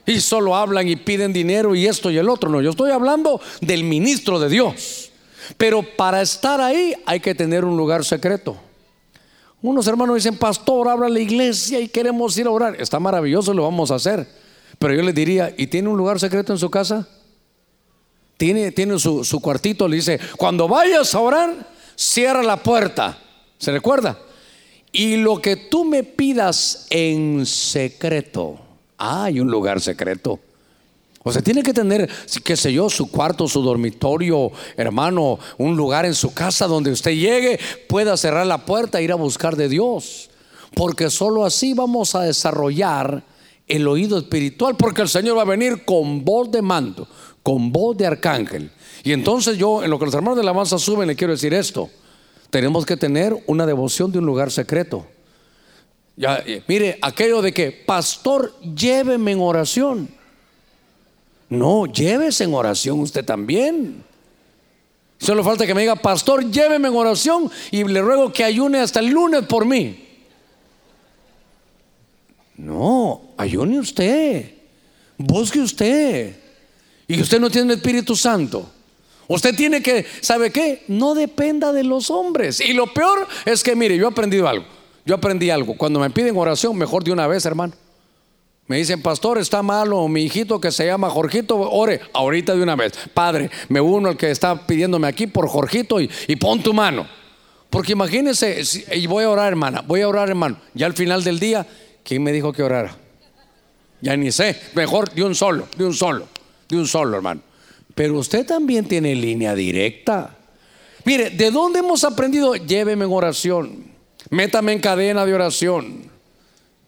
y 0.06 0.20
solo 0.20 0.54
hablan 0.54 0.86
y 0.88 0.96
piden 0.96 1.32
dinero 1.32 1.74
y 1.74 1.86
esto 1.86 2.10
y 2.10 2.16
el 2.16 2.28
otro. 2.28 2.48
No, 2.48 2.62
yo 2.62 2.70
estoy 2.70 2.92
hablando 2.92 3.40
del 3.60 3.84
ministro 3.84 4.38
de 4.38 4.48
Dios. 4.48 5.10
Pero 5.56 5.82
para 5.96 6.22
estar 6.22 6.60
ahí 6.60 6.94
hay 7.04 7.20
que 7.20 7.34
tener 7.34 7.64
un 7.64 7.76
lugar 7.76 8.04
secreto. 8.04 8.56
Unos 9.62 9.86
hermanos 9.86 10.16
dicen, 10.16 10.38
pastor, 10.38 10.88
abra 10.88 11.08
la 11.08 11.18
iglesia 11.18 11.80
y 11.80 11.88
queremos 11.88 12.36
ir 12.38 12.46
a 12.46 12.50
orar. 12.50 12.80
Está 12.80 13.00
maravilloso, 13.00 13.52
lo 13.52 13.64
vamos 13.64 13.90
a 13.90 13.96
hacer. 13.96 14.28
Pero 14.78 14.94
yo 14.94 15.02
le 15.02 15.12
diría, 15.12 15.52
¿y 15.56 15.66
tiene 15.66 15.88
un 15.88 15.96
lugar 15.96 16.20
secreto 16.20 16.52
en 16.52 16.58
su 16.58 16.70
casa? 16.70 17.08
Tiene, 18.36 18.70
tiene 18.70 18.98
su, 18.98 19.24
su 19.24 19.40
cuartito, 19.40 19.88
le 19.88 19.96
dice, 19.96 20.20
cuando 20.36 20.68
vayas 20.68 21.14
a 21.14 21.20
orar, 21.20 21.54
cierra 21.96 22.42
la 22.42 22.62
puerta. 22.62 23.18
¿Se 23.58 23.72
recuerda? 23.72 24.18
Y 24.92 25.16
lo 25.16 25.40
que 25.40 25.56
tú 25.56 25.84
me 25.84 26.02
pidas 26.02 26.86
en 26.90 27.44
secreto 27.44 28.58
hay 28.98 29.40
un 29.40 29.50
lugar 29.50 29.80
secreto. 29.80 30.40
O 31.22 31.32
sea, 31.32 31.42
tiene 31.42 31.62
que 31.64 31.74
tener, 31.74 32.08
qué 32.44 32.56
sé 32.56 32.72
yo, 32.72 32.88
su 32.88 33.10
cuarto, 33.10 33.48
su 33.48 33.60
dormitorio, 33.60 34.52
hermano, 34.76 35.40
un 35.58 35.76
lugar 35.76 36.06
en 36.06 36.14
su 36.14 36.32
casa 36.32 36.68
donde 36.68 36.92
usted 36.92 37.10
llegue, 37.10 37.58
pueda 37.88 38.16
cerrar 38.16 38.46
la 38.46 38.64
puerta 38.64 39.00
e 39.00 39.02
ir 39.02 39.10
a 39.10 39.16
buscar 39.16 39.56
de 39.56 39.68
Dios. 39.68 40.30
Porque 40.72 41.10
solo 41.10 41.44
así 41.44 41.74
vamos 41.74 42.14
a 42.14 42.22
desarrollar 42.22 43.24
el 43.66 43.88
oído 43.88 44.18
espiritual, 44.18 44.76
porque 44.76 45.02
el 45.02 45.08
Señor 45.08 45.36
va 45.36 45.42
a 45.42 45.46
venir 45.46 45.84
con 45.84 46.24
voz 46.24 46.50
de 46.52 46.62
mando, 46.62 47.08
con 47.42 47.72
voz 47.72 47.96
de 47.96 48.06
arcángel. 48.06 48.70
Y 49.02 49.12
entonces 49.12 49.58
yo, 49.58 49.82
en 49.82 49.90
lo 49.90 49.98
que 49.98 50.04
los 50.04 50.14
hermanos 50.14 50.36
de 50.36 50.44
la 50.44 50.50
alabanza 50.52 50.78
suben, 50.78 51.08
le 51.08 51.16
quiero 51.16 51.32
decir 51.32 51.52
esto. 51.52 51.90
Tenemos 52.56 52.86
que 52.86 52.96
tener 52.96 53.36
una 53.46 53.66
devoción 53.66 54.10
de 54.10 54.18
un 54.18 54.24
lugar 54.24 54.50
secreto. 54.50 55.04
Eh, 56.16 56.62
mire, 56.66 56.98
aquello 57.02 57.42
de 57.42 57.52
que, 57.52 57.70
pastor, 57.70 58.58
lléveme 58.60 59.32
en 59.32 59.40
oración. 59.40 60.08
No, 61.50 61.84
llévese 61.84 62.44
en 62.44 62.54
oración 62.54 63.00
usted 63.00 63.26
también. 63.26 64.02
Solo 65.18 65.44
falta 65.44 65.66
que 65.66 65.74
me 65.74 65.82
diga, 65.82 65.96
pastor, 65.96 66.50
lléveme 66.50 66.88
en 66.88 66.96
oración 66.96 67.50
y 67.70 67.84
le 67.84 68.00
ruego 68.00 68.32
que 68.32 68.42
ayune 68.42 68.78
hasta 68.78 69.00
el 69.00 69.08
lunes 69.10 69.42
por 69.42 69.66
mí. 69.66 70.08
No, 72.56 73.20
ayune 73.36 73.80
usted. 73.80 74.54
Busque 75.18 75.60
usted. 75.60 76.34
Y 77.06 77.20
usted 77.20 77.38
no 77.38 77.50
tiene 77.50 77.74
el 77.74 77.78
Espíritu 77.80 78.16
Santo. 78.16 78.72
Usted 79.28 79.54
tiene 79.56 79.82
que, 79.82 80.06
¿sabe 80.20 80.50
qué? 80.50 80.84
No 80.88 81.14
dependa 81.14 81.72
de 81.72 81.82
los 81.82 82.10
hombres. 82.10 82.60
Y 82.60 82.72
lo 82.72 82.86
peor 82.86 83.26
es 83.44 83.62
que, 83.62 83.74
mire, 83.74 83.96
yo 83.96 84.06
he 84.06 84.10
aprendido 84.10 84.48
algo. 84.48 84.64
Yo 85.04 85.14
aprendí 85.14 85.50
algo. 85.50 85.76
Cuando 85.76 86.00
me 86.00 86.10
piden 86.10 86.36
oración, 86.36 86.76
mejor 86.76 87.04
de 87.04 87.12
una 87.12 87.26
vez, 87.26 87.44
hermano. 87.46 87.72
Me 88.66 88.78
dicen, 88.78 89.00
pastor, 89.00 89.38
está 89.38 89.62
malo 89.62 90.08
mi 90.08 90.22
hijito 90.22 90.60
que 90.60 90.72
se 90.72 90.86
llama 90.86 91.08
Jorgito, 91.08 91.56
ore 91.56 92.00
ahorita 92.12 92.54
de 92.54 92.62
una 92.62 92.74
vez. 92.74 92.92
Padre, 93.14 93.48
me 93.68 93.80
uno 93.80 94.08
al 94.08 94.16
que 94.16 94.30
está 94.30 94.66
pidiéndome 94.66 95.06
aquí 95.06 95.28
por 95.28 95.48
Jorgito 95.48 96.00
y, 96.00 96.08
pon 96.36 96.62
tu 96.62 96.74
mano. 96.74 97.06
Porque 97.70 97.92
imagínense, 97.92 98.62
y 98.92 99.06
voy 99.06 99.24
a 99.24 99.30
orar, 99.30 99.48
hermana, 99.48 99.82
voy 99.86 100.00
a 100.00 100.08
orar, 100.08 100.28
hermano. 100.28 100.58
Ya 100.74 100.86
al 100.86 100.94
final 100.94 101.22
del 101.22 101.38
día, 101.38 101.64
¿quién 102.02 102.22
me 102.24 102.32
dijo 102.32 102.52
que 102.52 102.64
orara? 102.64 102.96
Ya 104.00 104.16
ni 104.16 104.32
sé, 104.32 104.60
mejor 104.74 105.12
de 105.12 105.22
un 105.22 105.34
solo, 105.34 105.68
de 105.76 105.84
un 105.84 105.94
solo, 105.94 106.26
de 106.68 106.76
un 106.76 106.88
solo, 106.88 107.16
hermano. 107.16 107.42
Pero 107.96 108.18
usted 108.18 108.44
también 108.44 108.84
tiene 108.84 109.14
línea 109.14 109.54
directa. 109.54 110.36
Mire, 111.06 111.30
¿de 111.30 111.50
dónde 111.50 111.78
hemos 111.78 112.04
aprendido? 112.04 112.54
Lléveme 112.54 113.06
en 113.06 113.10
oración. 113.10 113.84
Métame 114.28 114.74
en 114.74 114.80
cadena 114.80 115.24
de 115.24 115.32
oración. 115.32 116.10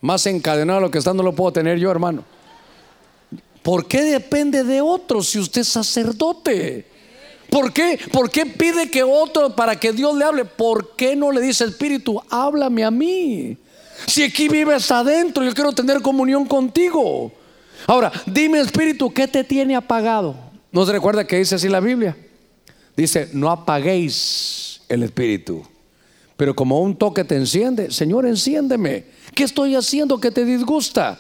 Más 0.03 0.27
encadenado 0.27 0.81
lo 0.81 0.91
que 0.91 0.99
está 0.99 1.15
no 1.15 1.23
lo 1.23 1.35
puedo 1.35 1.51
tener 1.51 1.79
yo, 1.79 1.91
hermano. 1.91 2.25
¿Por 3.63 3.89
qué 3.89 4.03
depende 4.03 4.65
de 4.65 4.83
otro 4.83 5.23
si 5.23 5.39
usted 5.39 5.63
es 5.63 5.69
sacerdote? 5.69 6.85
¿Por 7.49 7.73
qué? 7.73 7.99
¿Por 8.13 8.29
qué 8.31 8.45
pide 8.45 8.91
que 8.91 9.03
otro 9.03 9.57
para 9.57 9.77
que 9.77 9.95
Dios 9.95 10.15
le 10.15 10.27
hable? 10.27 10.45
¿Por 10.45 10.95
qué 10.95 11.17
no 11.17 11.33
le 11.33 11.41
dice 11.41 11.65
Espíritu, 11.65 12.21
háblame 12.29 12.85
a 12.85 12.91
mí? 12.91 13.57
Si 14.07 14.25
aquí 14.25 14.47
vives 14.47 14.91
adentro, 14.91 15.43
yo 15.43 15.55
quiero 15.55 15.73
tener 15.73 16.03
comunión 16.03 16.45
contigo. 16.45 17.33
Ahora, 17.87 18.13
dime 18.27 18.61
Espíritu, 18.61 19.11
¿qué 19.11 19.27
te 19.27 19.43
tiene 19.43 19.75
apagado? 19.75 20.48
¿No 20.71 20.85
se 20.85 20.93
recuerda 20.93 21.27
que 21.27 21.39
dice 21.39 21.55
así 21.55 21.69
la 21.69 21.81
Biblia? 21.81 22.17
Dice, 22.97 23.31
no 23.33 23.51
apaguéis 23.51 24.83
el 24.89 25.03
Espíritu. 25.03 25.63
Pero 26.37 26.55
como 26.55 26.81
un 26.81 26.97
toque 26.97 27.25
te 27.25 27.37
enciende, 27.37 27.91
Señor, 27.91 28.27
enciéndeme. 28.27 29.05
¿Qué 29.35 29.45
estoy 29.45 29.75
haciendo 29.75 30.21
que 30.21 30.31
te 30.31 30.45
disgusta? 30.45 31.19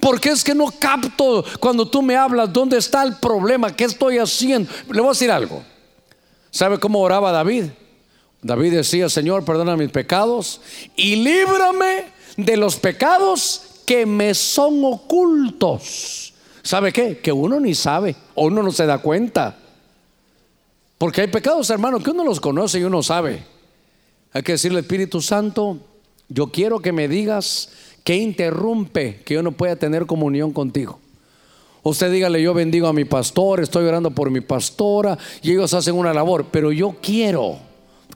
Porque 0.00 0.30
es 0.30 0.44
que 0.44 0.54
no 0.54 0.66
capto 0.78 1.44
cuando 1.58 1.88
tú 1.88 2.02
me 2.02 2.16
hablas 2.16 2.52
dónde 2.52 2.76
está 2.76 3.02
el 3.02 3.16
problema, 3.16 3.74
qué 3.74 3.84
estoy 3.84 4.18
haciendo. 4.18 4.70
Le 4.90 5.00
voy 5.00 5.08
a 5.08 5.12
decir 5.12 5.30
algo. 5.30 5.62
¿Sabe 6.50 6.78
cómo 6.78 7.00
oraba 7.00 7.32
David? 7.32 7.64
David 8.42 8.74
decía, 8.74 9.08
Señor, 9.08 9.44
perdona 9.44 9.76
mis 9.76 9.90
pecados 9.90 10.60
y 10.96 11.16
líbrame 11.16 12.04
de 12.36 12.56
los 12.56 12.76
pecados 12.76 13.62
que 13.84 14.06
me 14.06 14.34
son 14.34 14.84
ocultos. 14.84 16.27
¿Sabe 16.68 16.92
qué? 16.92 17.16
Que 17.16 17.32
uno 17.32 17.58
ni 17.60 17.74
sabe 17.74 18.14
o 18.34 18.44
uno 18.44 18.62
no 18.62 18.70
se 18.70 18.84
da 18.84 18.98
cuenta. 18.98 19.56
Porque 20.98 21.22
hay 21.22 21.28
pecados, 21.28 21.70
hermano, 21.70 21.98
que 21.98 22.10
uno 22.10 22.24
los 22.24 22.40
conoce 22.40 22.78
y 22.78 22.82
uno 22.82 23.02
sabe. 23.02 23.42
Hay 24.34 24.42
que 24.42 24.52
decirle, 24.52 24.80
Espíritu 24.80 25.22
Santo, 25.22 25.78
yo 26.28 26.48
quiero 26.48 26.80
que 26.80 26.92
me 26.92 27.08
digas 27.08 27.70
qué 28.04 28.16
interrumpe 28.16 29.22
que 29.24 29.32
yo 29.32 29.42
no 29.42 29.52
pueda 29.52 29.76
tener 29.76 30.04
comunión 30.04 30.52
contigo. 30.52 31.00
Usted 31.84 32.12
dígale, 32.12 32.42
yo 32.42 32.52
bendigo 32.52 32.86
a 32.86 32.92
mi 32.92 33.06
pastor, 33.06 33.60
estoy 33.60 33.86
orando 33.86 34.10
por 34.10 34.30
mi 34.30 34.42
pastora 34.42 35.16
y 35.40 35.52
ellos 35.52 35.72
hacen 35.72 35.94
una 35.94 36.12
labor, 36.12 36.48
pero 36.50 36.70
yo 36.70 36.96
quiero, 37.00 37.60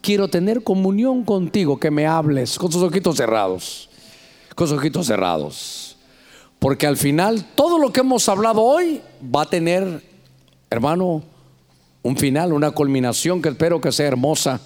quiero 0.03 0.28
tener 0.28 0.62
comunión 0.62 1.24
contigo, 1.24 1.80
que 1.80 1.90
me 1.90 2.07
hables 2.07 2.59
con 2.59 2.70
sus 2.70 2.82
ojitos 2.82 3.16
cerrados, 3.16 3.88
con 4.55 4.68
sus 4.68 4.76
ojitos 4.76 5.07
cerrados. 5.07 5.91
Porque 6.62 6.86
al 6.86 6.96
final 6.96 7.44
todo 7.56 7.76
lo 7.76 7.92
que 7.92 8.02
hemos 8.02 8.28
hablado 8.28 8.62
hoy 8.62 9.00
va 9.34 9.42
a 9.42 9.50
tener, 9.50 10.00
hermano, 10.70 11.24
un 12.02 12.16
final, 12.16 12.52
una 12.52 12.70
culminación 12.70 13.42
que 13.42 13.48
espero 13.48 13.80
que 13.80 13.90
sea 13.90 14.06
hermosa. 14.06 14.60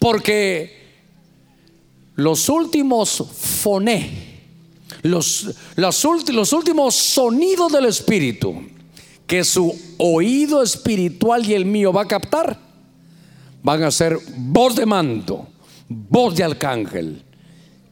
Porque 0.00 0.98
los 2.16 2.48
últimos 2.48 3.24
foné, 3.36 4.40
los, 5.02 5.54
los, 5.76 6.04
los 6.28 6.52
últimos 6.52 6.96
sonidos 6.96 7.70
del 7.70 7.84
Espíritu 7.84 8.60
que 9.28 9.44
su 9.44 9.72
oído 9.98 10.60
espiritual 10.60 11.48
y 11.48 11.54
el 11.54 11.66
mío 11.66 11.92
va 11.92 12.02
a 12.02 12.08
captar, 12.08 12.58
van 13.62 13.84
a 13.84 13.92
ser 13.92 14.18
voz 14.38 14.74
de 14.74 14.86
manto, 14.86 15.46
voz 15.88 16.34
de 16.34 16.42
arcángel 16.42 17.22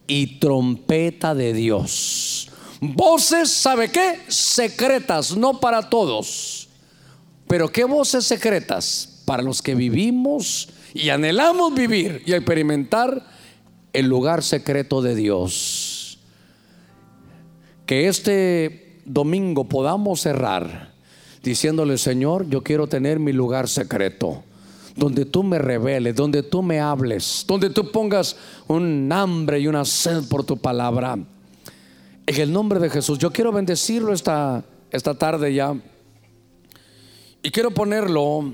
y 0.08 0.40
trompeta 0.40 1.32
de 1.32 1.52
Dios. 1.52 2.45
Voces, 2.80 3.50
¿sabe 3.50 3.90
qué? 3.90 4.20
Secretas, 4.28 5.36
no 5.36 5.60
para 5.60 5.88
todos. 5.88 6.68
Pero 7.48 7.70
¿qué 7.70 7.84
voces 7.84 8.24
secretas? 8.24 9.22
Para 9.24 9.42
los 9.42 9.62
que 9.62 9.74
vivimos 9.74 10.68
y 10.94 11.08
anhelamos 11.10 11.74
vivir 11.74 12.22
y 12.26 12.32
experimentar 12.32 13.26
el 13.92 14.06
lugar 14.06 14.42
secreto 14.42 15.00
de 15.00 15.14
Dios. 15.14 16.18
Que 17.86 18.08
este 18.08 19.00
domingo 19.04 19.64
podamos 19.64 20.20
cerrar 20.20 20.92
diciéndole, 21.42 21.96
Señor, 21.96 22.48
yo 22.48 22.62
quiero 22.62 22.88
tener 22.88 23.20
mi 23.20 23.32
lugar 23.32 23.68
secreto 23.68 24.42
donde 24.96 25.26
tú 25.26 25.42
me 25.42 25.58
reveles, 25.58 26.16
donde 26.16 26.42
tú 26.42 26.62
me 26.62 26.80
hables, 26.80 27.44
donde 27.46 27.70
tú 27.70 27.90
pongas 27.92 28.36
un 28.66 29.10
hambre 29.12 29.60
y 29.60 29.68
una 29.68 29.84
sed 29.84 30.24
por 30.28 30.44
tu 30.44 30.56
palabra. 30.56 31.18
En 32.26 32.40
el 32.40 32.52
nombre 32.52 32.80
de 32.80 32.90
Jesús, 32.90 33.18
yo 33.18 33.32
quiero 33.32 33.52
bendecirlo 33.52 34.12
esta, 34.12 34.64
esta 34.90 35.14
tarde 35.14 35.54
ya. 35.54 35.74
Y 37.40 37.50
quiero 37.50 37.70
ponerlo 37.70 38.52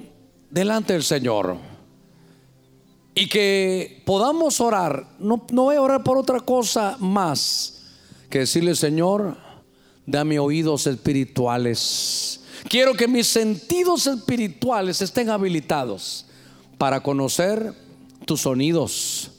delante 0.51 0.93
del 0.93 1.03
Señor. 1.03 1.57
Y 3.15 3.29
que 3.29 4.03
podamos 4.05 4.61
orar. 4.61 5.07
No, 5.19 5.47
no 5.51 5.63
voy 5.65 5.77
a 5.77 5.81
orar 5.81 6.05
por 6.05 6.19
otra 6.19 6.41
cosa 6.41 6.97
más 7.01 7.83
que 8.29 8.41
decirle, 8.41 8.75
Señor, 8.75 9.37
dame 10.07 10.39
oídos 10.39 10.87
espirituales. 10.87 12.41
Quiero 12.69 12.95
que 12.95 13.09
mis 13.09 13.27
sentidos 13.27 14.07
espirituales 14.07 15.01
estén 15.01 15.31
habilitados 15.31 16.27
para 16.79 17.03
conocer 17.03 17.75
tus 18.25 18.43
sonidos, 18.43 19.32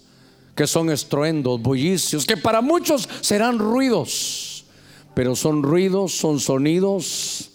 que 0.55 0.67
son 0.67 0.89
estruendos, 0.89 1.61
bullicios, 1.61 2.25
que 2.25 2.37
para 2.37 2.61
muchos 2.61 3.09
serán 3.21 3.59
ruidos, 3.59 4.65
pero 5.13 5.35
son 5.35 5.63
ruidos, 5.63 6.15
son 6.15 6.39
sonidos 6.39 7.51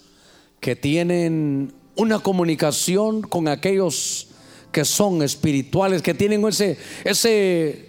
que 0.60 0.74
tienen 0.74 1.72
una 1.96 2.18
comunicación 2.18 3.22
con 3.22 3.48
aquellos 3.48 4.28
que 4.72 4.84
son 4.84 5.22
espirituales, 5.22 6.02
que 6.02 6.14
tienen 6.14 6.46
ese, 6.46 6.76
ese 7.04 7.88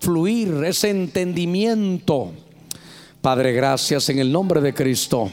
fluir, 0.00 0.62
ese 0.64 0.90
entendimiento. 0.90 2.32
Padre, 3.20 3.52
gracias 3.52 4.08
en 4.10 4.18
el 4.18 4.30
nombre 4.30 4.60
de 4.60 4.74
Cristo. 4.74 5.30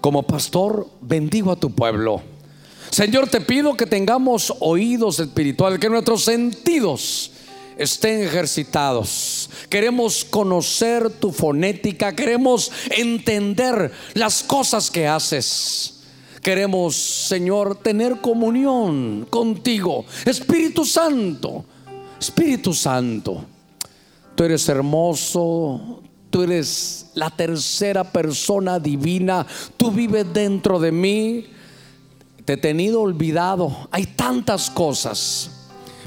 Como 0.00 0.22
pastor, 0.24 0.88
bendigo 1.00 1.52
a 1.52 1.56
tu 1.56 1.70
pueblo. 1.70 2.22
Señor, 2.90 3.28
te 3.28 3.40
pido 3.40 3.76
que 3.76 3.86
tengamos 3.86 4.52
oídos 4.60 5.20
espirituales, 5.20 5.78
que 5.78 5.88
nuestros 5.88 6.24
sentidos 6.24 7.31
estén 7.76 8.22
ejercitados. 8.22 9.50
Queremos 9.68 10.24
conocer 10.24 11.10
tu 11.10 11.32
fonética, 11.32 12.14
queremos 12.14 12.70
entender 12.90 13.92
las 14.14 14.42
cosas 14.42 14.90
que 14.90 15.06
haces. 15.06 16.00
Queremos, 16.42 16.96
Señor, 16.96 17.76
tener 17.76 18.20
comunión 18.20 19.26
contigo. 19.30 20.04
Espíritu 20.24 20.84
Santo, 20.84 21.64
Espíritu 22.18 22.74
Santo, 22.74 23.44
tú 24.34 24.44
eres 24.44 24.68
hermoso, 24.68 26.02
tú 26.30 26.42
eres 26.42 27.10
la 27.14 27.30
tercera 27.30 28.02
persona 28.02 28.80
divina, 28.80 29.46
tú 29.76 29.92
vives 29.92 30.26
dentro 30.32 30.80
de 30.80 30.90
mí 30.90 31.46
te 32.44 32.54
he 32.54 32.56
tenido 32.56 33.00
olvidado. 33.02 33.88
Hay 33.90 34.06
tantas 34.06 34.70
cosas. 34.70 35.50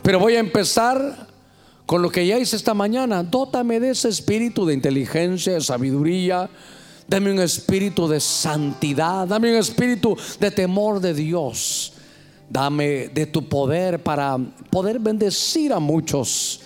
Pero 0.02 0.20
voy 0.20 0.36
a 0.36 0.40
empezar 0.40 1.28
con 1.86 2.02
lo 2.02 2.10
que 2.10 2.26
ya 2.26 2.40
hice 2.40 2.56
esta 2.56 2.74
mañana. 2.74 3.24
Dótame 3.24 3.80
de 3.80 3.92
ese 3.92 4.10
espíritu 4.10 4.66
de 4.66 4.74
inteligencia, 4.74 5.54
de 5.54 5.62
sabiduría. 5.62 6.50
Dame 7.08 7.32
un 7.32 7.40
espíritu 7.40 8.08
de 8.08 8.20
santidad. 8.20 9.28
Dame 9.28 9.52
un 9.52 9.58
espíritu 9.58 10.18
de 10.40 10.52
temor 10.52 11.00
de 11.00 11.14
Dios. 11.14 11.94
Dame 12.50 13.10
de 13.10 13.26
tu 13.28 13.48
poder 13.48 14.02
para 14.02 14.38
poder 14.70 15.00
bendecir 15.00 15.74
a 15.74 15.80
muchos. 15.80 16.62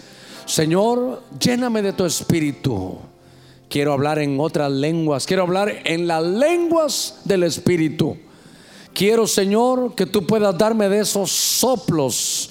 Señor, 0.46 1.24
lléname 1.40 1.82
de 1.82 1.94
tu 1.94 2.06
espíritu. 2.06 2.98
Quiero 3.70 3.94
hablar 3.94 4.20
en 4.20 4.40
otras 4.40 4.72
lenguas. 4.72 5.26
Quiero 5.26 5.44
hablar 5.44 5.82
en 5.84 6.08
las 6.08 6.24
lenguas 6.24 7.22
del 7.26 7.44
espíritu. 7.44 8.18
Quiero, 8.94 9.28
Señor, 9.28 9.94
que 9.96 10.06
tú 10.06 10.26
puedas 10.26 10.58
darme 10.58 10.90
de 10.90 11.02
esos 11.02 11.32
soplos. 11.32 12.50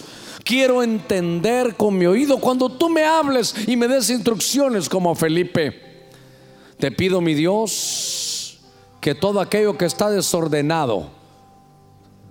Quiero 0.48 0.82
entender 0.82 1.74
con 1.74 1.98
mi 1.98 2.06
oído 2.06 2.38
cuando 2.38 2.70
tú 2.70 2.88
me 2.88 3.04
hables 3.04 3.54
y 3.66 3.76
me 3.76 3.86
des 3.86 4.08
instrucciones 4.08 4.88
como 4.88 5.14
Felipe. 5.14 5.78
Te 6.78 6.90
pido, 6.90 7.20
mi 7.20 7.34
Dios, 7.34 8.58
que 8.98 9.14
todo 9.14 9.42
aquello 9.42 9.76
que 9.76 9.84
está 9.84 10.08
desordenado, 10.08 11.10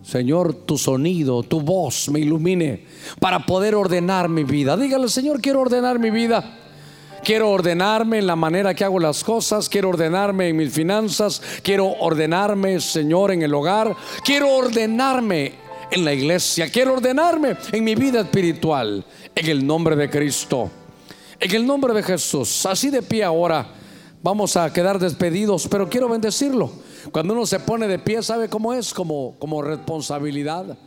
Señor, 0.01 0.55
tu 0.55 0.79
sonido, 0.79 1.43
tu 1.43 1.61
voz 1.61 2.09
me 2.09 2.19
ilumine 2.19 2.87
para 3.19 3.45
poder 3.45 3.75
ordenar 3.75 4.29
mi 4.29 4.43
vida. 4.43 4.75
Dígale, 4.75 5.09
Señor, 5.09 5.39
quiero 5.39 5.61
ordenar 5.61 5.99
mi 5.99 6.09
vida. 6.09 6.57
Quiero 7.23 7.51
ordenarme 7.51 8.17
en 8.17 8.25
la 8.25 8.35
manera 8.35 8.73
que 8.73 8.83
hago 8.83 8.97
las 8.97 9.23
cosas, 9.23 9.69
quiero 9.69 9.89
ordenarme 9.89 10.49
en 10.49 10.57
mis 10.57 10.73
finanzas, 10.73 11.39
quiero 11.61 11.85
ordenarme, 11.99 12.79
Señor, 12.79 13.31
en 13.31 13.43
el 13.43 13.53
hogar, 13.53 13.95
quiero 14.23 14.55
ordenarme 14.55 15.66
en 15.91 16.05
la 16.05 16.13
iglesia, 16.13 16.69
quiero 16.69 16.93
ordenarme 16.93 17.57
en 17.71 17.83
mi 17.83 17.95
vida 17.95 18.21
espiritual, 18.21 19.05
en 19.33 19.45
el 19.47 19.65
nombre 19.65 19.95
de 19.95 20.09
Cristo, 20.09 20.69
en 21.39 21.55
el 21.55 21.65
nombre 21.65 21.93
de 21.93 22.03
Jesús. 22.03 22.65
Así 22.65 22.89
de 22.89 23.01
pie 23.01 23.23
ahora, 23.23 23.67
vamos 24.21 24.57
a 24.57 24.71
quedar 24.71 24.99
despedidos, 24.99 25.67
pero 25.69 25.89
quiero 25.89 26.09
bendecirlo. 26.09 26.71
Cuando 27.11 27.33
uno 27.33 27.45
se 27.45 27.59
pone 27.59 27.87
de 27.87 27.99
pie, 27.99 28.21
¿sabe 28.21 28.49
cómo 28.49 28.73
es? 28.73 28.93
Como, 28.93 29.35
como 29.39 29.61
responsabilidad. 29.61 30.77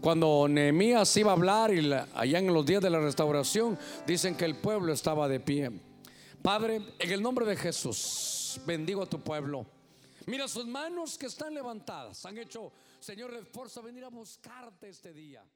Cuando 0.00 0.46
Nehemías 0.48 1.16
iba 1.16 1.32
a 1.32 1.34
hablar 1.34 1.74
y 1.74 1.90
allá 2.14 2.38
en 2.38 2.52
los 2.52 2.64
días 2.64 2.82
de 2.82 2.90
la 2.90 3.00
restauración, 3.00 3.78
dicen 4.06 4.36
que 4.36 4.44
el 4.44 4.54
pueblo 4.54 4.92
estaba 4.92 5.28
de 5.28 5.40
pie. 5.40 5.70
Padre, 6.42 6.80
en 6.98 7.10
el 7.10 7.20
nombre 7.20 7.44
de 7.44 7.56
Jesús, 7.56 8.60
bendigo 8.64 9.02
a 9.02 9.06
tu 9.06 9.18
pueblo. 9.18 9.66
Mira 10.26 10.46
sus 10.46 10.66
manos 10.66 11.18
que 11.18 11.26
están 11.26 11.54
levantadas. 11.54 12.24
Han 12.26 12.38
hecho, 12.38 12.72
Señor, 13.06 13.32
esfuerzo 13.34 13.78
a 13.78 13.84
venir 13.84 14.04
a 14.04 14.08
buscarte 14.08 14.88
este 14.88 15.12
día. 15.12 15.48